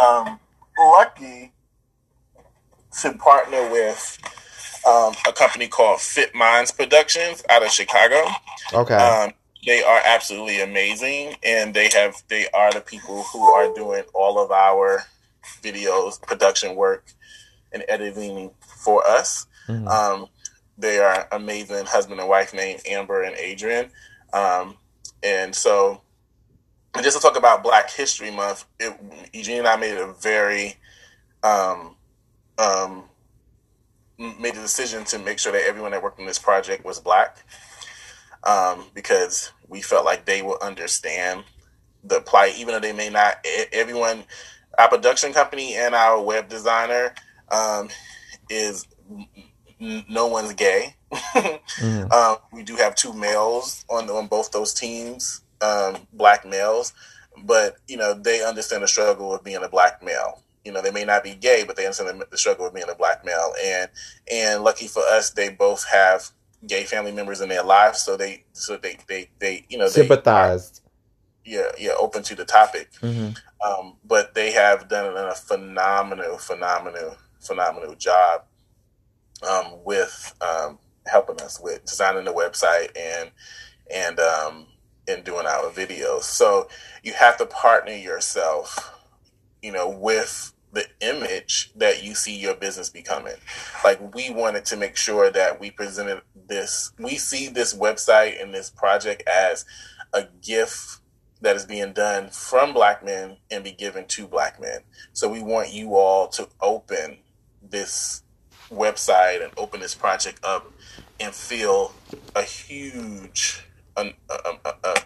um, 0.00 0.38
lucky 0.78 1.52
to 3.02 3.12
partner 3.14 3.70
with 3.70 4.18
um, 4.86 5.14
a 5.26 5.32
company 5.32 5.68
called 5.68 6.00
Fit 6.00 6.34
Minds 6.34 6.70
Productions 6.70 7.42
out 7.50 7.62
of 7.62 7.70
Chicago. 7.70 8.24
Okay. 8.72 8.94
Um, 8.94 9.32
they 9.66 9.82
are 9.82 10.00
absolutely 10.04 10.60
amazing, 10.60 11.34
and 11.42 11.74
they 11.74 11.90
have 11.92 12.22
they 12.28 12.46
are 12.54 12.72
the 12.72 12.80
people 12.80 13.24
who 13.24 13.42
are 13.42 13.74
doing 13.74 14.04
all 14.14 14.38
of 14.38 14.52
our 14.52 15.04
videos, 15.62 16.22
production 16.22 16.76
work, 16.76 17.04
and 17.72 17.84
editing 17.88 18.52
for 18.60 19.04
us. 19.06 19.46
Mm-hmm. 19.68 19.88
Um, 19.88 20.28
they 20.78 20.98
are 20.98 21.26
amazing 21.32 21.86
husband 21.86 22.20
and 22.20 22.28
wife 22.28 22.54
named 22.54 22.80
Amber 22.86 23.22
and 23.22 23.34
Adrian, 23.36 23.90
um, 24.32 24.76
and 25.24 25.52
so 25.52 26.02
just 27.02 27.16
to 27.16 27.22
talk 27.22 27.36
about 27.36 27.62
Black 27.62 27.90
History 27.90 28.30
Month, 28.30 28.64
it, 28.78 28.98
Eugene 29.32 29.58
and 29.58 29.68
I 29.68 29.76
made 29.76 29.96
a 29.96 30.12
very 30.12 30.76
um, 31.42 31.96
um, 32.58 33.04
made 34.18 34.54
the 34.54 34.60
decision 34.60 35.04
to 35.04 35.18
make 35.18 35.38
sure 35.38 35.52
that 35.52 35.62
everyone 35.66 35.92
that 35.92 36.02
worked 36.02 36.20
on 36.20 36.26
this 36.26 36.38
project 36.38 36.84
was 36.84 36.98
black 36.98 37.44
um, 38.44 38.84
because 38.94 39.52
we 39.68 39.82
felt 39.82 40.04
like 40.04 40.24
they 40.24 40.42
would 40.42 40.60
understand 40.62 41.44
the 42.04 42.20
plight, 42.20 42.56
even 42.58 42.72
though 42.72 42.80
they 42.80 42.92
may 42.92 43.10
not. 43.10 43.44
Everyone, 43.72 44.24
our 44.78 44.88
production 44.88 45.32
company 45.32 45.74
and 45.74 45.94
our 45.94 46.22
web 46.22 46.48
designer 46.48 47.14
um, 47.50 47.88
is 48.48 48.86
no 49.80 50.26
one's 50.26 50.54
gay. 50.54 50.94
mm-hmm. 51.12 52.10
um, 52.12 52.36
we 52.52 52.62
do 52.62 52.76
have 52.76 52.94
two 52.94 53.12
males 53.12 53.84
on 53.88 54.08
on 54.08 54.26
both 54.28 54.50
those 54.52 54.72
teams, 54.72 55.42
um, 55.60 56.06
black 56.12 56.46
males, 56.46 56.92
but 57.44 57.76
you 57.88 57.96
know 57.96 58.14
they 58.14 58.44
understand 58.44 58.82
the 58.82 58.88
struggle 58.88 59.34
of 59.34 59.44
being 59.44 59.62
a 59.62 59.68
black 59.68 60.02
male. 60.02 60.42
You 60.64 60.72
know 60.72 60.82
they 60.82 60.90
may 60.90 61.04
not 61.04 61.22
be 61.22 61.34
gay, 61.34 61.64
but 61.66 61.76
they 61.76 61.84
understand 61.84 62.22
the, 62.30 62.38
struggle 62.38 62.66
of 62.66 62.74
being 62.74 62.88
a 62.90 62.94
black 62.94 63.24
male. 63.24 63.52
And 63.62 63.90
and 64.30 64.62
lucky 64.62 64.88
for 64.88 65.02
us, 65.12 65.30
they 65.30 65.48
both 65.48 65.84
have 65.92 66.30
gay 66.66 66.84
family 66.84 67.12
members 67.12 67.40
in 67.40 67.48
their 67.48 67.62
lives, 67.62 68.00
so 68.00 68.16
they 68.16 68.44
so 68.52 68.76
they 68.76 68.98
they 69.08 69.30
they 69.38 69.64
you 69.68 69.78
know 69.78 69.88
sympathized. 69.88 70.80
yeah, 71.44 71.70
yeah, 71.78 71.92
open 71.98 72.22
to 72.24 72.34
the 72.34 72.44
topic. 72.44 72.90
Mm-hmm. 73.00 73.30
Um, 73.66 73.94
but 74.04 74.34
they 74.34 74.52
have 74.52 74.88
done 74.88 75.16
a 75.16 75.34
phenomenal, 75.34 76.38
phenomenal, 76.38 77.16
phenomenal 77.40 77.94
job 77.94 78.44
um, 79.48 79.78
with 79.84 80.34
um, 80.40 80.78
helping 81.06 81.40
us 81.40 81.60
with 81.60 81.84
designing 81.84 82.24
the 82.24 82.32
website 82.32 82.90
and 82.96 83.30
and 83.92 84.18
um, 84.18 84.66
and 85.08 85.24
doing 85.24 85.46
our 85.46 85.70
videos. 85.70 86.22
So 86.22 86.68
you 87.02 87.12
have 87.12 87.36
to 87.38 87.46
partner 87.46 87.92
yourself, 87.92 88.98
you 89.62 89.72
know, 89.72 89.88
with 89.88 90.52
the 90.72 90.86
image 91.00 91.72
that 91.76 92.04
you 92.04 92.14
see 92.14 92.36
your 92.36 92.54
business 92.54 92.90
becoming. 92.90 93.34
Like 93.82 94.14
we 94.14 94.30
wanted 94.30 94.64
to 94.66 94.76
make 94.76 94.96
sure 94.96 95.30
that 95.30 95.58
we 95.58 95.70
presented 95.70 96.20
this, 96.48 96.92
we 96.98 97.16
see 97.16 97.48
this 97.48 97.74
website 97.74 98.40
and 98.42 98.52
this 98.52 98.70
project 98.70 99.22
as 99.26 99.64
a 100.12 100.24
gift 100.42 101.00
that 101.40 101.56
is 101.56 101.64
being 101.64 101.92
done 101.92 102.28
from 102.28 102.72
black 102.72 103.04
men 103.04 103.36
and 103.50 103.64
be 103.64 103.72
given 103.72 104.06
to 104.06 104.26
black 104.26 104.60
men. 104.60 104.80
So 105.12 105.28
we 105.28 105.42
want 105.42 105.72
you 105.72 105.96
all 105.96 106.28
to 106.28 106.48
open 106.60 107.18
this 107.62 108.22
website 108.70 109.42
and 109.42 109.52
open 109.56 109.80
this 109.80 109.94
project 109.94 110.40
up 110.44 110.70
and 111.20 111.34
feel 111.34 111.92
a 112.34 112.42
huge 112.42 113.64
um, 113.96 114.12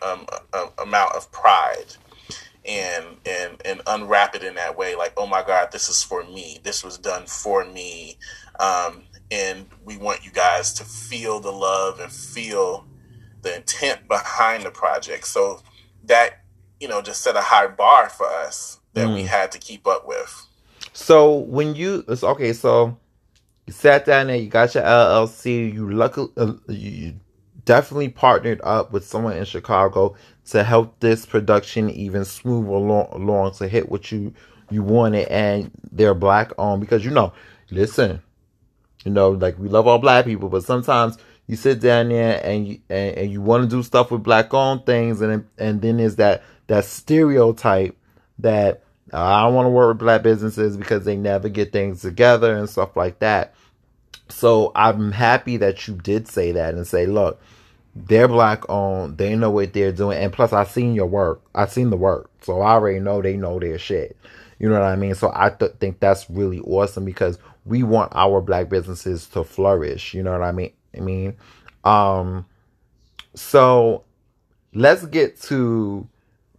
um, 0.03 0.27
amount 0.79 1.15
of 1.15 1.31
pride 1.33 1.97
and 2.67 3.05
and 3.25 3.61
and 3.65 3.81
unwrap 3.87 4.35
it 4.35 4.45
in 4.45 4.55
that 4.55 4.77
way 4.77 4.95
like 4.95 5.13
oh 5.17 5.27
my 5.27 5.43
god 5.43 5.71
this 5.73 5.89
is 5.89 6.03
for 6.03 6.25
me. 6.25 6.59
This 6.63 6.85
was 6.85 6.99
done 6.99 7.27
for 7.27 7.65
me. 7.65 8.19
Um, 8.59 9.05
and 9.31 9.67
we 9.85 9.97
want 9.97 10.25
you 10.25 10.33
guys 10.33 10.73
to 10.75 10.85
feel 10.85 11.41
the 11.41 11.53
love 11.53 12.01
and 12.01 12.11
feel 12.11 12.87
the 13.43 13.57
intent 13.57 14.09
behind 14.09 14.65
the 14.65 14.71
project. 14.71 15.27
So 15.27 15.61
that 16.05 16.43
you 16.79 16.89
know 16.89 17.01
just 17.01 17.23
set 17.23 17.37
a 17.37 17.41
high 17.41 17.69
bar 17.69 18.09
for 18.09 18.27
us 18.27 18.81
that 18.95 19.09
mm. 19.09 19.15
we 19.15 19.23
had 19.23 19.53
to 19.53 19.59
keep 19.59 19.87
up 19.87 20.07
with. 20.07 20.47
So 20.93 21.37
when 21.37 21.75
you 21.75 22.05
it's 22.09 22.25
okay 22.25 22.53
so 22.53 22.99
you 23.67 23.73
sat 23.73 24.05
down 24.05 24.27
there, 24.27 24.37
you 24.37 24.49
got 24.49 24.75
your 24.75 24.85
LLC, 24.85 25.73
you 25.73 25.91
luckily, 25.93 26.31
uh, 26.37 26.55
you 26.69 27.15
definitely 27.71 28.09
partnered 28.09 28.61
up 28.65 28.91
with 28.91 29.07
someone 29.07 29.37
in 29.37 29.45
Chicago 29.45 30.17
to 30.45 30.65
help 30.65 30.99
this 30.99 31.25
production 31.25 31.89
even 31.89 32.25
smooth 32.25 32.67
along, 32.67 33.07
along 33.13 33.53
to 33.53 33.69
hit 33.69 33.89
what 33.89 34.11
you 34.11 34.35
you 34.71 34.83
wanted, 34.83 35.29
and 35.29 35.71
they're 35.93 36.13
black 36.13 36.51
owned 36.59 36.81
because 36.81 37.05
you 37.05 37.13
know, 37.13 37.33
listen, 37.71 38.21
you 39.05 39.13
know, 39.13 39.31
like 39.31 39.57
we 39.57 39.69
love 39.69 39.87
all 39.87 40.01
black 40.01 40.25
people, 40.25 40.49
but 40.49 40.65
sometimes 40.65 41.17
you 41.47 41.55
sit 41.55 41.79
down 41.79 42.09
there 42.09 42.45
and 42.45 42.67
you 42.67 42.81
and, 42.89 43.17
and 43.17 43.31
you 43.31 43.41
want 43.41 43.63
to 43.63 43.69
do 43.69 43.85
stuff 43.85 44.11
with 44.11 44.25
black 44.25 44.53
owned 44.53 44.85
things, 44.85 45.21
and 45.21 45.47
and 45.57 45.81
then 45.81 45.99
there's 45.99 46.17
that 46.17 46.43
that 46.67 46.85
stereotype 46.85 47.97
that 48.41 48.83
ah, 49.13 49.39
I 49.39 49.45
don't 49.45 49.55
want 49.55 49.67
to 49.67 49.71
work 49.71 49.91
with 49.91 49.99
black 49.99 50.25
businesses 50.25 50.77
because 50.77 51.05
they 51.05 51.17
never 51.17 51.49
get 51.49 51.71
things 51.71 52.03
together 52.03 52.57
and 52.57 52.69
stuff 52.69 52.97
like 52.97 53.21
that. 53.21 53.55
So 54.29 54.73
I'm 54.75 55.13
happy 55.13 55.57
that 55.59 55.87
you 55.87 55.95
did 55.95 56.27
say 56.27 56.51
that 56.51 56.75
and 56.75 56.85
say, 56.85 57.07
look, 57.07 57.41
they're 58.07 58.29
black 58.29 58.69
owned. 58.69 59.19
They 59.19 59.35
know 59.37 59.51
what 59.51 59.73
they're 59.73 59.93
doing. 59.93 60.19
And 60.19 60.33
plus, 60.33 60.53
I 60.53 60.65
seen 60.65 60.95
your 60.95 61.07
work. 61.07 61.43
I 61.55 61.67
seen 61.67 61.91
the 61.91 61.97
work. 61.97 62.31
So 62.43 62.61
I 62.61 62.73
already 62.73 63.01
know 63.01 63.23
they 63.23 63.37
know 63.37 63.59
their 63.59 63.79
shit. 63.79 64.17
You 64.59 64.69
know 64.69 64.75
what 64.75 64.83
I 64.83 64.97
mean? 64.97 65.15
So 65.15 65.33
I 65.35 65.51
th- 65.51 65.73
think 65.81 66.01
that's 66.01 66.29
really 66.29 66.61
awesome 66.61 67.05
because 67.05 67.39
we 67.65 67.83
want 67.83 68.13
our 68.15 68.41
black 68.41 68.69
businesses 68.69 69.27
to 69.29 69.45
flourish. 69.45 70.15
You 70.15 70.23
know 70.23 70.33
what 70.33 70.43
I 70.43 70.53
mean? 70.53 70.73
I 70.97 71.01
mean, 71.01 71.37
um, 71.85 72.47
so 73.35 74.05
let's 74.75 75.07
get 75.07 75.41
to 75.43 76.07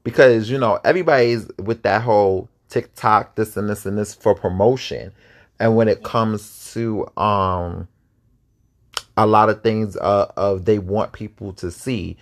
because 0.04 0.50
you 0.50 0.58
know 0.58 0.80
everybody's 0.84 1.48
with 1.58 1.84
that 1.84 2.02
whole 2.02 2.50
TikTok, 2.70 3.36
this 3.36 3.58
and 3.58 3.70
this 3.70 3.86
and 3.86 3.98
this 3.98 4.16
for 4.16 4.34
promotion, 4.34 5.12
and 5.60 5.76
when 5.76 5.88
it 5.88 6.04
comes 6.04 6.72
to 6.74 7.06
um 7.18 7.88
a 9.18 9.26
lot 9.26 9.50
of 9.50 9.62
things 9.62 9.98
uh, 9.98 10.32
of 10.38 10.66
they 10.66 10.80
want 10.80 11.12
people 11.12 11.54
to 11.54 11.72
see, 11.72 12.18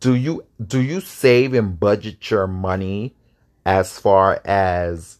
do 0.00 0.14
you 0.14 0.44
do 0.64 0.80
you 0.80 1.00
save 1.00 1.54
and 1.54 1.78
budget 1.78 2.30
your 2.30 2.46
money 2.46 3.14
as 3.66 3.98
far 3.98 4.40
as 4.44 5.18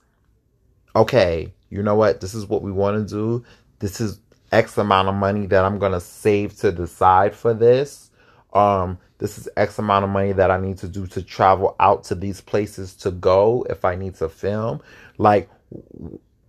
okay, 0.96 1.52
you 1.68 1.82
know 1.82 1.94
what, 1.94 2.20
this 2.20 2.34
is 2.34 2.46
what 2.46 2.62
we 2.62 2.72
want 2.72 3.08
to 3.08 3.14
do. 3.14 3.44
This 3.78 4.00
is 4.00 4.18
X 4.50 4.76
amount 4.78 5.08
of 5.08 5.14
money 5.14 5.46
that 5.46 5.64
I'm 5.64 5.78
gonna 5.78 6.00
save 6.00 6.56
to 6.58 6.72
decide 6.72 7.34
for 7.34 7.54
this. 7.54 8.10
Um, 8.52 8.98
this 9.18 9.38
is 9.38 9.48
X 9.56 9.78
amount 9.78 10.04
of 10.04 10.10
money 10.10 10.32
that 10.32 10.50
I 10.50 10.58
need 10.58 10.78
to 10.78 10.88
do 10.88 11.06
to 11.08 11.22
travel 11.22 11.76
out 11.78 12.04
to 12.04 12.14
these 12.14 12.40
places 12.40 12.94
to 12.96 13.10
go 13.10 13.64
if 13.68 13.84
I 13.84 13.94
need 13.94 14.14
to 14.16 14.28
film. 14.28 14.80
Like, 15.18 15.48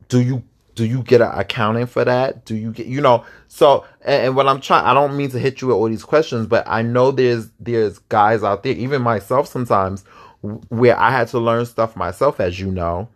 do 0.07 0.22
you 0.22 0.43
do 0.76 0.86
you 0.86 1.03
get 1.03 1.22
an 1.22 1.32
accounting 1.34 1.86
for 1.86 2.05
that? 2.05 2.45
Do 2.45 2.55
you 2.55 2.72
get 2.72 2.88
you 2.88 3.01
know? 3.01 3.26
So 3.47 3.86
and, 4.01 4.28
and 4.28 4.36
what 4.36 4.47
I'm 4.47 4.61
trying, 4.61 4.86
I 4.86 4.93
don't 4.93 5.17
mean 5.17 5.30
to 5.32 5.39
hit 5.39 5.61
you 5.61 5.67
with 5.67 5.78
all 5.78 5.89
these 5.89 6.03
questions, 6.03 6.47
but 6.47 6.63
I 6.67 6.82
know 6.82 7.11
there's 7.11 7.49
there's 7.59 7.99
guys 7.99 8.43
out 8.43 8.63
there, 8.63 8.74
even 8.74 9.01
myself 9.01 9.47
sometimes, 9.47 10.03
where 10.69 10.97
I 10.97 11.11
had 11.11 11.28
to 11.30 11.39
learn 11.39 11.65
stuff 11.65 11.95
myself, 11.95 12.39
as 12.39 12.59
you 12.59 12.72
know, 12.72 13.09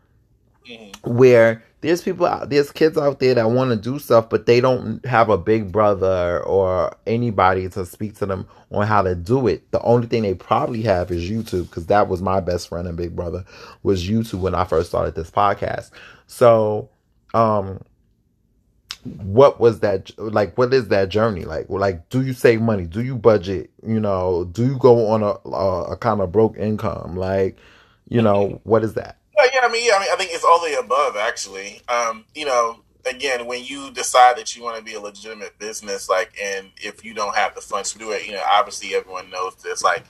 mm-hmm. 0.67 1.13
where 1.15 1.63
there's 1.85 2.01
people 2.01 2.25
out 2.25 2.49
there's 2.49 2.71
kids 2.71 2.97
out 2.97 3.19
there 3.19 3.35
that 3.35 3.51
want 3.51 3.69
to 3.69 3.75
do 3.75 3.99
stuff 3.99 4.27
but 4.27 4.47
they 4.47 4.59
don't 4.59 5.05
have 5.05 5.29
a 5.29 5.37
big 5.37 5.71
brother 5.71 6.41
or 6.43 6.95
anybody 7.05 7.69
to 7.69 7.85
speak 7.85 8.15
to 8.15 8.25
them 8.25 8.47
on 8.71 8.87
how 8.87 9.03
to 9.03 9.13
do 9.13 9.47
it 9.47 9.69
the 9.71 9.81
only 9.81 10.07
thing 10.07 10.23
they 10.23 10.33
probably 10.33 10.81
have 10.81 11.11
is 11.11 11.29
youtube 11.29 11.69
because 11.69 11.85
that 11.85 12.07
was 12.07 12.23
my 12.23 12.39
best 12.39 12.69
friend 12.69 12.87
and 12.87 12.97
big 12.97 13.15
brother 13.15 13.45
was 13.83 14.07
youtube 14.07 14.39
when 14.39 14.55
i 14.55 14.63
first 14.63 14.89
started 14.89 15.13
this 15.13 15.29
podcast 15.29 15.91
so 16.25 16.89
um 17.35 17.81
what 19.03 19.59
was 19.59 19.81
that 19.81 20.11
like 20.17 20.57
what 20.57 20.73
is 20.73 20.87
that 20.87 21.09
journey? 21.09 21.45
Like 21.45 21.69
like 21.69 22.09
do 22.09 22.23
you 22.23 22.33
save 22.33 22.61
money? 22.61 22.85
Do 22.85 23.03
you 23.03 23.15
budget? 23.15 23.69
You 23.85 23.99
know 23.99 24.45
do 24.51 24.65
you 24.65 24.77
go 24.77 25.07
on 25.07 25.21
a, 25.21 25.35
a, 25.47 25.91
a 25.91 25.97
kind 25.97 26.21
of 26.21 26.31
broke 26.31 26.57
income? 26.57 27.15
Like 27.15 27.57
you 28.07 28.21
know 28.21 28.61
what 28.63 28.83
is 28.83 28.93
that? 28.95 29.17
Well, 29.37 29.49
yeah, 29.53 29.61
I 29.63 29.71
mean, 29.71 29.85
yeah, 29.85 29.95
I 29.97 29.99
mean, 29.99 30.09
I 30.11 30.15
think 30.15 30.31
it's 30.33 30.45
all 30.45 30.61
the 30.61 30.79
above, 30.79 31.17
actually. 31.17 31.81
Um, 31.89 32.23
you 32.33 32.45
know, 32.45 32.79
again, 33.05 33.45
when 33.45 33.63
you 33.63 33.91
decide 33.91 34.37
that 34.37 34.55
you 34.55 34.63
want 34.63 34.77
to 34.77 34.83
be 34.83 34.93
a 34.93 34.99
legitimate 34.99 35.57
business, 35.59 36.07
like, 36.09 36.33
and 36.41 36.71
if 36.77 37.03
you 37.03 37.13
don't 37.13 37.35
have 37.35 37.53
the 37.53 37.61
funds 37.61 37.91
to 37.93 37.99
do 37.99 38.11
it, 38.11 38.25
you 38.25 38.31
know, 38.31 38.43
obviously 38.53 38.95
everyone 38.95 39.29
knows 39.29 39.55
there's 39.55 39.83
like, 39.83 40.05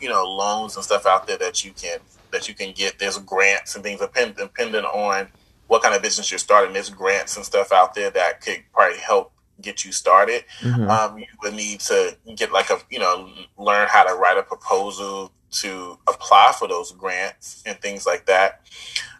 you 0.00 0.08
know, 0.08 0.22
loans 0.24 0.76
and 0.76 0.84
stuff 0.84 1.06
out 1.06 1.26
there 1.26 1.38
that 1.38 1.64
you 1.64 1.72
can 1.72 1.98
that 2.30 2.48
you 2.48 2.54
can 2.54 2.72
get. 2.72 2.98
There's 2.98 3.18
grants 3.18 3.74
and 3.74 3.82
things 3.82 4.00
depending 4.00 4.84
on 4.84 5.28
what 5.68 5.82
kind 5.82 5.94
of 5.94 6.02
business 6.02 6.30
you're 6.30 6.38
starting. 6.38 6.72
There's 6.72 6.90
grants 6.90 7.36
and 7.36 7.44
stuff 7.44 7.72
out 7.72 7.94
there 7.94 8.10
that 8.10 8.40
could 8.40 8.64
probably 8.72 8.98
help 8.98 9.32
get 9.60 9.84
you 9.84 9.92
started. 9.92 10.44
Mm-hmm. 10.60 10.90
Um, 10.90 11.18
you 11.18 11.26
would 11.42 11.54
need 11.54 11.80
to 11.80 12.16
get 12.34 12.52
like 12.52 12.70
a, 12.70 12.78
you 12.90 12.98
know, 12.98 13.30
learn 13.56 13.88
how 13.88 14.04
to 14.04 14.14
write 14.14 14.38
a 14.38 14.42
proposal 14.42 15.32
to 15.50 15.98
apply 16.06 16.52
for 16.58 16.68
those 16.68 16.92
grants 16.92 17.62
and 17.64 17.78
things 17.80 18.06
like 18.06 18.26
that. 18.26 18.60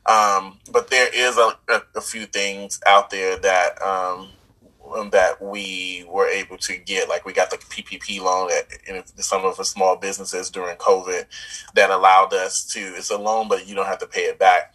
Um, 0.07 0.59
but 0.73 0.89
there 0.89 1.09
is 1.15 1.37
a, 1.37 1.59
a, 1.69 1.83
a, 1.97 2.01
few 2.01 2.25
things 2.27 2.81
out 2.87 3.11
there 3.11 3.39
that 3.39 3.83
um, 3.83 4.31
that 5.11 5.41
we 5.41 6.07
were 6.09 6.29
able 6.29 6.57
to 6.59 6.77
get. 6.79 7.09
Like 7.09 7.27
we 7.27 7.33
got 7.33 7.51
the 7.51 7.59
PPP 7.59 8.21
loan 8.21 8.51
at 8.51 9.09
some 9.21 9.45
of 9.45 9.57
the 9.57 9.65
small 9.65 9.97
businesses 9.97 10.51
during 10.51 10.77
COVID 10.77 11.27
that 11.75 11.91
allowed 11.91 12.33
us 12.33 12.65
to. 12.73 12.81
It's 12.81 13.11
a 13.11 13.19
loan, 13.19 13.49
but 13.49 13.67
you 13.67 13.75
don't 13.75 13.87
have 13.87 13.99
to 13.99 14.07
pay 14.07 14.23
it 14.23 14.39
back. 14.39 14.75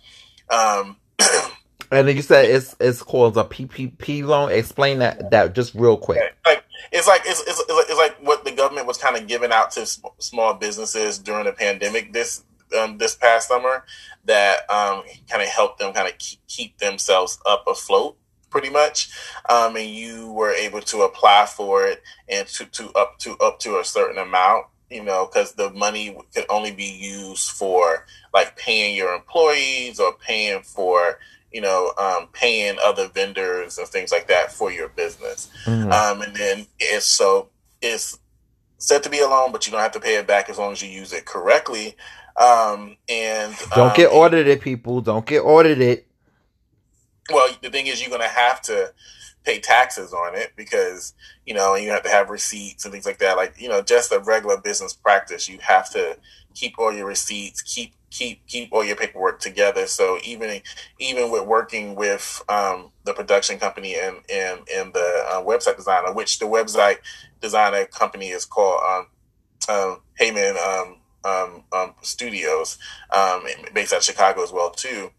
Um, 0.49 0.97
and 1.93 2.09
you 2.09 2.21
said 2.21 2.45
it's 2.45 2.75
it's 2.79 3.01
called 3.01 3.37
a 3.37 3.43
PPP 3.43 4.23
loan. 4.23 4.51
Explain 4.51 4.99
that 4.99 5.31
that 5.31 5.53
just 5.53 5.73
real 5.75 5.97
quick. 5.97 6.19
Like 6.45 6.63
it's 6.91 7.07
like 7.07 7.21
it's, 7.25 7.41
it's, 7.41 7.63
it's 7.67 7.97
like 7.97 8.15
what 8.21 8.45
the 8.45 8.51
government 8.51 8.87
was 8.87 8.97
kind 8.97 9.15
of 9.15 9.27
giving 9.27 9.51
out 9.51 9.71
to 9.71 9.85
small 10.19 10.53
businesses 10.53 11.17
during 11.17 11.45
the 11.45 11.53
pandemic 11.53 12.13
this 12.13 12.43
um, 12.79 12.97
this 12.97 13.15
past 13.15 13.47
summer 13.47 13.85
that 14.25 14.69
um, 14.69 15.03
kind 15.29 15.41
of 15.41 15.49
helped 15.49 15.79
them 15.79 15.93
kind 15.93 16.07
of 16.07 16.13
keep 16.47 16.77
themselves 16.77 17.39
up 17.45 17.63
afloat 17.67 18.17
pretty 18.49 18.69
much 18.69 19.09
um, 19.49 19.75
and 19.75 19.89
you 19.89 20.31
were 20.31 20.51
able 20.51 20.81
to 20.81 21.01
apply 21.01 21.45
for 21.45 21.85
it 21.87 22.03
and 22.29 22.47
to, 22.47 22.65
to 22.67 22.91
up 22.93 23.17
to 23.19 23.35
up 23.37 23.59
to 23.59 23.79
a 23.79 23.83
certain 23.83 24.19
amount 24.19 24.65
you 24.91 25.03
know 25.03 25.25
because 25.25 25.53
the 25.53 25.71
money 25.71 26.15
could 26.35 26.45
only 26.49 26.71
be 26.71 26.85
used 26.85 27.51
for 27.51 28.05
like 28.33 28.55
paying 28.55 28.95
your 28.95 29.13
employees 29.13 29.99
or 29.99 30.13
paying 30.13 30.61
for 30.61 31.17
you 31.53 31.61
know, 31.61 31.93
um, 31.97 32.27
paying 32.33 32.77
other 32.83 33.07
vendors 33.07 33.77
and 33.77 33.87
things 33.87 34.11
like 34.11 34.27
that 34.27 34.51
for 34.51 34.71
your 34.71 34.89
business. 34.89 35.49
Mhm. 35.65 35.91
Um, 35.93 36.21
and 36.21 36.35
then 36.35 36.67
it's 36.79 37.05
so 37.05 37.49
it's 37.81 38.17
set 38.79 39.03
to 39.03 39.09
be 39.09 39.19
a 39.19 39.27
loan, 39.27 39.51
but 39.51 39.65
you 39.65 39.71
don't 39.71 39.81
have 39.81 39.91
to 39.93 39.99
pay 39.99 40.15
it 40.15 40.27
back 40.27 40.49
as 40.49 40.57
long 40.57 40.71
as 40.71 40.81
you 40.81 40.89
use 40.89 41.13
it 41.13 41.25
correctly. 41.25 41.95
Um, 42.35 42.97
and 43.07 43.55
Don't 43.75 43.89
um, 43.89 43.95
get 43.95 44.11
audited, 44.11 44.61
people. 44.61 44.99
Don't 45.01 45.25
get 45.25 45.41
audited. 45.41 46.03
well, 47.31 47.47
the 47.61 47.69
thing 47.69 47.87
is, 47.87 48.01
you're 48.01 48.09
going 48.09 48.21
to 48.21 48.27
have 48.27 48.61
to 48.63 48.91
pay 49.43 49.59
taxes 49.59 50.13
on 50.13 50.35
it 50.35 50.53
because 50.55 51.13
you 51.45 51.53
know 51.53 51.75
you 51.75 51.89
have 51.89 52.03
to 52.03 52.09
have 52.09 52.29
receipts 52.29 52.85
and 52.85 52.91
things 52.91 53.05
like 53.05 53.19
that. 53.19 53.37
Like 53.37 53.59
you 53.61 53.69
know, 53.69 53.81
just 53.81 54.11
a 54.11 54.19
regular 54.19 54.57
business 54.59 54.93
practice, 54.93 55.47
you 55.47 55.59
have 55.61 55.89
to 55.91 56.17
keep 56.55 56.79
all 56.79 56.91
your 56.93 57.05
receipts, 57.05 57.61
keep 57.61 57.93
keep 58.14 58.45
keep 58.47 58.72
all 58.72 58.86
your 58.86 58.95
paperwork 58.95 59.39
together. 59.39 59.88
So 59.88 60.20
even 60.24 60.61
even 60.99 61.32
with 61.32 61.45
working 61.45 61.95
with 61.95 62.43
um, 62.47 62.91
the 63.05 63.14
production 63.14 63.59
company 63.59 63.95
and 63.95 64.18
and 64.32 64.59
and 64.74 64.93
the 64.93 65.26
uh, 65.32 65.43
website 65.43 65.78
designer, 65.78 66.14
which 66.14 66.39
the 66.39 66.45
website 66.45 66.97
designer 67.41 67.86
company 67.86 68.30
is 68.30 68.45
called 68.45 68.82
um, 68.88 69.07
um, 69.76 70.01
Heyman 70.20 70.55
um, 70.57 70.97
um, 71.26 71.64
um, 71.74 71.95
Studios, 72.01 72.78
um, 73.11 73.45
based 73.74 73.93
out 73.93 73.97
of 73.97 74.03
Chicago 74.03 74.43
as 74.43 74.51
well 74.51 74.70
too 74.70 75.11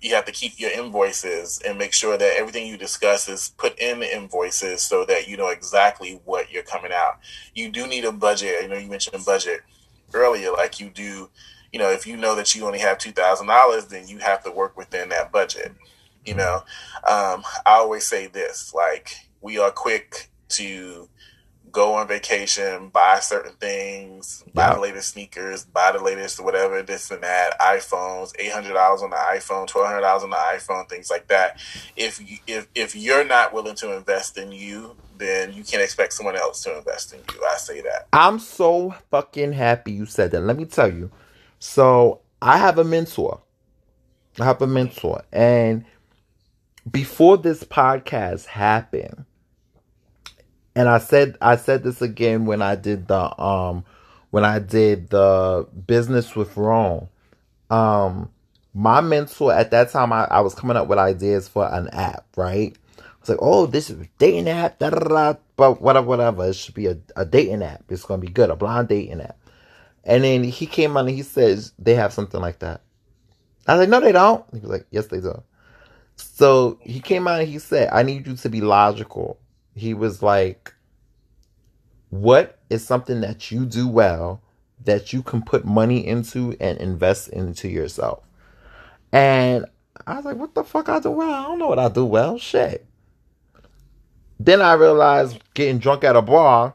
you 0.00 0.14
have 0.14 0.24
to 0.24 0.32
keep 0.32 0.58
your 0.58 0.70
invoices 0.70 1.60
and 1.66 1.78
make 1.78 1.92
sure 1.92 2.16
that 2.18 2.36
everything 2.36 2.66
you 2.66 2.76
discuss 2.76 3.28
is 3.28 3.52
put 3.56 3.78
in 3.78 4.00
the 4.00 4.16
invoices 4.16 4.82
so 4.82 5.04
that 5.04 5.28
you 5.28 5.36
know 5.36 5.48
exactly 5.48 6.20
what 6.24 6.50
you're 6.50 6.62
coming 6.62 6.92
out. 6.92 7.18
You 7.54 7.70
do 7.70 7.86
need 7.86 8.04
a 8.04 8.12
budget. 8.12 8.56
I 8.62 8.66
know 8.66 8.76
you 8.76 8.88
mentioned 8.88 9.24
budget 9.24 9.60
earlier, 10.12 10.52
like 10.52 10.80
you 10.80 10.90
do. 10.90 11.30
You 11.72 11.78
know, 11.78 11.90
if 11.90 12.06
you 12.06 12.16
know 12.16 12.34
that 12.36 12.54
you 12.54 12.66
only 12.66 12.78
have 12.80 12.98
two 12.98 13.12
thousand 13.12 13.46
dollars, 13.46 13.86
then 13.86 14.06
you 14.06 14.18
have 14.18 14.44
to 14.44 14.50
work 14.50 14.76
within 14.76 15.08
that 15.08 15.32
budget. 15.32 15.72
You 16.24 16.34
know, 16.34 16.56
um, 17.08 17.42
I 17.66 17.72
always 17.80 18.06
say 18.06 18.26
this: 18.26 18.72
like 18.74 19.10
we 19.40 19.58
are 19.58 19.70
quick 19.70 20.28
to 20.50 21.08
go 21.72 21.94
on 21.94 22.06
vacation, 22.06 22.90
buy 22.90 23.18
certain 23.20 23.54
things, 23.54 24.44
buy 24.54 24.68
Yeah. 24.68 24.74
the 24.74 24.80
latest 24.80 25.14
sneakers, 25.14 25.64
buy 25.64 25.90
the 25.92 26.02
latest 26.02 26.38
whatever, 26.44 26.82
this 26.82 27.10
and 27.10 27.22
that, 27.22 27.58
iPhones, 27.58 28.32
eight 28.38 28.52
hundred 28.52 28.74
dollars 28.74 29.02
on 29.02 29.08
the 29.08 29.16
iPhone, 29.16 29.66
twelve 29.66 29.86
hundred 29.88 30.02
dollars 30.02 30.22
on 30.22 30.30
the 30.30 30.36
iPhone, 30.36 30.86
things 30.90 31.08
like 31.08 31.28
that. 31.28 31.58
If 31.96 32.20
you, 32.20 32.36
if 32.46 32.68
if 32.74 32.94
you're 32.94 33.24
not 33.24 33.54
willing 33.54 33.74
to 33.76 33.96
invest 33.96 34.36
in 34.36 34.52
you, 34.52 34.94
then 35.16 35.54
you 35.54 35.64
can't 35.64 35.82
expect 35.82 36.12
someone 36.12 36.36
else 36.36 36.62
to 36.64 36.76
invest 36.76 37.14
in 37.14 37.20
you. 37.32 37.42
I 37.50 37.56
say 37.56 37.80
that. 37.80 38.08
I'm 38.12 38.38
so 38.38 38.94
fucking 39.10 39.52
happy 39.54 39.92
you 39.92 40.04
said 40.04 40.32
that. 40.32 40.40
Let 40.42 40.58
me 40.58 40.66
tell 40.66 40.92
you. 40.92 41.10
So 41.64 42.22
I 42.42 42.58
have 42.58 42.76
a 42.78 42.82
mentor. 42.82 43.40
I 44.40 44.44
have 44.44 44.60
a 44.62 44.66
mentor. 44.66 45.22
And 45.32 45.84
before 46.90 47.38
this 47.38 47.62
podcast 47.62 48.46
happened, 48.46 49.26
and 50.74 50.88
I 50.88 50.98
said 50.98 51.38
I 51.40 51.54
said 51.54 51.84
this 51.84 52.02
again 52.02 52.46
when 52.46 52.62
I 52.62 52.74
did 52.74 53.06
the 53.06 53.40
um 53.40 53.84
when 54.30 54.44
I 54.44 54.58
did 54.58 55.10
the 55.10 55.68
business 55.86 56.34
with 56.34 56.56
Rome. 56.56 57.08
Um 57.70 58.30
my 58.74 59.00
mentor 59.00 59.52
at 59.52 59.70
that 59.70 59.90
time 59.90 60.12
I, 60.12 60.24
I 60.24 60.40
was 60.40 60.56
coming 60.56 60.76
up 60.76 60.88
with 60.88 60.98
ideas 60.98 61.46
for 61.46 61.72
an 61.72 61.88
app, 61.90 62.26
right? 62.36 62.76
I 62.98 63.02
was 63.20 63.28
like, 63.28 63.38
oh, 63.40 63.66
this 63.66 63.88
is 63.88 64.00
a 64.00 64.08
dating 64.18 64.48
app, 64.48 64.80
da 64.80 64.90
da 64.90 64.98
da 64.98 65.34
but 65.54 65.80
whatever, 65.80 66.08
whatever. 66.08 66.44
It 66.48 66.56
should 66.56 66.74
be 66.74 66.88
a, 66.88 66.98
a 67.14 67.24
dating 67.24 67.62
app. 67.62 67.84
It's 67.88 68.04
gonna 68.04 68.20
be 68.20 68.26
good, 68.26 68.50
a 68.50 68.56
blind 68.56 68.88
dating 68.88 69.20
app. 69.20 69.38
And 70.04 70.24
then 70.24 70.42
he 70.44 70.66
came 70.66 70.96
on 70.96 71.06
and 71.06 71.16
he 71.16 71.22
says 71.22 71.72
they 71.78 71.94
have 71.94 72.12
something 72.12 72.40
like 72.40 72.58
that. 72.60 72.82
I 73.66 73.74
was 73.74 73.80
like, 73.80 73.88
no, 73.88 74.00
they 74.00 74.12
don't. 74.12 74.44
He 74.52 74.60
was 74.60 74.70
like, 74.70 74.86
yes, 74.90 75.06
they 75.06 75.20
do. 75.20 75.42
So 76.16 76.78
he 76.82 77.00
came 77.00 77.28
out 77.28 77.40
and 77.40 77.48
he 77.48 77.58
said, 77.58 77.88
I 77.92 78.02
need 78.02 78.26
you 78.26 78.36
to 78.36 78.48
be 78.48 78.60
logical. 78.60 79.38
He 79.74 79.94
was 79.94 80.22
like, 80.22 80.74
what 82.10 82.58
is 82.68 82.84
something 82.84 83.20
that 83.20 83.50
you 83.50 83.64
do 83.64 83.88
well 83.88 84.42
that 84.84 85.12
you 85.12 85.22
can 85.22 85.42
put 85.42 85.64
money 85.64 86.06
into 86.06 86.56
and 86.60 86.78
invest 86.78 87.28
into 87.28 87.68
yourself? 87.68 88.24
And 89.12 89.66
I 90.06 90.16
was 90.16 90.24
like, 90.24 90.36
what 90.36 90.54
the 90.54 90.64
fuck 90.64 90.88
I 90.88 90.98
do 90.98 91.10
well? 91.10 91.32
I 91.32 91.42
don't 91.44 91.58
know 91.58 91.68
what 91.68 91.78
I 91.78 91.88
do 91.88 92.04
well. 92.04 92.38
Shit. 92.38 92.86
Then 94.40 94.60
I 94.60 94.72
realized 94.72 95.38
getting 95.54 95.78
drunk 95.78 96.02
at 96.02 96.16
a 96.16 96.22
bar, 96.22 96.74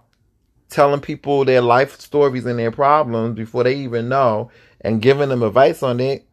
telling 0.69 1.01
people 1.01 1.45
their 1.45 1.61
life 1.61 1.99
stories 1.99 2.45
and 2.45 2.59
their 2.59 2.71
problems 2.71 3.35
before 3.35 3.63
they 3.63 3.75
even 3.75 4.09
know, 4.09 4.51
and 4.81 5.01
giving 5.01 5.29
them 5.29 5.43
advice 5.43 5.81
on 5.83 5.99
it. 5.99 6.25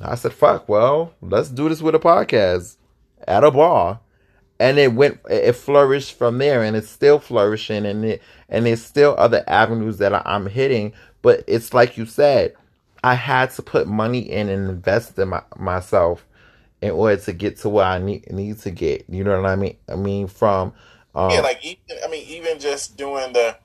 I 0.00 0.14
said, 0.14 0.32
fuck, 0.32 0.68
well, 0.68 1.14
let's 1.20 1.48
do 1.48 1.68
this 1.68 1.82
with 1.82 1.94
a 1.94 1.98
podcast 1.98 2.76
at 3.26 3.44
a 3.44 3.50
bar. 3.50 4.00
And 4.60 4.78
it 4.78 4.92
went, 4.92 5.20
it 5.30 5.52
flourished 5.52 6.18
from 6.18 6.38
there, 6.38 6.64
and 6.64 6.76
it's 6.76 6.88
still 6.88 7.20
flourishing, 7.20 7.86
and 7.86 8.04
it, 8.04 8.22
and 8.48 8.66
there's 8.66 8.84
still 8.84 9.14
other 9.16 9.44
avenues 9.46 9.98
that 9.98 10.26
I'm 10.26 10.46
hitting. 10.46 10.94
But 11.22 11.44
it's 11.46 11.72
like 11.72 11.96
you 11.96 12.06
said, 12.06 12.54
I 13.04 13.14
had 13.14 13.50
to 13.52 13.62
put 13.62 13.86
money 13.86 14.18
in 14.18 14.48
and 14.48 14.68
invest 14.68 15.16
in 15.18 15.28
my, 15.28 15.42
myself 15.56 16.26
in 16.80 16.90
order 16.90 17.16
to 17.22 17.32
get 17.32 17.56
to 17.58 17.68
where 17.68 17.84
I 17.84 17.98
need 17.98 18.32
need 18.32 18.58
to 18.60 18.70
get. 18.72 19.04
You 19.08 19.22
know 19.22 19.40
what 19.40 19.50
I 19.50 19.56
mean? 19.56 19.76
I 19.88 19.94
mean, 19.94 20.26
from 20.26 20.72
um, 21.18 21.30
Yeah, 21.30 21.40
like 21.40 21.64
even, 21.64 21.80
I 22.04 22.08
mean, 22.08 22.24
even 22.28 22.58
just 22.58 22.96
doing 22.96 23.32
the 23.32 23.56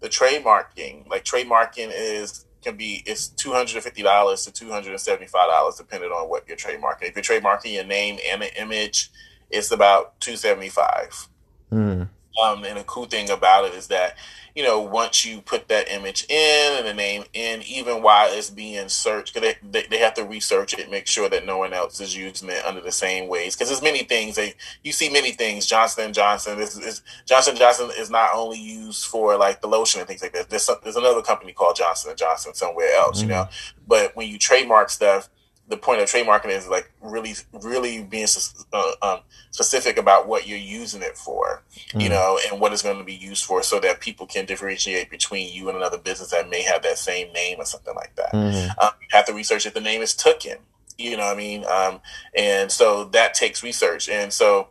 the 0.00 0.08
trademarking, 0.08 1.08
like 1.08 1.24
trademarking 1.24 1.90
is 1.92 2.44
can 2.62 2.76
be 2.76 3.02
it's 3.06 3.28
two 3.28 3.52
hundred 3.52 3.76
and 3.76 3.84
fifty 3.84 4.02
dollars 4.02 4.44
to 4.44 4.52
two 4.52 4.70
hundred 4.70 4.90
and 4.90 5.00
seventy 5.00 5.26
five 5.26 5.48
dollars, 5.48 5.76
depending 5.76 6.10
on 6.10 6.28
what 6.28 6.46
you're 6.48 6.56
trademarking. 6.56 7.02
If 7.02 7.14
you're 7.16 7.22
trademarking 7.40 7.74
your 7.74 7.84
name 7.84 8.18
and 8.30 8.42
an 8.42 8.50
image, 8.58 9.10
it's 9.50 9.70
about 9.70 10.18
two 10.20 10.36
seventy 10.36 10.68
five. 10.68 11.28
mm, 11.72 12.08
Um, 12.42 12.64
and 12.64 12.78
the 12.78 12.84
cool 12.84 13.06
thing 13.06 13.30
about 13.30 13.64
it 13.66 13.74
is 13.74 13.86
that, 13.88 14.16
you 14.56 14.62
know, 14.62 14.80
once 14.80 15.26
you 15.26 15.42
put 15.42 15.68
that 15.68 15.86
image 15.92 16.24
in 16.30 16.78
and 16.78 16.86
the 16.86 16.94
name 16.94 17.24
in, 17.34 17.60
even 17.66 18.02
while 18.02 18.32
it's 18.32 18.48
being 18.48 18.88
searched, 18.88 19.34
because 19.34 19.54
they, 19.62 19.82
they, 19.90 19.98
have 19.98 20.14
to 20.14 20.24
research 20.24 20.72
it, 20.72 20.90
make 20.90 21.06
sure 21.06 21.28
that 21.28 21.44
no 21.44 21.58
one 21.58 21.74
else 21.74 22.00
is 22.00 22.16
using 22.16 22.48
it 22.48 22.64
under 22.64 22.80
the 22.80 22.90
same 22.90 23.28
ways. 23.28 23.54
Because 23.54 23.68
there's 23.68 23.82
many 23.82 24.04
things 24.04 24.34
they 24.36 24.54
you 24.82 24.92
see 24.92 25.10
many 25.10 25.32
things. 25.32 25.66
Johnson 25.66 26.06
and 26.06 26.14
Johnson 26.14 26.58
this 26.58 26.74
is 26.74 27.02
Johnson 27.26 27.54
Johnson 27.54 27.90
is 27.98 28.10
not 28.10 28.30
only 28.34 28.58
used 28.58 29.04
for 29.04 29.36
like 29.36 29.60
the 29.60 29.68
lotion 29.68 30.00
and 30.00 30.08
things 30.08 30.22
like 30.22 30.32
that. 30.32 30.48
There's 30.48 30.62
some, 30.62 30.78
there's 30.82 30.96
another 30.96 31.20
company 31.20 31.52
called 31.52 31.76
Johnson 31.76 32.08
and 32.08 32.18
Johnson 32.18 32.54
somewhere 32.54 32.96
else, 32.96 33.20
you 33.20 33.28
mm-hmm. 33.28 33.32
know. 33.32 33.48
But 33.86 34.16
when 34.16 34.26
you 34.26 34.38
trademark 34.38 34.88
stuff, 34.88 35.28
the 35.68 35.76
point 35.76 36.00
of 36.00 36.08
trademarking 36.08 36.50
is 36.50 36.68
like 36.68 36.92
really, 37.00 37.34
really 37.52 38.02
being 38.02 38.28
uh, 38.72 38.92
um, 39.02 39.20
specific 39.50 39.98
about 39.98 40.28
what 40.28 40.46
you're 40.46 40.56
using 40.58 41.02
it 41.02 41.16
for, 41.18 41.62
you 41.94 42.08
Mm. 42.08 42.10
know, 42.10 42.38
and 42.50 42.60
what 42.60 42.72
it's 42.72 42.82
going 42.82 42.98
to 42.98 43.04
be 43.04 43.14
used 43.14 43.44
for, 43.44 43.62
so 43.62 43.80
that 43.80 44.00
people 44.00 44.26
can 44.26 44.44
differentiate 44.46 45.10
between 45.10 45.52
you 45.52 45.68
and 45.68 45.76
another 45.76 45.98
business 45.98 46.30
that 46.30 46.48
may 46.48 46.62
have 46.62 46.82
that 46.82 46.98
same 46.98 47.32
name 47.32 47.58
or 47.58 47.64
something 47.64 47.94
like 47.96 48.14
that. 48.16 48.32
mhm. 48.32 48.74
Um, 48.80 48.90
you 49.00 49.08
have 49.10 49.26
to 49.26 49.34
research 49.34 49.66
if 49.66 49.74
the 49.74 49.80
name 49.80 50.02
is 50.02 50.14
Tooken, 50.14 50.58
you 50.98 51.16
know 51.16 51.24
what 51.24 51.34
I 51.34 51.36
mean, 51.36 51.64
um, 51.66 52.00
and 52.34 52.70
so 52.70 53.04
that 53.06 53.34
takes 53.34 53.62
research, 53.62 54.08
and 54.08 54.32
so 54.32 54.68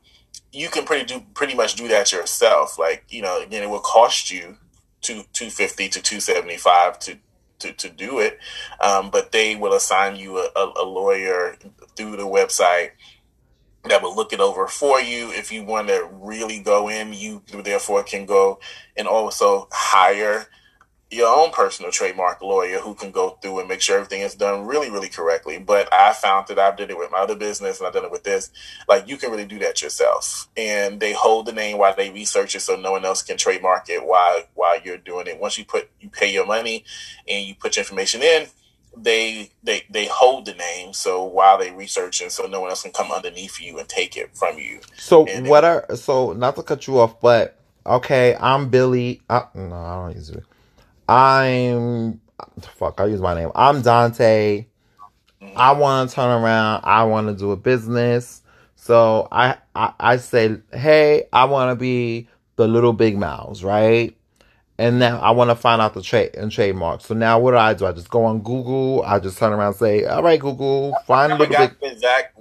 you 0.54 0.70
can 0.70 0.86
pretty 0.86 1.04
do 1.06 1.22
pretty 1.34 1.56
much 1.56 1.76
do 1.76 1.88
that 1.89 2.12
yourself. 2.14 2.80
Like 2.80 3.04
you 3.10 3.22
know, 3.22 3.41
again, 3.41 3.64
it 3.64 3.70
will 3.70 3.80
cost 3.80 4.32
you 4.32 4.58
two 5.02 5.24
two 5.34 5.50
fifty 5.50 5.89
to 5.89 6.02
two 6.02 6.20
seventy 6.22 6.58
five 6.58 6.98
to 7.00 7.18
to, 7.60 7.74
to 7.74 7.89
do 7.89 8.20
it, 8.20 8.39
um, 8.82 9.10
but 9.10 9.32
they 9.32 9.56
will 9.56 9.74
assign 9.74 10.16
you 10.16 10.38
a, 10.38 10.49
a, 10.56 10.74
a 10.84 10.86
lawyer 10.86 11.58
through 11.95 12.18
the 12.18 12.24
website 12.24 12.91
that 13.89 14.01
will 14.01 14.16
look 14.16 14.34
it 14.34 14.39
over 14.39 14.68
for 14.68 14.99
you. 14.99 15.32
If 15.32 15.51
you 15.51 15.64
want 15.64 15.88
to 15.89 16.10
really 16.12 16.60
go 16.60 16.89
in, 16.89 17.14
you 17.14 17.41
therefore 17.64 18.03
can 18.03 18.26
go 18.26 18.60
and 18.97 19.08
also 19.08 19.68
hire 19.72 20.47
your 21.16 21.34
own 21.34 21.51
personal 21.51 21.91
trademark 21.91 22.41
lawyer 22.41 22.80
who 22.80 22.93
can 22.93 23.09
go 23.09 23.38
through 23.41 23.59
and 23.59 23.70
make 23.70 23.82
sure 23.82 23.95
everything 23.95 24.22
is 24.22 24.36
done 24.36 24.66
really, 24.66 24.89
really 24.91 25.07
correctly. 25.07 25.57
But 25.57 25.91
I 25.93 26.11
found 26.13 26.47
that 26.47 26.59
I've 26.59 26.76
did 26.76 26.89
it 26.89 26.97
with 26.97 27.09
my 27.11 27.20
other 27.20 27.36
business 27.36 27.80
and 27.80 27.88
I've 27.88 27.93
done 27.93 28.03
it 28.05 28.11
with 28.11 28.24
this. 28.24 28.51
Like 28.88 29.07
you 29.07 29.16
can 29.18 29.32
really 29.32 29.45
do 29.45 29.57
that 29.59 29.82
yourself. 29.82 30.49
And 30.57 30.99
they 30.99 31.13
hold 31.13 31.45
the 31.45 31.53
name 31.53 31.78
while 31.78 31.95
they 31.95 32.11
research 32.11 32.53
it 32.55 32.59
so 32.61 32.76
no 32.76 32.91
one 32.91 33.05
else 33.05 33.22
can 33.22 33.38
trademark 33.38 33.89
it 33.89 34.05
while 34.05 34.43
while 34.55 34.80
you're 34.82 34.97
doing 34.97 35.28
it. 35.28 35.39
Once 35.39 35.57
you 35.57 35.66
put 35.66 35.89
you 36.01 36.09
pay 36.09 36.32
your 36.32 36.45
money 36.45 36.84
and 37.28 37.45
you 37.45 37.55
put 37.55 37.78
your 37.78 37.84
information 37.84 38.22
in, 38.22 38.47
they 38.97 39.51
they 39.63 39.84
they 39.89 40.05
hold 40.07 40.45
the 40.45 40.53
name 40.53 40.93
so 40.93 41.24
while 41.24 41.57
they 41.57 41.72
research 41.72 42.22
it 42.22 42.32
so 42.32 42.45
no 42.45 42.61
one 42.61 42.70
else 42.70 42.84
can 42.84 42.91
come 42.91 43.11
underneath 43.11 43.61
you 43.61 43.80
and 43.80 43.88
take 43.88 44.18
it 44.18 44.36
from 44.36 44.57
you. 44.57 44.82
So 44.97 45.26
And- 45.28 45.47
what 45.47 45.63
are 45.63 45.86
so 45.95 46.34
not 46.34 46.55
to 46.57 46.63
cut 46.63 46.88
you 46.88 46.99
off, 46.99 47.22
but 47.22 47.57
okay, 47.86 48.36
I'm 48.39 48.70
Billy. 48.70 49.22
Uh, 49.30 49.43
no, 49.53 49.76
I 49.76 49.95
don't 50.07 50.16
use 50.16 50.30
it. 50.30 50.43
I'm 51.08 52.22
fuck. 52.62 52.99
I 52.99 53.06
use 53.06 53.22
my 53.22 53.34
name. 53.36 53.51
I'm 53.56 53.82
Dante. 53.82 54.66
I 55.41 55.45
mm-hmm. 55.45 55.80
want 55.80 56.10
to 56.10 56.16
turn 56.16 56.43
around. 56.43 56.82
I 56.84 57.03
want 57.03 57.28
to 57.28 57.34
do 57.34 57.51
a 57.51 57.58
business. 57.58 58.41
So 58.76 59.28
I 59.32 59.58
I, 59.76 59.93
I 59.99 60.18
say, 60.18 60.58
hey, 60.74 61.28
I 61.32 61.45
want 61.45 61.72
to 61.72 61.76
be 61.76 62.28
the 62.56 62.68
little 62.68 62.93
big 62.93 63.18
mouths, 63.18 63.64
right? 63.64 64.16
And 64.78 64.99
now 64.99 65.20
I 65.20 65.32
want 65.32 65.51
to 65.51 65.56
find 65.56 65.82
out 65.82 65.93
the 65.93 66.01
trade 66.01 66.36
and 66.36 66.51
trademark. 66.51 67.01
So 67.01 67.14
now 67.14 67.39
what 67.39 67.51
do 67.51 67.58
I 67.58 67.74
do? 67.74 67.86
I 67.86 67.93
just 67.93 68.10
go 68.10 68.26
on 68.26 68.39
Google. 68.39 69.03
I 69.03 69.20
just 69.20 69.38
turn 69.38 69.53
around 69.53 69.68
and 69.68 69.76
say, 69.76 70.06
all 70.06 70.22
right, 70.22 70.39
Google, 70.39 70.93
find 71.08 71.32
I 71.32 71.38
little 71.38 71.53
forgot 71.53 71.70
big. 71.70 71.80
the 71.80 71.91
exact 71.93 72.38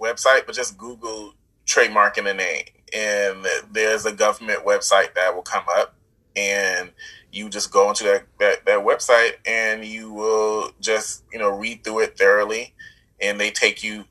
website, 0.00 0.46
but 0.46 0.54
just 0.54 0.78
Google 0.78 1.34
trademarking 1.66 2.30
a 2.30 2.34
name, 2.34 2.64
and 2.94 3.46
there's 3.72 4.06
a 4.06 4.12
government 4.12 4.64
website 4.64 5.14
that 5.14 5.34
will 5.34 5.42
come 5.42 5.64
up, 5.76 5.94
and 6.36 6.90
you 7.34 7.48
just 7.48 7.72
go 7.72 7.88
into 7.88 8.04
that, 8.04 8.24
that, 8.38 8.64
that 8.64 8.78
website 8.78 9.32
and 9.44 9.84
you 9.84 10.12
will 10.12 10.70
just 10.80 11.24
you 11.32 11.38
know 11.38 11.50
read 11.50 11.82
through 11.82 12.00
it 12.00 12.16
thoroughly, 12.16 12.74
and 13.20 13.40
they 13.40 13.50
take 13.50 13.82
you 13.82 14.04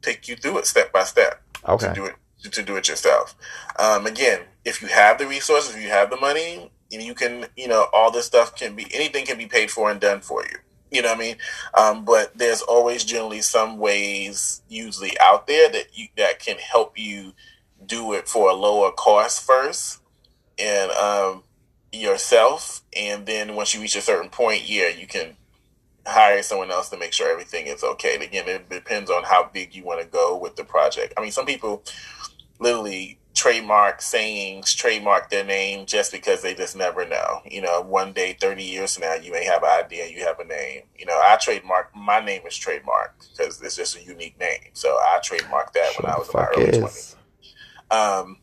take 0.00 0.28
you 0.28 0.36
through 0.36 0.58
it 0.58 0.66
step 0.66 0.92
by 0.92 1.02
step 1.02 1.42
okay. 1.68 1.88
to 1.88 1.94
do 1.94 2.04
it 2.06 2.14
to 2.50 2.62
do 2.62 2.76
it 2.76 2.88
yourself. 2.88 3.34
Um, 3.78 4.06
again, 4.06 4.42
if 4.64 4.80
you 4.80 4.88
have 4.88 5.18
the 5.18 5.26
resources, 5.26 5.74
if 5.74 5.82
you 5.82 5.88
have 5.88 6.08
the 6.10 6.16
money, 6.16 6.70
you 6.90 7.14
can 7.14 7.46
you 7.56 7.66
know 7.66 7.86
all 7.92 8.10
this 8.10 8.26
stuff 8.26 8.54
can 8.54 8.76
be 8.76 8.86
anything 8.94 9.26
can 9.26 9.38
be 9.38 9.46
paid 9.46 9.70
for 9.70 9.90
and 9.90 10.00
done 10.00 10.20
for 10.20 10.44
you. 10.44 10.58
You 10.90 11.02
know 11.02 11.08
what 11.08 11.18
I 11.18 11.20
mean? 11.20 11.36
Um, 11.76 12.04
but 12.04 12.38
there's 12.38 12.62
always 12.62 13.04
generally 13.04 13.42
some 13.42 13.76
ways, 13.76 14.62
usually 14.68 15.18
out 15.20 15.46
there, 15.46 15.68
that 15.70 15.98
you 15.98 16.08
that 16.16 16.38
can 16.38 16.56
help 16.58 16.96
you 16.96 17.32
do 17.84 18.12
it 18.14 18.28
for 18.28 18.50
a 18.50 18.54
lower 18.54 18.92
cost 18.92 19.44
first, 19.44 20.00
and 20.58 20.90
um, 20.92 21.42
yourself, 21.92 22.82
and 22.96 23.26
then 23.26 23.54
once 23.54 23.74
you 23.74 23.80
reach 23.80 23.96
a 23.96 24.00
certain 24.00 24.30
point, 24.30 24.68
yeah, 24.68 24.88
you 24.88 25.06
can 25.06 25.36
hire 26.06 26.42
someone 26.42 26.70
else 26.70 26.88
to 26.90 26.96
make 26.96 27.12
sure 27.12 27.30
everything 27.30 27.66
is 27.66 27.84
okay. 27.84 28.14
And 28.14 28.22
again, 28.22 28.48
it 28.48 28.68
depends 28.68 29.10
on 29.10 29.24
how 29.24 29.50
big 29.52 29.74
you 29.74 29.84
want 29.84 30.00
to 30.00 30.06
go 30.06 30.36
with 30.36 30.56
the 30.56 30.64
project. 30.64 31.14
I 31.16 31.20
mean, 31.20 31.32
some 31.32 31.46
people 31.46 31.84
literally 32.58 33.18
trademark 33.34 34.02
sayings, 34.02 34.74
trademark 34.74 35.30
their 35.30 35.44
name 35.44 35.86
just 35.86 36.10
because 36.10 36.42
they 36.42 36.54
just 36.54 36.76
never 36.76 37.06
know. 37.06 37.40
You 37.44 37.62
know, 37.62 37.82
one 37.82 38.12
day, 38.12 38.36
30 38.40 38.64
years 38.64 38.94
from 38.94 39.02
now, 39.02 39.14
you 39.14 39.30
may 39.30 39.44
have 39.44 39.62
an 39.62 39.84
idea, 39.84 40.08
you 40.08 40.24
have 40.24 40.40
a 40.40 40.44
name. 40.44 40.82
You 40.96 41.06
know, 41.06 41.18
I 41.24 41.36
trademark, 41.36 41.94
my 41.94 42.20
name 42.20 42.42
is 42.46 42.56
trademark 42.56 43.14
because 43.30 43.62
it's 43.62 43.76
just 43.76 43.96
a 43.96 44.02
unique 44.02 44.38
name. 44.40 44.70
So 44.72 44.88
I 44.88 45.20
trademarked 45.22 45.72
that 45.74 45.92
sure 45.92 46.02
when 46.02 46.12
I 46.12 46.18
was 46.18 46.28
in 46.28 46.40
my 46.40 46.46
early 46.46 46.64
is. 46.64 47.16
20s. 47.90 48.20
Um, 48.20 48.38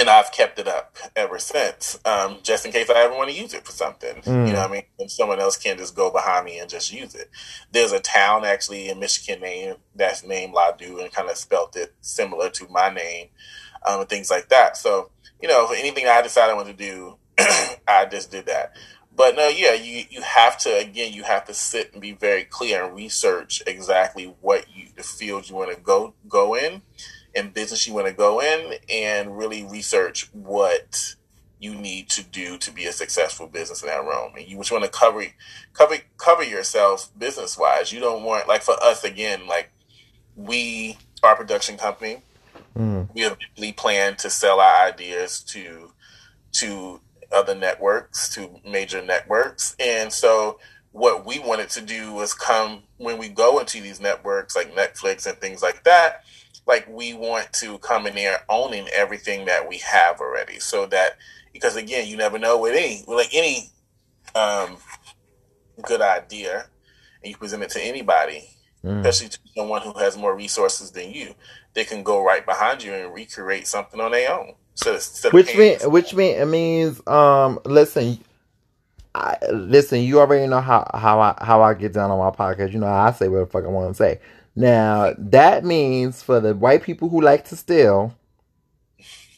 and 0.00 0.08
I've 0.08 0.32
kept 0.32 0.58
it 0.58 0.66
up 0.66 0.96
ever 1.14 1.38
since, 1.38 2.00
um, 2.06 2.38
just 2.42 2.64
in 2.64 2.72
case 2.72 2.88
I 2.88 3.04
ever 3.04 3.14
want 3.14 3.30
to 3.30 3.36
use 3.36 3.52
it 3.52 3.66
for 3.66 3.72
something. 3.72 4.16
Mm. 4.22 4.46
You 4.46 4.52
know 4.54 4.60
what 4.60 4.70
I 4.70 4.72
mean? 4.72 4.82
And 4.98 5.10
someone 5.10 5.38
else 5.38 5.58
can 5.58 5.76
just 5.76 5.94
go 5.94 6.10
behind 6.10 6.46
me 6.46 6.58
and 6.58 6.70
just 6.70 6.92
use 6.92 7.14
it. 7.14 7.30
There's 7.70 7.92
a 7.92 8.00
town 8.00 8.44
actually 8.46 8.88
in 8.88 8.98
Michigan 8.98 9.42
name 9.42 9.74
that's 9.94 10.24
named 10.24 10.54
Ladue 10.54 11.02
and 11.02 11.12
kind 11.12 11.28
of 11.28 11.36
spelt 11.36 11.76
it 11.76 11.94
similar 12.00 12.48
to 12.50 12.66
my 12.68 12.88
name 12.88 13.28
um, 13.86 14.00
and 14.00 14.08
things 14.08 14.30
like 14.30 14.48
that. 14.48 14.78
So, 14.78 15.10
you 15.40 15.48
know, 15.48 15.66
for 15.66 15.74
anything 15.74 16.06
I 16.06 16.22
decided 16.22 16.52
I 16.52 16.56
want 16.56 16.68
to 16.68 16.74
do, 16.74 17.16
I 17.86 18.06
just 18.10 18.30
did 18.30 18.46
that. 18.46 18.74
But 19.14 19.36
no, 19.36 19.48
yeah, 19.48 19.74
you, 19.74 20.04
you 20.08 20.22
have 20.22 20.56
to, 20.58 20.78
again, 20.78 21.12
you 21.12 21.24
have 21.24 21.44
to 21.44 21.52
sit 21.52 21.92
and 21.92 22.00
be 22.00 22.12
very 22.12 22.44
clear 22.44 22.84
and 22.84 22.96
research 22.96 23.62
exactly 23.66 24.34
what 24.40 24.64
you, 24.74 24.86
the 24.96 25.02
field 25.02 25.50
you 25.50 25.56
want 25.56 25.74
to 25.74 25.80
go, 25.80 26.14
go 26.26 26.54
in 26.54 26.80
and 27.34 27.54
business 27.54 27.86
you 27.86 27.94
want 27.94 28.06
to 28.06 28.12
go 28.12 28.40
in 28.40 28.74
and 28.88 29.36
really 29.36 29.64
research 29.64 30.28
what 30.32 31.14
you 31.60 31.74
need 31.74 32.08
to 32.08 32.24
do 32.24 32.56
to 32.56 32.72
be 32.72 32.86
a 32.86 32.92
successful 32.92 33.46
business 33.46 33.82
in 33.82 33.88
that 33.88 34.04
realm. 34.04 34.32
And 34.34 34.48
you 34.48 34.56
just 34.56 34.72
want 34.72 34.84
to 34.84 34.90
cover 34.90 35.24
cover 35.74 35.96
cover 36.16 36.42
yourself 36.42 37.10
business 37.18 37.58
wise. 37.58 37.92
You 37.92 38.00
don't 38.00 38.24
want 38.24 38.48
like 38.48 38.62
for 38.62 38.82
us 38.82 39.04
again, 39.04 39.46
like 39.46 39.70
we 40.34 40.96
our 41.22 41.36
production 41.36 41.76
company, 41.76 42.22
mm. 42.76 43.08
we 43.14 43.22
eventually 43.22 43.72
plan 43.72 44.16
to 44.16 44.30
sell 44.30 44.58
our 44.58 44.86
ideas 44.86 45.40
to 45.44 45.92
to 46.52 47.00
other 47.30 47.54
networks, 47.54 48.34
to 48.34 48.50
major 48.66 49.02
networks. 49.02 49.76
And 49.78 50.12
so 50.12 50.58
what 50.92 51.24
we 51.24 51.38
wanted 51.38 51.68
to 51.70 51.80
do 51.80 52.12
was 52.12 52.34
come 52.34 52.82
when 52.96 53.18
we 53.18 53.28
go 53.28 53.60
into 53.60 53.80
these 53.80 54.00
networks 54.00 54.56
like 54.56 54.74
Netflix 54.74 55.26
and 55.26 55.38
things 55.38 55.62
like 55.62 55.84
that 55.84 56.24
like 56.70 56.88
we 56.88 57.12
want 57.12 57.52
to 57.52 57.78
come 57.78 58.06
in 58.06 58.14
there 58.14 58.38
owning 58.48 58.86
everything 58.94 59.44
that 59.44 59.68
we 59.68 59.78
have 59.78 60.20
already 60.20 60.60
so 60.60 60.86
that 60.86 61.18
because 61.52 61.74
again 61.74 62.06
you 62.06 62.16
never 62.16 62.38
know 62.38 62.56
with 62.58 62.74
any 62.74 63.02
with 63.08 63.18
like 63.18 63.34
any 63.34 63.68
um, 64.36 64.76
good 65.82 66.00
idea 66.00 66.66
and 67.22 67.30
you 67.30 67.36
present 67.36 67.62
it 67.64 67.70
to 67.70 67.82
anybody 67.82 68.48
mm. 68.84 69.00
especially 69.00 69.28
to 69.28 69.38
someone 69.56 69.82
who 69.82 69.92
has 69.98 70.16
more 70.16 70.36
resources 70.36 70.92
than 70.92 71.10
you 71.10 71.34
they 71.74 71.84
can 71.84 72.04
go 72.04 72.24
right 72.24 72.46
behind 72.46 72.82
you 72.84 72.94
and 72.94 73.12
recreate 73.12 73.66
something 73.66 74.00
on 74.00 74.12
their 74.12 74.32
own 74.32 74.54
so 74.74 74.96
which 75.32 75.54
mean 75.56 75.76
which 75.90 76.14
mean 76.14 76.36
it 76.36 76.46
means 76.46 77.04
um 77.08 77.58
listen 77.64 78.16
I, 79.12 79.36
listen, 79.50 80.02
you 80.02 80.20
already 80.20 80.46
know 80.46 80.60
how, 80.60 80.88
how 80.94 81.18
I 81.18 81.34
how 81.40 81.62
I 81.62 81.74
get 81.74 81.92
down 81.92 82.12
on 82.12 82.18
my 82.20 82.30
podcast. 82.30 82.72
You 82.72 82.78
know 82.78 82.86
I 82.86 83.10
say 83.10 83.26
what 83.26 83.40
the 83.40 83.46
fuck 83.46 83.64
I 83.64 83.66
want 83.66 83.90
to 83.90 83.94
say. 83.94 84.20
Now, 84.56 85.14
that 85.16 85.64
means 85.64 86.22
for 86.22 86.40
the 86.40 86.54
white 86.54 86.82
people 86.82 87.08
who 87.08 87.20
like 87.20 87.44
to 87.46 87.56
steal, 87.56 88.14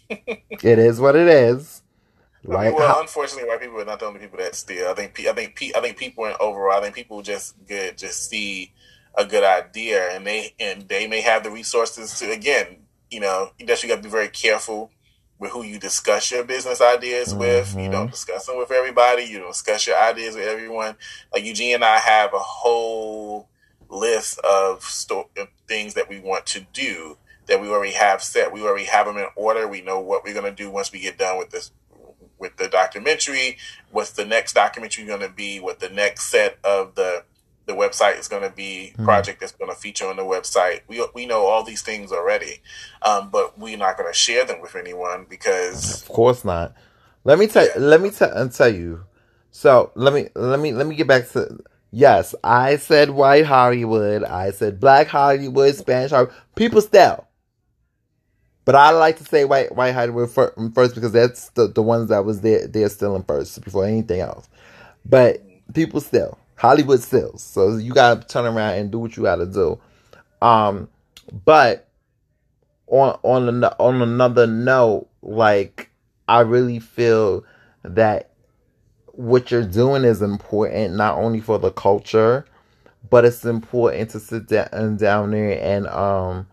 it 0.08 0.78
is 0.78 1.00
what 1.00 1.16
it 1.16 1.28
is. 1.28 1.82
Right? 2.44 2.74
Well, 2.74 3.00
unfortunately, 3.00 3.48
white 3.48 3.60
people 3.60 3.80
are 3.80 3.84
not 3.84 4.00
the 4.00 4.06
only 4.06 4.20
people 4.20 4.38
that 4.38 4.54
steal. 4.54 4.88
I 4.88 4.94
think 4.94 5.18
I 5.20 5.32
think 5.32 5.62
I 5.76 5.80
think 5.80 5.96
people 5.96 6.24
in 6.24 6.34
overall, 6.40 6.78
I 6.78 6.80
think 6.80 6.94
people 6.94 7.22
just 7.22 7.54
good 7.66 7.96
just 7.96 8.28
see 8.28 8.72
a 9.14 9.24
good 9.24 9.44
idea, 9.44 10.10
and 10.10 10.26
they 10.26 10.54
and 10.58 10.88
they 10.88 11.06
may 11.06 11.20
have 11.20 11.44
the 11.44 11.50
resources 11.50 12.18
to 12.18 12.32
again, 12.32 12.78
you 13.10 13.20
know, 13.20 13.52
that 13.64 13.82
you 13.82 13.88
got 13.88 13.96
to 13.96 14.02
be 14.02 14.08
very 14.08 14.28
careful 14.28 14.90
with 15.38 15.50
who 15.52 15.62
you 15.62 15.78
discuss 15.78 16.30
your 16.30 16.44
business 16.44 16.80
ideas 16.80 17.30
mm-hmm. 17.30 17.40
with. 17.40 17.76
You 17.76 17.90
don't 17.90 18.10
discuss 18.10 18.46
them 18.46 18.58
with 18.58 18.70
everybody. 18.70 19.24
You 19.24 19.38
don't 19.40 19.52
discuss 19.52 19.86
your 19.86 19.98
ideas 19.98 20.34
with 20.34 20.48
everyone. 20.48 20.96
Like 21.32 21.44
Eugene 21.44 21.76
and 21.76 21.84
I 21.84 21.98
have 21.98 22.32
a 22.34 22.38
whole 22.38 23.48
list 23.92 24.38
of 24.40 24.82
sto- 24.82 25.30
things 25.68 25.94
that 25.94 26.08
we 26.08 26.18
want 26.18 26.46
to 26.46 26.60
do 26.72 27.16
that 27.46 27.60
we 27.60 27.68
already 27.68 27.92
have 27.92 28.22
set. 28.22 28.52
We 28.52 28.62
already 28.62 28.86
have 28.86 29.06
them 29.06 29.18
in 29.18 29.26
order. 29.36 29.68
We 29.68 29.82
know 29.82 30.00
what 30.00 30.24
we're 30.24 30.34
going 30.34 30.54
to 30.54 30.62
do 30.62 30.70
once 30.70 30.92
we 30.92 31.00
get 31.00 31.18
done 31.18 31.38
with 31.38 31.50
this 31.50 31.70
with 32.38 32.56
the 32.56 32.68
documentary. 32.68 33.58
What's 33.90 34.10
the 34.12 34.24
next 34.24 34.54
documentary 34.54 35.04
going 35.04 35.20
to 35.20 35.28
be? 35.28 35.60
What 35.60 35.80
the 35.80 35.88
next 35.88 36.26
set 36.26 36.58
of 36.64 36.94
the 36.94 37.24
the 37.66 37.74
website 37.74 38.18
is 38.18 38.26
going 38.26 38.42
to 38.42 38.50
be 38.50 38.90
mm-hmm. 38.92 39.04
project 39.04 39.38
that's 39.38 39.52
going 39.52 39.70
to 39.70 39.76
feature 39.76 40.06
on 40.06 40.16
the 40.16 40.22
website. 40.22 40.80
We 40.88 41.04
we 41.14 41.26
know 41.26 41.46
all 41.46 41.62
these 41.62 41.82
things 41.82 42.12
already, 42.12 42.60
um, 43.02 43.30
but 43.30 43.58
we're 43.58 43.78
not 43.78 43.96
going 43.96 44.10
to 44.10 44.18
share 44.18 44.44
them 44.44 44.60
with 44.60 44.74
anyone 44.74 45.26
because 45.28 46.02
of 46.02 46.08
course 46.08 46.44
not. 46.44 46.74
Let 47.24 47.38
me 47.38 47.46
tell. 47.46 47.64
Yeah. 47.64 47.72
Let 47.76 48.00
me 48.00 48.10
tell. 48.10 48.32
and 48.32 48.52
tell 48.52 48.72
you. 48.72 49.04
So 49.52 49.92
let 49.94 50.12
me 50.12 50.28
let 50.34 50.58
me 50.58 50.72
let 50.72 50.86
me 50.86 50.96
get 50.96 51.06
back 51.06 51.28
to 51.30 51.58
Yes, 51.94 52.34
I 52.42 52.76
said 52.76 53.10
white 53.10 53.44
Hollywood. 53.44 54.24
I 54.24 54.50
said 54.50 54.80
black 54.80 55.08
Hollywood, 55.08 55.74
Spanish 55.74 56.10
Hollywood. 56.10 56.34
People 56.56 56.80
still. 56.80 57.26
But 58.64 58.76
I 58.76 58.90
like 58.90 59.18
to 59.18 59.24
say 59.24 59.44
white 59.44 59.74
white 59.74 59.92
Hollywood 59.92 60.30
first 60.30 60.94
because 60.94 61.12
that's 61.12 61.50
the, 61.50 61.68
the 61.68 61.82
ones 61.82 62.08
that 62.08 62.24
was 62.24 62.40
there 62.40 62.66
they're 62.66 62.88
still 62.88 63.14
in 63.14 63.24
first 63.24 63.62
before 63.62 63.84
anything 63.84 64.20
else. 64.20 64.48
But 65.04 65.44
people 65.74 66.00
still. 66.00 66.38
Hollywood 66.56 67.02
still. 67.02 67.36
So 67.36 67.76
you 67.76 67.92
gotta 67.92 68.26
turn 68.26 68.46
around 68.46 68.74
and 68.78 68.90
do 68.90 68.98
what 68.98 69.16
you 69.16 69.24
gotta 69.24 69.46
do. 69.46 69.78
Um 70.40 70.88
but 71.44 71.88
on 72.86 73.18
on 73.22 73.64
on 73.64 74.00
another 74.00 74.46
note, 74.46 75.08
like 75.22 75.90
I 76.26 76.40
really 76.40 76.78
feel 76.78 77.44
that 77.82 78.30
what 79.12 79.50
you're 79.50 79.64
doing 79.64 80.04
is 80.04 80.22
important 80.22 80.94
not 80.94 81.18
only 81.18 81.40
for 81.40 81.58
the 81.58 81.70
culture, 81.70 82.44
but 83.10 83.24
it's 83.24 83.44
important 83.44 84.10
to 84.10 84.20
sit 84.20 84.48
down, 84.48 84.96
down 84.96 85.30
there 85.30 85.58
and 85.62 85.86
um 85.88 86.46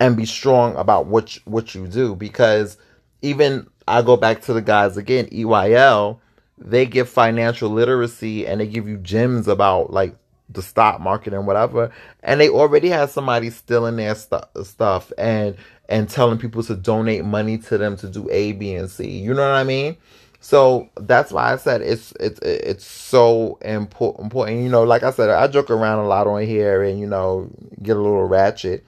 and 0.00 0.16
be 0.16 0.24
strong 0.24 0.76
about 0.76 1.06
what 1.06 1.36
you, 1.36 1.42
what 1.44 1.74
you 1.74 1.86
do 1.86 2.14
because 2.14 2.76
even 3.22 3.66
I 3.88 4.02
go 4.02 4.16
back 4.16 4.42
to 4.42 4.52
the 4.52 4.62
guys 4.62 4.96
again, 4.96 5.26
EYL, 5.26 6.20
they 6.56 6.86
give 6.86 7.08
financial 7.08 7.70
literacy 7.70 8.46
and 8.46 8.60
they 8.60 8.66
give 8.66 8.86
you 8.86 8.98
gems 8.98 9.48
about 9.48 9.92
like 9.92 10.14
the 10.50 10.62
stock 10.62 11.00
market 11.00 11.34
and 11.34 11.46
whatever, 11.46 11.92
and 12.22 12.40
they 12.40 12.48
already 12.48 12.88
have 12.88 13.10
somebody 13.10 13.50
stealing 13.50 13.96
their 13.96 14.14
st- 14.14 14.44
stuff 14.62 15.12
and 15.18 15.56
and 15.88 16.08
telling 16.08 16.38
people 16.38 16.62
to 16.62 16.74
donate 16.76 17.24
money 17.24 17.58
to 17.58 17.78
them 17.78 17.96
to 17.96 18.08
do 18.08 18.28
A, 18.30 18.52
B, 18.52 18.74
and 18.74 18.90
C. 18.90 19.08
You 19.08 19.34
know 19.34 19.42
what 19.42 19.56
I 19.56 19.64
mean? 19.64 19.96
So 20.40 20.88
that's 20.96 21.32
why 21.32 21.52
I 21.52 21.56
said 21.56 21.82
it's 21.82 22.12
it's 22.20 22.38
it's 22.40 22.86
so 22.86 23.58
important. 23.62 24.62
You 24.62 24.68
know. 24.68 24.84
Like 24.84 25.02
I 25.02 25.10
said, 25.10 25.30
I 25.30 25.48
joke 25.48 25.70
around 25.70 25.98
a 25.98 26.06
lot 26.06 26.26
on 26.26 26.42
here, 26.42 26.82
and 26.82 27.00
you 27.00 27.06
know, 27.06 27.50
get 27.82 27.96
a 27.96 28.00
little 28.00 28.24
ratchet. 28.24 28.86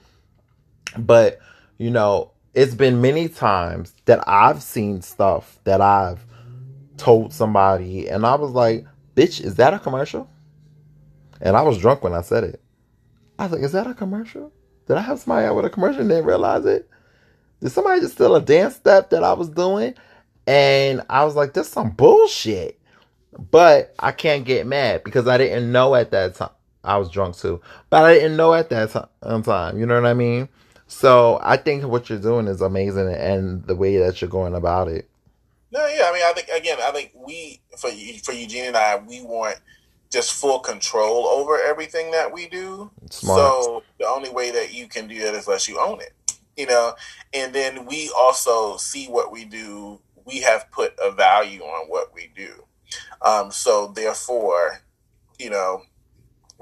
But 0.97 1.39
you 1.77 1.89
know, 1.89 2.31
it's 2.53 2.73
been 2.73 3.01
many 3.01 3.27
times 3.27 3.93
that 4.05 4.23
I've 4.27 4.63
seen 4.63 5.01
stuff 5.01 5.59
that 5.65 5.81
I've 5.81 6.25
told 6.97 7.33
somebody, 7.33 8.07
and 8.07 8.25
I 8.25 8.35
was 8.35 8.51
like, 8.51 8.85
"Bitch, 9.15 9.43
is 9.43 9.55
that 9.55 9.73
a 9.73 9.79
commercial?" 9.79 10.29
And 11.41 11.57
I 11.57 11.63
was 11.63 11.79
drunk 11.79 12.03
when 12.03 12.13
I 12.13 12.21
said 12.21 12.45
it. 12.45 12.61
I 13.37 13.43
was 13.43 13.51
like, 13.51 13.61
"Is 13.61 13.73
that 13.73 13.87
a 13.87 13.93
commercial? 13.93 14.53
Did 14.87 14.97
I 14.97 15.01
have 15.01 15.19
somebody 15.19 15.47
out 15.47 15.55
with 15.55 15.65
a 15.65 15.69
commercial 15.69 16.01
and 16.01 16.09
didn't 16.09 16.25
realize 16.25 16.65
it? 16.65 16.89
Did 17.59 17.71
somebody 17.71 17.99
just 17.99 18.13
steal 18.13 18.35
a 18.35 18.41
dance 18.41 18.75
step 18.75 19.09
that 19.09 19.23
I 19.23 19.33
was 19.33 19.49
doing?" 19.49 19.95
And 20.47 21.01
I 21.09 21.23
was 21.23 21.35
like, 21.35 21.53
"This 21.53 21.67
is 21.67 21.73
some 21.73 21.91
bullshit." 21.91 22.79
But 23.49 23.95
I 23.97 24.11
can't 24.11 24.43
get 24.43 24.67
mad 24.67 25.03
because 25.03 25.27
I 25.27 25.37
didn't 25.37 25.71
know 25.71 25.95
at 25.95 26.11
that 26.11 26.35
time. 26.35 26.49
I 26.83 26.97
was 26.97 27.09
drunk 27.09 27.37
too, 27.37 27.61
but 27.89 28.03
I 28.03 28.15
didn't 28.15 28.37
know 28.37 28.53
at 28.53 28.69
that 28.69 29.09
um, 29.21 29.43
time. 29.43 29.79
You 29.79 29.85
know 29.85 29.95
what 29.95 30.09
I 30.09 30.13
mean? 30.13 30.49
So 30.87 31.39
I 31.41 31.57
think 31.57 31.85
what 31.85 32.09
you're 32.09 32.19
doing 32.19 32.47
is 32.47 32.61
amazing, 32.61 33.07
and 33.13 33.63
the 33.65 33.75
way 33.75 33.97
that 33.97 34.19
you're 34.21 34.29
going 34.29 34.55
about 34.55 34.87
it. 34.87 35.09
No, 35.71 35.85
yeah, 35.87 36.03
I 36.07 36.13
mean, 36.13 36.23
I 36.25 36.33
think 36.33 36.49
again, 36.49 36.77
I 36.81 36.91
think 36.91 37.13
we 37.15 37.61
for 37.77 37.89
for 38.23 38.33
Eugene 38.33 38.65
and 38.65 38.77
I, 38.77 38.97
we 38.97 39.21
want 39.21 39.57
just 40.11 40.33
full 40.33 40.59
control 40.59 41.27
over 41.27 41.59
everything 41.61 42.11
that 42.11 42.33
we 42.33 42.47
do. 42.47 42.91
Smart. 43.09 43.39
So 43.39 43.83
the 43.97 44.07
only 44.07 44.29
way 44.29 44.51
that 44.51 44.73
you 44.73 44.87
can 44.87 45.07
do 45.07 45.19
that 45.23 45.33
is 45.33 45.47
let 45.47 45.67
you 45.67 45.79
own 45.79 46.01
it, 46.01 46.13
you 46.57 46.65
know. 46.65 46.93
And 47.33 47.53
then 47.53 47.85
we 47.85 48.11
also 48.17 48.75
see 48.77 49.07
what 49.07 49.31
we 49.31 49.45
do. 49.45 50.01
We 50.31 50.41
have 50.41 50.71
put 50.71 50.93
a 51.03 51.11
value 51.11 51.61
on 51.61 51.87
what 51.87 52.13
we 52.13 52.31
do. 52.35 52.65
Um, 53.21 53.51
so 53.51 53.87
therefore, 53.87 54.81
you 55.39 55.49
know, 55.49 55.83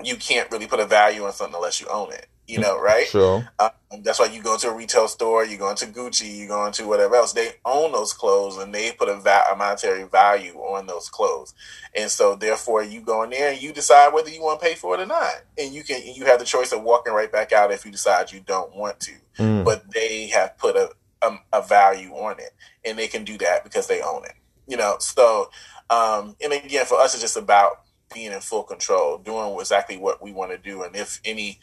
you 0.03 0.15
can't 0.15 0.51
really 0.51 0.67
put 0.67 0.79
a 0.79 0.85
value 0.85 1.23
on 1.23 1.33
something 1.33 1.55
unless 1.55 1.81
you 1.81 1.87
own 1.87 2.11
it 2.13 2.27
you 2.49 2.59
know, 2.59 2.79
right? 2.81 3.07
Sure. 3.07 3.47
Um, 3.59 3.69
that's 4.01 4.19
why 4.19 4.25
you 4.25 4.41
go 4.41 4.57
to 4.57 4.69
a 4.69 4.75
retail 4.75 5.07
store, 5.07 5.45
you 5.45 5.57
go 5.57 5.69
into 5.69 5.85
Gucci, 5.85 6.35
you 6.35 6.47
go 6.47 6.65
into 6.65 6.87
whatever 6.87 7.15
else. 7.15 7.33
They 7.33 7.51
own 7.63 7.91
those 7.91 8.13
clothes 8.13 8.57
and 8.57 8.73
they 8.73 8.91
put 8.91 9.07
a, 9.07 9.15
va- 9.17 9.45
a 9.51 9.55
monetary 9.55 10.03
value 10.03 10.55
on 10.55 10.87
those 10.87 11.09
clothes, 11.09 11.53
and 11.95 12.09
so 12.09 12.35
therefore 12.35 12.83
you 12.83 13.01
go 13.01 13.23
in 13.23 13.29
there 13.29 13.51
and 13.51 13.61
you 13.61 13.71
decide 13.71 14.13
whether 14.13 14.29
you 14.29 14.41
want 14.41 14.59
to 14.59 14.65
pay 14.65 14.75
for 14.75 14.95
it 14.95 15.01
or 15.01 15.05
not, 15.05 15.33
and 15.57 15.73
you 15.73 15.83
can 15.83 16.01
you 16.13 16.25
have 16.25 16.39
the 16.39 16.45
choice 16.45 16.71
of 16.71 16.83
walking 16.83 17.13
right 17.13 17.31
back 17.31 17.51
out 17.51 17.71
if 17.71 17.85
you 17.85 17.91
decide 17.91 18.31
you 18.31 18.41
don't 18.41 18.75
want 18.75 18.99
to. 19.01 19.13
Mm. 19.37 19.63
But 19.63 19.91
they 19.91 20.27
have 20.27 20.57
put 20.57 20.75
a, 20.75 20.89
a, 21.21 21.35
a 21.53 21.61
value 21.61 22.11
on 22.11 22.39
it, 22.39 22.51
and 22.85 22.97
they 22.97 23.07
can 23.07 23.23
do 23.23 23.37
that 23.39 23.63
because 23.63 23.87
they 23.87 24.01
own 24.01 24.25
it. 24.25 24.33
You 24.67 24.77
know, 24.77 24.97
so 24.99 25.49
um, 25.89 26.35
and 26.43 26.53
again, 26.53 26.85
for 26.85 26.99
us, 26.99 27.13
it's 27.13 27.21
just 27.21 27.37
about 27.37 27.81
being 28.13 28.31
in 28.31 28.39
full 28.39 28.63
control, 28.63 29.17
doing 29.17 29.55
exactly 29.59 29.97
what 29.97 30.21
we 30.21 30.31
want 30.31 30.51
to 30.51 30.57
do, 30.57 30.83
and 30.83 30.95
if 30.95 31.19
any 31.25 31.59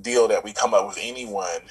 deal 0.00 0.28
that 0.28 0.44
we 0.44 0.52
come 0.52 0.74
up 0.74 0.86
with 0.86 0.98
anyone, 1.00 1.62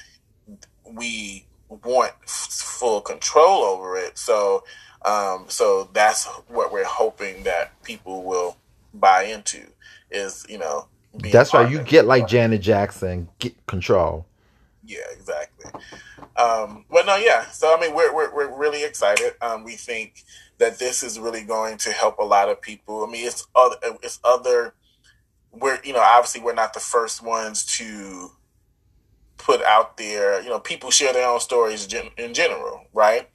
we 0.86 1.46
want 1.70 2.12
full 2.26 3.02
control 3.02 3.64
over 3.64 3.98
it. 3.98 4.18
So, 4.18 4.64
um, 5.06 5.46
so 5.48 5.90
that's 5.94 6.26
what 6.48 6.72
we're 6.72 6.86
hoping 6.86 7.44
that 7.44 7.82
people 7.84 8.24
will 8.24 8.58
buy 8.94 9.24
into 9.24 9.62
is 10.12 10.46
you 10.50 10.58
know. 10.58 10.88
That's 11.14 11.54
right. 11.54 11.70
You 11.70 11.80
get 11.80 12.06
like 12.06 12.28
Janet 12.28 12.62
Jackson, 12.62 13.30
get 13.40 13.66
control. 13.66 14.26
Yeah, 14.90 15.06
exactly. 15.12 15.72
Um, 16.36 16.86
but 16.90 17.06
no, 17.06 17.16
yeah. 17.16 17.46
So 17.52 17.76
I 17.76 17.80
mean, 17.80 17.94
we're 17.94 18.14
we're, 18.14 18.34
we're 18.34 18.58
really 18.58 18.84
excited. 18.84 19.34
Um, 19.40 19.64
we 19.64 19.74
think 19.74 20.24
that 20.58 20.80
this 20.80 21.04
is 21.04 21.20
really 21.20 21.44
going 21.44 21.78
to 21.78 21.92
help 21.92 22.18
a 22.18 22.24
lot 22.24 22.50
of 22.50 22.60
people. 22.60 23.06
I 23.06 23.12
mean, 23.12 23.28
it's 23.28 23.48
other 23.56 23.76
it's 24.02 24.20
other 24.24 24.74
we're 25.52 25.80
you 25.84 25.94
know 25.94 26.02
obviously 26.02 26.42
we're 26.42 26.54
not 26.54 26.74
the 26.74 26.80
first 26.80 27.24
ones 27.24 27.66
to 27.78 28.32
put 29.38 29.64
out 29.64 29.98
there 29.98 30.42
you 30.42 30.50
know 30.50 30.60
people 30.60 30.92
share 30.92 31.14
their 31.14 31.28
own 31.28 31.40
stories 31.40 31.88
in 32.18 32.34
general 32.34 32.84
right 32.94 33.30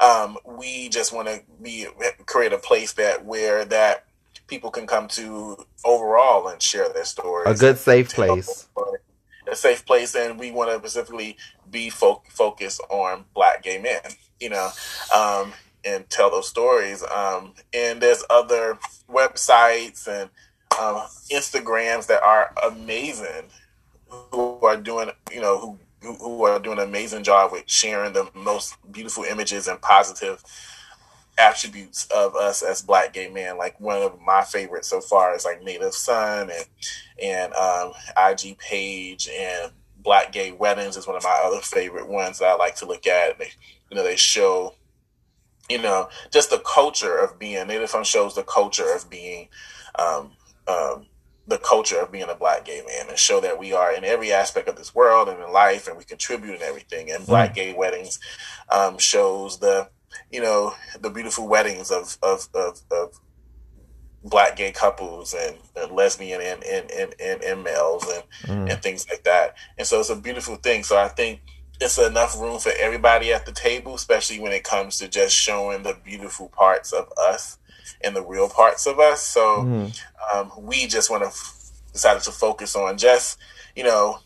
um, 0.00 0.36
we 0.44 0.88
just 0.88 1.12
want 1.12 1.28
to 1.28 1.40
be 1.62 1.86
create 2.26 2.52
a 2.52 2.58
place 2.58 2.92
that 2.94 3.24
where 3.24 3.64
that 3.64 4.04
people 4.46 4.70
can 4.70 4.86
come 4.86 5.08
to 5.08 5.56
overall 5.84 6.48
and 6.48 6.60
share 6.60 6.88
their 6.92 7.04
stories 7.04 7.48
a 7.48 7.58
good 7.58 7.78
safe 7.78 8.12
place 8.12 8.68
a 9.50 9.56
safe 9.56 9.84
place 9.86 10.14
and 10.14 10.38
we 10.38 10.50
want 10.50 10.70
to 10.70 10.78
specifically 10.78 11.36
be 11.70 11.90
fo- 11.90 12.22
focused 12.28 12.80
on 12.90 13.24
black 13.34 13.62
gay 13.62 13.78
men 13.78 14.00
you 14.40 14.48
know 14.50 14.70
um, 15.14 15.52
and 15.84 16.08
tell 16.10 16.30
those 16.30 16.48
stories. 16.48 17.02
Um, 17.04 17.54
and 17.72 18.00
there's 18.00 18.24
other 18.30 18.78
websites 19.08 20.06
and 20.06 20.30
um, 20.80 21.06
Instagrams 21.30 22.06
that 22.06 22.22
are 22.22 22.52
amazing, 22.66 23.50
who 24.08 24.58
are 24.62 24.76
doing, 24.76 25.10
you 25.32 25.40
know, 25.40 25.78
who 26.02 26.14
who 26.14 26.44
are 26.44 26.58
doing 26.58 26.78
an 26.78 26.88
amazing 26.88 27.22
job 27.22 27.52
with 27.52 27.64
sharing 27.66 28.12
the 28.12 28.28
most 28.34 28.76
beautiful 28.92 29.24
images 29.24 29.68
and 29.68 29.80
positive 29.80 30.42
attributes 31.38 32.06
of 32.14 32.34
us 32.36 32.62
as 32.62 32.82
black 32.82 33.12
gay 33.12 33.28
men. 33.28 33.58
Like 33.58 33.78
one 33.80 34.02
of 34.02 34.20
my 34.20 34.42
favorites 34.42 34.88
so 34.88 35.00
far 35.00 35.34
is 35.34 35.44
like 35.44 35.62
Native 35.62 35.94
Son 35.94 36.50
and 36.50 36.66
and 37.22 37.52
um, 37.54 37.92
IG 38.16 38.58
page 38.58 39.28
and 39.28 39.72
Black 39.98 40.32
Gay 40.32 40.52
Weddings 40.52 40.96
is 40.96 41.06
one 41.06 41.16
of 41.16 41.24
my 41.24 41.42
other 41.44 41.60
favorite 41.60 42.08
ones 42.08 42.38
that 42.38 42.46
I 42.46 42.54
like 42.56 42.76
to 42.76 42.86
look 42.86 43.06
at. 43.06 43.38
They, 43.38 43.50
you 43.90 43.96
know, 43.96 44.04
they 44.04 44.16
show, 44.16 44.74
you 45.70 45.80
know, 45.80 46.08
just 46.30 46.50
the 46.50 46.58
culture 46.58 47.16
of 47.16 47.38
being 47.38 47.66
Native 47.66 47.90
Son 47.90 48.04
shows 48.04 48.34
the 48.34 48.42
culture 48.42 48.92
of 48.94 49.08
being 49.08 49.48
um, 49.98 50.32
um, 50.68 51.06
the 51.46 51.58
culture 51.58 51.98
of 52.00 52.10
being 52.10 52.28
a 52.28 52.34
black 52.34 52.64
gay 52.64 52.82
man 52.86 53.08
and 53.08 53.18
show 53.18 53.40
that 53.40 53.58
we 53.58 53.72
are 53.72 53.94
in 53.94 54.04
every 54.04 54.32
aspect 54.32 54.68
of 54.68 54.76
this 54.76 54.94
world 54.94 55.28
and 55.28 55.42
in 55.42 55.52
life 55.52 55.88
and 55.88 55.96
we 55.96 56.04
contribute 56.04 56.54
in 56.54 56.62
everything. 56.62 57.10
And 57.10 57.26
Black 57.26 57.52
mm. 57.52 57.54
Gay 57.54 57.74
Weddings 57.74 58.18
um, 58.70 58.98
shows 58.98 59.58
the, 59.58 59.88
you 60.34 60.40
know, 60.40 60.74
the 61.00 61.10
beautiful 61.10 61.46
weddings 61.46 61.92
of, 61.92 62.18
of, 62.20 62.48
of, 62.54 62.80
of 62.90 63.20
black 64.24 64.56
gay 64.56 64.72
couples 64.72 65.32
and, 65.32 65.56
and 65.76 65.92
lesbian 65.92 66.40
and, 66.40 66.64
and, 66.64 66.90
and, 66.90 67.14
and, 67.20 67.44
and 67.44 67.62
males 67.62 68.04
and, 68.12 68.24
mm. 68.42 68.72
and 68.72 68.82
things 68.82 69.08
like 69.08 69.22
that. 69.22 69.54
And 69.78 69.86
so 69.86 70.00
it's 70.00 70.10
a 70.10 70.16
beautiful 70.16 70.56
thing. 70.56 70.82
So 70.82 70.98
I 70.98 71.06
think 71.06 71.40
it's 71.80 71.98
enough 71.98 72.36
room 72.36 72.58
for 72.58 72.72
everybody 72.76 73.32
at 73.32 73.46
the 73.46 73.52
table, 73.52 73.94
especially 73.94 74.40
when 74.40 74.50
it 74.50 74.64
comes 74.64 74.98
to 74.98 75.06
just 75.06 75.36
showing 75.36 75.84
the 75.84 75.96
beautiful 76.02 76.48
parts 76.48 76.92
of 76.92 77.12
us 77.16 77.58
and 78.02 78.16
the 78.16 78.26
real 78.26 78.48
parts 78.48 78.88
of 78.88 78.98
us. 78.98 79.22
So 79.22 79.58
mm-hmm. 79.58 80.36
um, 80.36 80.50
we 80.58 80.88
just 80.88 81.10
want 81.10 81.22
to 81.22 81.28
f- 81.28 81.70
decided 81.92 82.24
to 82.24 82.32
focus 82.32 82.74
on 82.74 82.98
just 82.98 83.38
you 83.76 83.84
know 83.84 84.18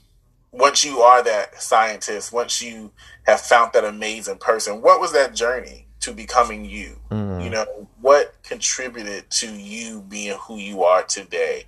once 0.52 0.82
you 0.82 1.00
are 1.00 1.22
that 1.22 1.60
scientist, 1.60 2.32
once 2.32 2.62
you 2.62 2.90
have 3.26 3.40
found 3.40 3.74
that 3.74 3.84
amazing 3.84 4.38
person, 4.38 4.80
what 4.80 4.98
was 4.98 5.12
that 5.12 5.34
journey 5.34 5.87
to 6.00 6.12
becoming 6.12 6.64
you? 6.64 6.98
Mm-hmm. 7.10 7.40
You 7.40 7.50
know, 7.50 7.88
what 8.00 8.34
contributed 8.42 9.30
to 9.30 9.52
you 9.52 10.02
being 10.02 10.36
who 10.38 10.56
you 10.56 10.84
are 10.84 11.02
today? 11.02 11.64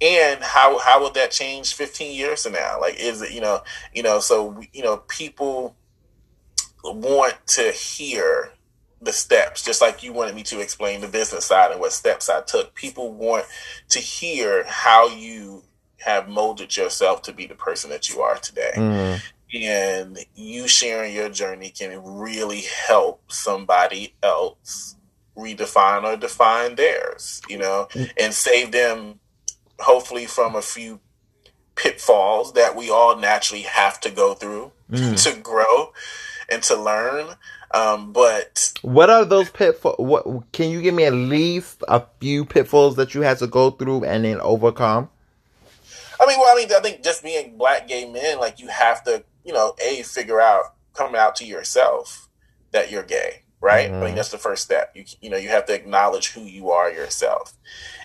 And 0.00 0.42
how 0.42 0.78
how 0.78 1.00
will 1.00 1.12
that 1.12 1.30
change 1.30 1.74
15 1.74 2.14
years 2.14 2.42
from 2.42 2.52
now? 2.52 2.80
Like 2.80 2.98
is 2.98 3.22
it, 3.22 3.32
you 3.32 3.40
know, 3.40 3.62
you 3.94 4.02
know, 4.02 4.18
so 4.20 4.60
you 4.72 4.82
know, 4.82 4.98
people 5.08 5.76
want 6.84 7.36
to 7.46 7.70
hear 7.70 8.52
the 9.00 9.12
steps, 9.12 9.62
just 9.62 9.80
like 9.80 10.02
you 10.02 10.12
wanted 10.12 10.34
me 10.34 10.42
to 10.44 10.60
explain 10.60 11.00
the 11.00 11.08
business 11.08 11.46
side 11.46 11.72
and 11.72 11.80
what 11.80 11.92
steps 11.92 12.30
I 12.30 12.40
took. 12.42 12.74
People 12.74 13.12
want 13.12 13.46
to 13.90 13.98
hear 13.98 14.64
how 14.66 15.08
you 15.08 15.64
have 15.98 16.28
molded 16.28 16.76
yourself 16.76 17.22
to 17.22 17.32
be 17.32 17.46
the 17.46 17.54
person 17.54 17.90
that 17.90 18.08
you 18.08 18.20
are 18.20 18.36
today. 18.36 18.72
Mm. 18.76 19.20
And 19.54 20.18
you 20.34 20.66
sharing 20.66 21.14
your 21.14 21.28
journey 21.28 21.70
can 21.70 22.02
really 22.02 22.62
help 22.86 23.30
somebody 23.30 24.14
else 24.22 24.96
redefine 25.36 26.04
or 26.04 26.16
define 26.16 26.74
theirs, 26.74 27.42
you 27.48 27.58
know, 27.58 27.88
mm. 27.92 28.10
and 28.18 28.32
save 28.32 28.72
them 28.72 29.20
hopefully 29.78 30.26
from 30.26 30.54
a 30.54 30.62
few 30.62 31.00
pitfalls 31.74 32.52
that 32.52 32.76
we 32.76 32.90
all 32.90 33.16
naturally 33.16 33.62
have 33.62 34.00
to 34.00 34.10
go 34.10 34.34
through 34.34 34.72
mm. 34.90 35.22
to 35.22 35.40
grow 35.40 35.92
and 36.48 36.62
to 36.62 36.76
learn. 36.76 37.34
Um, 37.72 38.12
but 38.12 38.72
what 38.82 39.08
are 39.08 39.24
those 39.24 39.50
pitfalls? 39.50 39.96
What 39.98 40.52
can 40.52 40.70
you 40.70 40.82
give 40.82 40.94
me 40.94 41.04
at 41.04 41.14
least 41.14 41.82
a 41.88 42.04
few 42.20 42.44
pitfalls 42.44 42.96
that 42.96 43.14
you 43.14 43.22
had 43.22 43.38
to 43.38 43.46
go 43.46 43.70
through 43.70 44.04
and 44.04 44.24
then 44.24 44.40
overcome? 44.40 45.08
I 46.20 46.26
mean, 46.26 46.38
well, 46.38 46.54
I 46.54 46.60
mean, 46.60 46.68
I 46.76 46.80
think 46.80 47.02
just 47.02 47.22
being 47.22 47.56
black 47.56 47.88
gay 47.88 48.08
men, 48.08 48.38
like 48.38 48.60
you 48.60 48.68
have 48.68 49.02
to, 49.04 49.24
you 49.44 49.52
know, 49.52 49.74
a 49.82 50.02
figure 50.02 50.40
out 50.40 50.74
coming 50.94 51.16
out 51.16 51.36
to 51.36 51.44
yourself 51.44 52.28
that 52.72 52.90
you're 52.90 53.02
gay, 53.02 53.42
right? 53.60 53.86
Mm-hmm. 53.86 53.94
I 53.94 53.98
mean, 53.98 54.08
mm-hmm. 54.08 54.16
that's 54.16 54.30
the 54.30 54.38
first 54.38 54.62
step. 54.62 54.92
You 54.94 55.04
you 55.20 55.30
know, 55.30 55.36
you 55.36 55.48
have 55.48 55.66
to 55.66 55.74
acknowledge 55.74 56.32
who 56.32 56.42
you 56.42 56.70
are 56.70 56.90
yourself, 56.90 57.54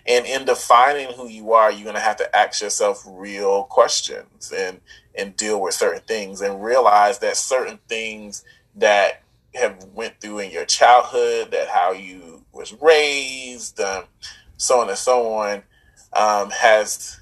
and 0.06 0.26
in 0.26 0.46
defining 0.46 1.14
who 1.14 1.28
you 1.28 1.54
are, 1.54 1.72
you're 1.72 1.86
gonna 1.86 2.00
have 2.00 2.18
to 2.18 2.36
ask 2.36 2.62
yourself 2.62 3.04
real 3.08 3.64
questions 3.64 4.52
and 4.56 4.82
and 5.16 5.36
deal 5.36 5.60
with 5.62 5.74
certain 5.74 6.04
things 6.04 6.42
and 6.42 6.64
realize 6.64 7.20
that 7.20 7.38
certain 7.38 7.80
things 7.88 8.44
that 8.76 9.24
have 9.56 9.84
went 9.94 10.22
through 10.22 10.40
in 10.40 10.52
your 10.52 10.66
childhood, 10.66 11.52
that 11.52 11.68
how 11.68 11.92
you 11.92 12.44
was 12.54 12.74
raised, 12.74 13.80
um, 13.80 14.04
so 14.58 14.80
on 14.82 14.90
and 14.90 14.98
so 14.98 15.34
on, 15.34 15.64
um, 16.14 16.50
has 16.52 17.20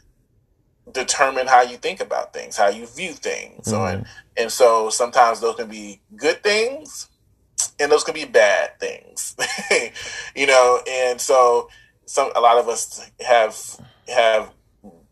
determined 0.92 1.50
how 1.50 1.62
you 1.62 1.78
think 1.78 2.00
about 2.00 2.34
things, 2.34 2.58
how 2.58 2.70
you 2.70 2.86
view 2.86 3.14
things. 3.14 3.68
Mm-hmm. 3.68 3.98
And, 3.98 4.06
and 4.38 4.52
so 4.52 4.90
sometimes 4.90 5.40
those 5.40 5.56
can 5.56 5.68
be 5.68 6.02
good 6.16 6.44
things 6.44 7.10
and 7.80 7.92
those 7.92 8.04
can 8.04 8.14
be 8.14 8.26
bad 8.26 8.80
things. 8.80 9.36
you 10.36 10.48
know, 10.48 10.80
and 10.90 11.20
so 11.20 11.70
some 12.06 12.32
a 12.36 12.40
lot 12.40 12.58
of 12.58 12.70
us 12.70 13.10
have 13.26 13.58
have 14.08 14.52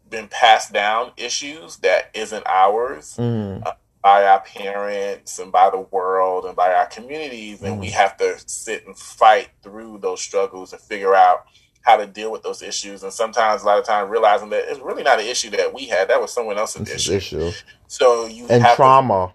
been 0.09 0.27
passed 0.27 0.71
down 0.71 1.11
issues 1.17 1.77
that 1.77 2.11
isn't 2.13 2.45
ours. 2.45 3.15
Mm. 3.17 3.65
Uh, 3.65 3.73
by 4.03 4.25
our 4.25 4.41
parents 4.41 5.39
and 5.39 5.49
by 5.49 5.69
the 5.69 5.79
world 5.79 6.43
and 6.43 6.57
by 6.57 6.73
our 6.73 6.85
communities. 6.87 7.61
And 7.61 7.79
we 7.79 7.87
mm. 7.87 7.93
have 7.93 8.17
to 8.17 8.37
sit 8.45 8.85
and 8.85 8.97
fight 8.97 9.47
through 9.63 9.99
those 9.99 10.19
struggles 10.21 10.73
and 10.73 10.81
figure 10.81 11.15
out 11.15 11.45
how 11.83 11.97
to 11.97 12.07
deal 12.07 12.31
with 12.31 12.43
those 12.43 12.61
issues, 12.61 13.03
and 13.03 13.13
sometimes 13.13 13.63
a 13.63 13.65
lot 13.65 13.77
of 13.77 13.85
time 13.85 14.09
realizing 14.09 14.49
that 14.49 14.65
it's 14.67 14.79
really 14.79 15.03
not 15.03 15.19
an 15.19 15.25
issue 15.25 15.51
that 15.51 15.73
we 15.73 15.87
had; 15.87 16.09
that 16.09 16.19
was 16.19 16.33
someone 16.33 16.57
else's 16.57 16.89
issue. 16.89 17.13
issue. 17.13 17.51
So 17.87 18.25
you 18.25 18.47
And 18.49 18.63
have 18.63 18.71
to- 18.71 18.75
trauma. 18.77 19.33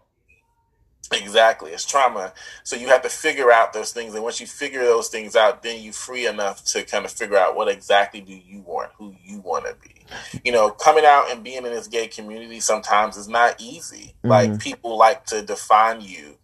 Exactly. 1.11 1.71
It's 1.73 1.87
trauma. 1.87 2.33
So 2.65 2.77
you 2.77 2.89
have 2.89 3.03
to 3.03 3.09
figure 3.09 3.51
out 3.51 3.73
those 3.73 3.93
things. 3.93 4.15
And 4.15 4.23
once 4.23 4.41
you 4.41 4.47
figure 4.47 4.85
those 4.85 5.09
things 5.09 5.37
out, 5.37 5.63
then 5.63 5.83
you 5.83 5.93
free 5.93 6.27
enough 6.27 6.65
to 6.67 6.83
kind 6.85 7.05
of 7.05 7.11
figure 7.11 7.39
out 7.39 7.57
what 7.57 7.69
exactly 7.69 8.21
do 8.21 8.35
you 8.35 8.61
want, 8.61 8.91
who 8.99 9.15
you 9.25 9.41
want 9.41 9.65
to 9.65 9.75
be. 9.83 10.05
You 10.45 10.53
know, 10.53 10.71
coming 10.71 11.05
out 11.05 11.31
and 11.31 11.43
being 11.43 11.65
in 11.65 11.73
this 11.73 11.87
gay 11.87 12.09
community 12.09 12.61
sometimes 12.61 13.17
is 13.17 13.29
not 13.29 13.57
easy. 13.59 14.15
Like 14.23 14.51
mm-hmm. 14.51 14.59
people 14.59 14.99
like 14.99 15.25
to 15.27 15.43
define 15.43 16.01
you 16.01 16.37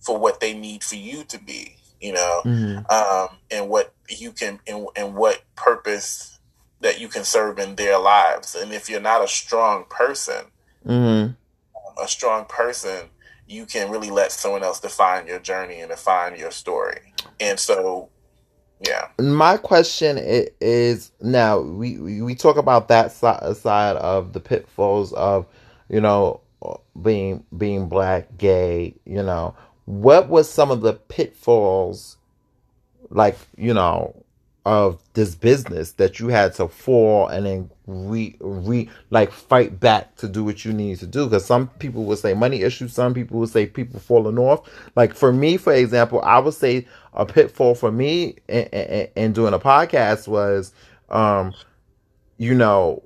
for 0.00 0.18
what 0.18 0.40
they 0.40 0.54
need 0.54 0.82
for 0.82 0.96
you 0.96 1.24
to 1.24 1.38
be, 1.38 1.76
you 2.00 2.12
know, 2.12 2.42
Mhm. 2.44 2.90
um, 2.90 3.36
and 3.50 3.68
what 3.68 3.92
you 4.08 4.32
can 4.32 4.60
and, 4.66 4.86
and 4.96 5.14
what 5.14 5.42
purpose 5.56 6.38
that 6.80 6.98
you 6.98 7.08
can 7.08 7.24
serve 7.24 7.58
in 7.58 7.76
their 7.76 7.98
lives. 7.98 8.54
And 8.54 8.72
if 8.72 8.88
you're 8.88 9.00
not 9.00 9.22
a 9.22 9.28
strong 9.28 9.84
person, 9.90 10.46
Mhm. 10.86 11.36
a 12.02 12.08
strong 12.08 12.46
person, 12.46 13.10
you 13.46 13.66
can 13.66 13.90
really 13.90 14.10
let 14.10 14.32
someone 14.32 14.62
else 14.62 14.80
define 14.80 15.26
your 15.26 15.40
journey 15.40 15.80
and 15.80 15.90
define 15.90 16.36
your 16.36 16.50
story. 16.50 17.12
And 17.38 17.58
so, 17.58 18.08
yeah, 18.80 19.08
my 19.18 19.56
question 19.58 20.18
is 20.18 21.12
now 21.20 21.58
we 21.58 21.98
we 21.98 22.22
we 22.22 22.34
talk 22.34 22.56
about 22.56 22.88
that 22.88 23.12
side 23.12 23.96
of 23.96 24.32
the 24.32 24.40
pitfalls 24.40 25.12
of 25.12 25.46
you 25.88 26.00
know 26.00 26.40
being 27.02 27.44
being 27.56 27.88
black 27.88 28.36
gay 28.38 28.94
you 29.04 29.22
know 29.22 29.54
what 29.90 30.28
was 30.28 30.48
some 30.48 30.70
of 30.70 30.82
the 30.82 30.92
pitfalls 30.92 32.16
like 33.10 33.36
you 33.56 33.74
know 33.74 34.14
of 34.64 35.02
this 35.14 35.34
business 35.34 35.92
that 35.92 36.20
you 36.20 36.28
had 36.28 36.54
to 36.54 36.68
fall 36.68 37.26
and 37.26 37.44
then 37.44 37.70
re 37.88 38.36
re 38.38 38.88
like 39.08 39.32
fight 39.32 39.80
back 39.80 40.14
to 40.14 40.28
do 40.28 40.44
what 40.44 40.64
you 40.64 40.72
need 40.72 40.96
to 41.00 41.08
do? 41.08 41.24
Because 41.24 41.44
some 41.44 41.66
people 41.80 42.04
would 42.04 42.18
say 42.18 42.34
money 42.34 42.62
issues 42.62 42.92
some 42.92 43.14
people 43.14 43.40
would 43.40 43.48
say 43.48 43.66
people 43.66 43.98
falling 43.98 44.38
off. 44.38 44.70
Like 44.94 45.12
for 45.12 45.32
me 45.32 45.56
for 45.56 45.72
example 45.72 46.20
i 46.22 46.38
would 46.38 46.54
say 46.54 46.86
a 47.14 47.26
pitfall 47.26 47.74
for 47.74 47.90
me 47.90 48.36
in, 48.46 48.66
in, 48.66 49.08
in 49.16 49.32
doing 49.32 49.54
a 49.54 49.58
podcast 49.58 50.28
was 50.28 50.72
um 51.08 51.52
you 52.38 52.54
know 52.54 53.02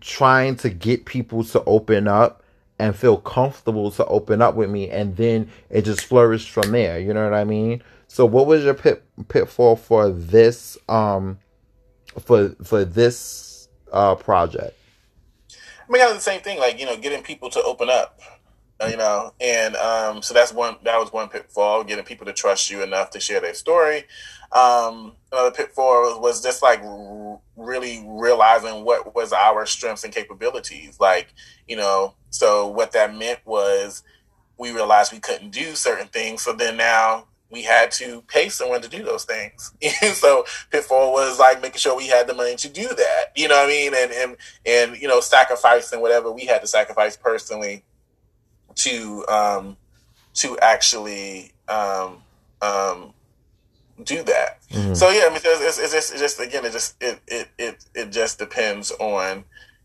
trying 0.00 0.56
to 0.56 0.68
get 0.68 1.04
people 1.04 1.44
to 1.44 1.62
open 1.64 2.08
up 2.08 2.43
and 2.78 2.96
feel 2.96 3.16
comfortable 3.16 3.90
to 3.90 4.04
open 4.06 4.42
up 4.42 4.54
with 4.54 4.70
me 4.70 4.90
and 4.90 5.16
then 5.16 5.48
it 5.70 5.82
just 5.82 6.04
flourished 6.04 6.50
from 6.50 6.72
there 6.72 6.98
you 6.98 7.14
know 7.14 7.24
what 7.24 7.34
i 7.34 7.44
mean? 7.44 7.82
So 8.14 8.26
what 8.26 8.46
was 8.46 8.62
your 8.62 8.74
pit 8.74 9.02
pitfall 9.26 9.74
for 9.74 10.08
this 10.08 10.78
um 10.88 11.38
for 12.20 12.50
for 12.62 12.84
this 12.84 13.68
uh 13.90 14.14
project? 14.14 14.78
I 15.50 15.92
mean, 15.92 16.00
kind 16.00 16.16
the 16.16 16.20
same 16.20 16.40
thing, 16.40 16.60
like 16.60 16.78
you 16.78 16.86
know, 16.86 16.96
getting 16.96 17.24
people 17.24 17.50
to 17.50 17.62
open 17.62 17.90
up, 17.90 18.20
you 18.88 18.96
know, 18.96 19.32
and 19.40 19.76
um, 19.76 20.22
so 20.22 20.34
that's 20.34 20.52
one 20.52 20.76
that 20.84 20.98
was 20.98 21.12
one 21.12 21.28
pitfall, 21.28 21.84
getting 21.84 22.04
people 22.04 22.26
to 22.26 22.32
trust 22.32 22.70
you 22.70 22.82
enough 22.82 23.10
to 23.10 23.20
share 23.20 23.40
their 23.40 23.54
story. 23.54 24.04
Um, 24.52 25.14
another 25.32 25.50
pitfall 25.50 26.20
was 26.20 26.42
just 26.42 26.62
like 26.62 26.80
r- 26.82 27.40
really 27.56 28.04
realizing 28.06 28.84
what 28.84 29.14
was 29.14 29.32
our 29.32 29.66
strengths 29.66 30.04
and 30.04 30.14
capabilities, 30.14 30.98
like 31.00 31.34
you 31.66 31.76
know, 31.76 32.14
so 32.30 32.68
what 32.68 32.92
that 32.92 33.14
meant 33.14 33.40
was 33.44 34.02
we 34.58 34.70
realized 34.70 35.12
we 35.12 35.20
couldn't 35.20 35.50
do 35.50 35.74
certain 35.74 36.08
things, 36.08 36.42
so 36.42 36.52
then 36.52 36.76
now 36.76 37.26
we 37.50 37.62
had 37.62 37.90
to 37.92 38.22
pay 38.22 38.48
someone 38.48 38.82
to 38.82 38.88
do 38.88 39.02
those 39.04 39.24
things. 39.24 39.72
And 40.02 40.14
so 40.14 40.44
pitfall 40.70 41.12
was 41.12 41.38
like 41.38 41.62
making 41.62 41.78
sure 41.78 41.96
we 41.96 42.08
had 42.08 42.26
the 42.26 42.34
money 42.34 42.56
to 42.56 42.68
do 42.68 42.88
that. 42.88 43.24
You 43.36 43.48
know 43.48 43.54
what 43.54 43.66
I 43.66 43.68
mean? 43.68 43.94
And 43.96 44.12
and 44.12 44.36
and 44.66 45.00
you 45.00 45.08
know, 45.08 45.20
sacrificing 45.20 46.00
whatever 46.00 46.30
we 46.30 46.46
had 46.46 46.60
to 46.62 46.66
sacrifice 46.66 47.16
personally 47.16 47.84
to 48.76 49.26
um 49.28 49.76
to 50.34 50.58
actually 50.60 51.52
um 51.68 52.22
um 52.60 53.14
do 54.02 54.22
that. 54.24 54.60
Mhm. 54.70 54.96
So 54.96 55.08
yeah, 55.10 55.22
I 55.26 55.28
mean, 55.28 55.40
it's, 55.44 55.78
it's, 55.78 55.92
just, 55.92 56.12
it's 56.12 56.20
just 56.20 56.40
again, 56.40 56.64
it 56.64 56.72
just 56.72 56.96
it, 57.00 57.20
it 57.28 57.48
it 57.58 57.84
it 57.94 58.10
just 58.12 58.38
depends 58.38 58.90
on 58.92 59.44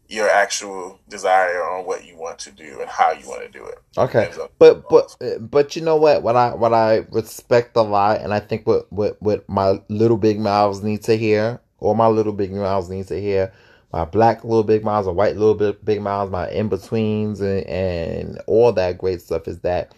your 0.10 0.28
actual 0.28 1.00
desire 1.08 1.64
on 1.64 1.86
what 1.86 2.04
you 2.04 2.18
want 2.18 2.40
to 2.40 2.52
do 2.52 2.80
and 2.82 2.90
how 2.90 3.12
you 3.12 3.28
want 3.28 3.44
to 3.44 3.50
do 3.60 3.64
it. 3.64 3.78
okay 3.96 4.32
but 4.58 4.90
but 4.90 5.16
but 5.40 5.76
you 5.76 5.84
know 5.84 5.96
what 5.96 6.24
what 6.24 6.36
i 6.36 6.52
what 6.56 6.74
i 6.74 7.06
respect 7.12 7.76
a 7.78 7.82
lot 7.82 8.20
and 8.20 8.34
i 8.34 8.40
think 8.40 8.66
what 8.66 8.92
what 8.92 9.22
what 9.22 9.48
my 9.48 9.80
little 9.88 10.18
big 10.18 10.40
mouths 10.40 10.82
need 10.82 11.04
to 11.04 11.16
hear 11.16 11.62
or 11.78 11.96
my 11.96 12.08
little 12.08 12.34
big 12.34 12.52
mouths 12.52 12.90
need 12.90 13.06
to 13.08 13.22
hear 13.22 13.54
my 13.92 14.06
black 14.06 14.44
little 14.44 14.64
big 14.64 14.84
miles, 14.84 15.08
or 15.08 15.14
white 15.14 15.36
little 15.36 15.56
big, 15.56 15.84
big 15.84 16.02
mouths 16.02 16.32
my 16.32 16.50
in-betweens 16.50 17.42
and, 17.42 17.66
and 17.66 18.42
all 18.46 18.72
that 18.74 18.98
great 18.98 19.22
stuff 19.22 19.48
is 19.48 19.60
that 19.62 19.94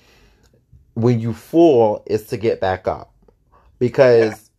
when 0.94 1.20
you 1.20 1.34
fall 1.34 2.04
is 2.06 2.28
to 2.28 2.38
get 2.38 2.60
back 2.60 2.88
up. 2.88 3.14
Because 3.80 4.52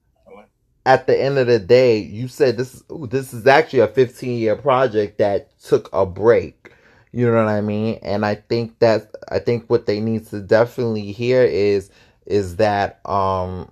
at 0.84 1.06
the 1.06 1.20
end 1.20 1.38
of 1.38 1.46
the 1.46 1.58
day 1.58 1.98
you 1.98 2.26
said 2.26 2.56
this 2.56 2.74
is 2.74 2.84
ooh, 2.90 3.06
this 3.06 3.32
is 3.32 3.46
actually 3.46 3.78
a 3.80 3.86
15 3.86 4.38
year 4.38 4.56
project 4.56 5.18
that 5.18 5.56
took 5.60 5.88
a 5.92 6.04
break. 6.04 6.72
You 7.12 7.26
know 7.26 7.44
what 7.44 7.48
i 7.48 7.60
mean? 7.60 8.00
And 8.02 8.26
i 8.26 8.34
think 8.34 8.78
that 8.80 9.14
i 9.28 9.38
think 9.38 9.68
what 9.68 9.86
they 9.86 10.00
need 10.00 10.26
to 10.28 10.40
definitely 10.40 11.12
hear 11.12 11.42
is 11.42 11.90
is 12.26 12.56
that 12.56 13.00
um 13.08 13.70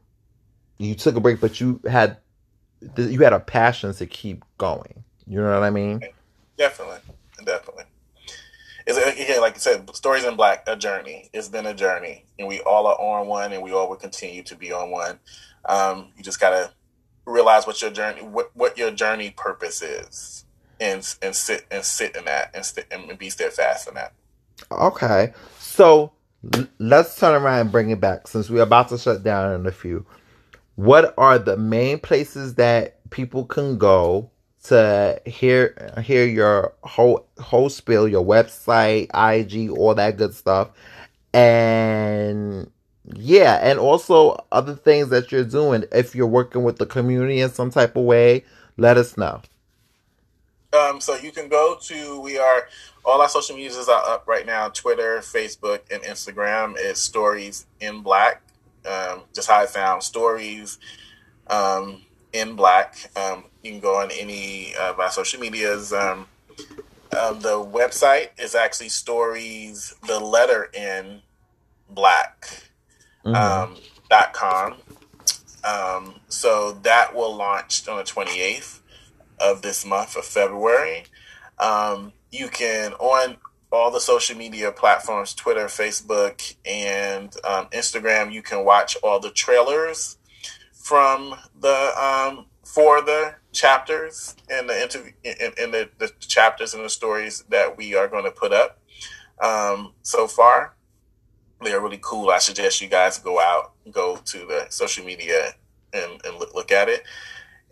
you 0.79 0.95
took 0.95 1.17
a 1.17 1.21
break 1.21 1.41
but 1.41 1.61
you 1.61 1.81
had 1.89 2.17
you 2.97 3.21
had 3.21 3.33
a 3.33 3.41
passion 3.41 3.93
to 3.95 4.07
keep 4.07 4.45
going 4.59 5.05
you 5.31 5.41
know 5.41 5.55
what 5.55 5.63
i 5.63 5.71
mean 5.71 6.03
Definitely, 6.61 6.99
definitely. 7.43 7.85
It's 8.87 8.99
again, 8.99 9.41
like 9.41 9.55
I 9.55 9.59
said, 9.59 9.97
stories 9.97 10.25
in 10.25 10.37
black, 10.37 10.63
a 10.67 10.77
journey. 10.77 11.31
It's 11.33 11.49
been 11.49 11.65
a 11.65 11.73
journey, 11.73 12.27
and 12.39 12.47
we 12.47 12.61
all 12.61 12.87
are 12.87 13.01
on 13.01 13.29
one, 13.29 13.55
and 13.55 13.63
we 13.63 13.73
all 13.73 13.89
will 13.89 13.97
continue 13.97 14.43
to 14.43 14.55
be 14.55 14.71
on 14.71 14.91
one. 14.91 15.19
Um, 15.65 16.09
you 16.19 16.23
just 16.23 16.39
gotta 16.39 16.71
realize 17.25 17.67
what 17.67 17.81
your 17.81 17.91
journey, 17.91 18.21
what, 18.21 18.51
what 18.55 18.77
your 18.77 18.91
journey 18.91 19.31
purpose 19.31 19.81
is, 19.81 20.45
and 20.79 20.97
and 21.23 21.35
sit 21.35 21.65
and 21.71 21.83
sit 21.83 22.15
in 22.15 22.27
that, 22.27 22.51
and 22.53 22.63
st- 22.63 22.89
and 22.91 23.19
be 23.19 23.31
steadfast 23.31 23.89
in 23.89 23.95
that. 23.95 24.13
Okay, 24.71 25.33
so 25.59 26.13
let's 26.79 27.17
turn 27.17 27.41
around 27.41 27.61
and 27.61 27.73
bring 27.73 27.89
it 27.89 28.03
back 28.03 28.29
since 28.29 28.51
we're 28.51 28.61
about 28.61 28.91
to 28.91 28.99
shut 28.99 29.23
down 29.23 29.55
in 29.55 29.65
a 29.65 29.73
few. 29.73 30.05
What 30.75 31.15
are 31.17 31.39
the 31.39 31.57
main 31.57 32.01
places 32.01 32.57
that 32.57 32.99
people 33.09 33.47
can 33.47 33.79
go 33.79 34.30
to 34.65 35.21
hear 35.25 35.93
hear 36.03 36.27
your 36.27 36.75
whole 36.83 37.27
whole 37.39 37.69
spiel, 37.69 38.07
your 38.07 38.25
website, 38.25 39.09
IG, 39.15 39.71
all 39.71 39.95
that 39.95 40.17
good 40.17 40.35
stuff, 40.35 40.71
and 41.33 42.71
yeah, 43.15 43.59
and 43.63 43.79
also 43.79 44.45
other 44.53 44.75
things 44.75 45.09
that 45.09 45.33
you're 45.33 45.45
doing. 45.45 45.85
If 45.93 46.15
you're 46.15 46.27
working 46.27 46.63
with 46.63 46.77
the 46.79 46.87
community 46.87 47.41
in 47.41 47.51
some 47.51 47.71
type 47.71 47.97
of 47.97 48.05
way, 48.05 48.45
let 48.77 48.97
us 48.97 49.17
know. 49.17 49.41
Um, 50.73 51.01
so 51.01 51.17
you 51.17 51.33
can 51.33 51.49
go 51.49 51.77
to 51.83 52.21
we 52.21 52.39
are 52.39 52.69
all 53.05 53.21
our 53.21 53.29
social 53.29 53.57
medias 53.57 53.89
are 53.89 54.09
up 54.09 54.29
right 54.29 54.47
now. 54.47 54.69
Twitter, 54.69 55.19
Facebook, 55.19 55.81
and 55.91 56.03
Instagram 56.03 56.77
is 56.79 56.99
Stories 56.99 57.67
in 57.81 58.03
Black. 58.03 58.43
Um, 58.87 59.23
just 59.35 59.49
how 59.49 59.61
I 59.61 59.67
found 59.67 60.03
Stories 60.03 60.79
um, 61.49 62.03
in 62.33 62.55
Black. 62.55 62.97
Um, 63.17 63.45
you 63.63 63.71
can 63.73 63.81
go 63.81 63.97
on 64.01 64.11
any 64.13 64.75
of 64.77 64.99
our 64.99 65.11
social 65.11 65.41
medias. 65.41 65.93
Um, 65.93 66.27
um, 67.19 67.41
the 67.41 67.59
website 67.65 68.29
is 68.39 68.55
actually 68.55 68.89
Stories, 68.89 69.95
the 70.07 70.21
letter 70.21 70.71
in 70.75 71.23
Black 71.89 72.47
Mhm. 73.25 73.35
um, 73.37 73.77
dot 74.09 74.33
com. 74.33 74.77
Um, 75.65 76.21
so 76.29 76.73
that 76.83 77.15
will 77.15 77.35
launch 77.37 77.87
on 77.87 77.99
the 77.99 78.05
28th 78.05 78.81
of 79.39 79.63
this 79.63 79.85
month 79.85 80.17
of 80.17 80.25
February. 80.25 81.05
Um, 81.59 82.13
you 82.31 82.49
can 82.49 82.95
on 82.95 83.37
all 83.73 83.91
the 83.91 84.01
social 84.01 84.37
media 84.37 84.73
platforms, 84.73 85.35
Twitter, 85.35 85.67
Facebook, 85.67 86.57
and 86.65 87.35
um, 87.45 87.67
Instagram, 87.67 88.33
you 88.33 88.43
can 88.43 88.65
watch 88.65 88.97
all 89.03 89.21
the 89.21 89.31
trailers 89.31 90.17
from 90.73 91.37
the 91.61 91.93
um, 92.03 92.47
for 92.65 93.01
the 93.03 93.35
chapters 93.53 94.37
in 94.49 94.67
the 94.67 94.83
interview 94.83 95.13
and, 95.25 95.55
and 95.59 95.75
the, 95.75 95.89
the 95.99 96.13
chapters 96.21 96.75
and 96.75 96.85
the 96.85 96.91
stories 96.91 97.45
that 97.49 97.77
we 97.77 97.95
are 97.95 98.09
going 98.09 98.25
to 98.25 98.31
put 98.31 98.53
up 98.53 98.79
um, 99.43 99.93
so 100.03 100.27
far 100.27 100.75
they 101.63 101.73
are 101.73 101.81
really 101.81 102.01
cool. 102.01 102.31
I 102.31 102.39
suggest 102.39 102.81
you 102.81 102.89
guys 102.89 103.19
go 103.19 103.41
out, 103.41 103.73
go 103.91 104.17
to 104.17 104.39
the 104.39 104.67
social 104.71 105.05
media 105.05 105.55
and, 105.93 106.21
and 106.25 106.39
look, 106.39 106.73
at 106.73 106.89
it. 106.89 107.05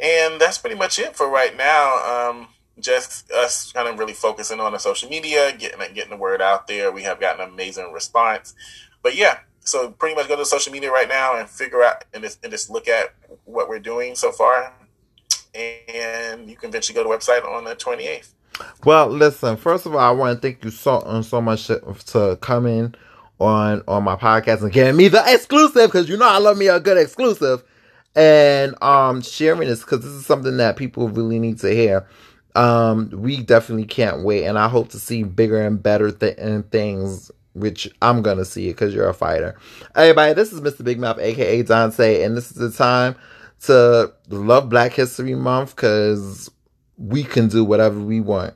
And 0.01 0.41
that's 0.41 0.59
pretty 0.59 0.77
much 0.77 0.99
it 0.99 1.17
for 1.17 1.29
right 1.29 1.57
now. 1.57 2.31
Um, 2.31 2.49
just 2.81 3.31
us 3.33 3.73
kind 3.73 3.89
of 3.89 3.99
really 3.99 4.13
focusing 4.13 4.61
on 4.61 4.73
the 4.73 4.79
social 4.79 5.09
media, 5.09 5.53
getting 5.57 5.81
getting 5.95 6.11
the 6.11 6.17
word 6.17 6.41
out 6.41 6.67
there. 6.69 6.93
We 6.93 7.03
have 7.03 7.19
gotten 7.19 7.41
an 7.41 7.53
amazing 7.53 7.93
response. 7.93 8.55
But 9.03 9.17
yeah, 9.17 9.39
so 9.61 9.91
pretty 9.91 10.15
much 10.15 10.29
go 10.29 10.37
to 10.37 10.45
social 10.45 10.73
media 10.73 10.93
right 10.93 11.09
now 11.09 11.37
and 11.37 11.49
figure 11.49 11.83
out 11.83 12.05
and 12.13 12.23
just, 12.23 12.43
and 12.45 12.53
just 12.53 12.71
look 12.71 12.87
at 12.89 13.15
what 13.45 13.69
we're 13.69 13.81
doing 13.81 14.15
so 14.15 14.31
far. 14.31 14.73
And 15.55 16.49
you 16.49 16.57
can 16.57 16.71
eventually 16.71 16.95
go 16.95 17.03
to 17.03 17.09
the 17.09 17.15
website 17.15 17.45
on 17.45 17.65
the 17.65 17.75
28th. 17.75 18.33
Well, 18.85 19.09
listen. 19.09 19.57
First 19.57 19.87
of 19.87 19.95
all, 19.95 20.01
I 20.01 20.11
want 20.11 20.37
to 20.37 20.49
thank 20.49 20.65
you 20.65 20.71
so 20.71 21.03
um, 21.05 21.23
so 21.23 21.41
much 21.41 21.67
to, 21.67 22.39
coming 22.41 22.95
on 23.39 23.83
on 23.87 24.03
my 24.03 24.17
podcast 24.17 24.63
and 24.63 24.73
giving 24.73 24.97
me 24.97 25.09
the 25.09 25.23
exclusive 25.27 25.87
because 25.91 26.09
you 26.09 26.17
know 26.17 26.29
I 26.29 26.39
love 26.39 26.59
me 26.59 26.67
a 26.67 26.81
good 26.81 26.99
exclusive 26.99 27.63
and 28.17 28.75
um 28.83 29.23
sharing 29.23 29.69
this 29.69 29.81
because 29.81 30.01
this 30.01 30.11
is 30.11 30.27
something 30.27 30.57
that 30.57 30.77
people 30.77 31.09
really 31.09 31.39
need 31.39 31.59
to 31.61 31.73
hear. 31.73 32.07
Um, 32.57 33.11
we 33.13 33.43
definitely 33.43 33.85
can't 33.85 34.25
wait, 34.25 34.45
and 34.45 34.59
I 34.59 34.69
hope 34.69 34.89
to 34.89 34.99
see 34.99 35.23
bigger 35.23 35.65
and 35.65 35.81
better 35.81 36.11
th- 36.11 36.65
things. 36.71 37.31
Which 37.55 37.89
I'm 38.03 38.23
gonna 38.23 38.45
see 38.45 38.69
it 38.69 38.73
because 38.75 38.95
you're 38.95 39.09
a 39.09 39.15
fighter. 39.15 39.57
Everybody, 39.97 40.33
this 40.33 40.53
is 40.53 40.61
Mr. 40.61 40.85
Big 40.85 40.99
Mouth, 41.01 41.19
aka 41.19 41.63
Dante, 41.63 42.23
and 42.23 42.37
this 42.37 42.51
is 42.53 42.57
the 42.57 42.71
time 42.71 43.17
to 43.63 44.13
love 44.29 44.69
Black 44.69 44.93
History 44.93 45.35
Month 45.35 45.77
because 45.77 46.51
we 46.97 47.25
can 47.25 47.49
do 47.49 47.65
whatever 47.65 47.99
we 48.01 48.21
want. 48.21 48.47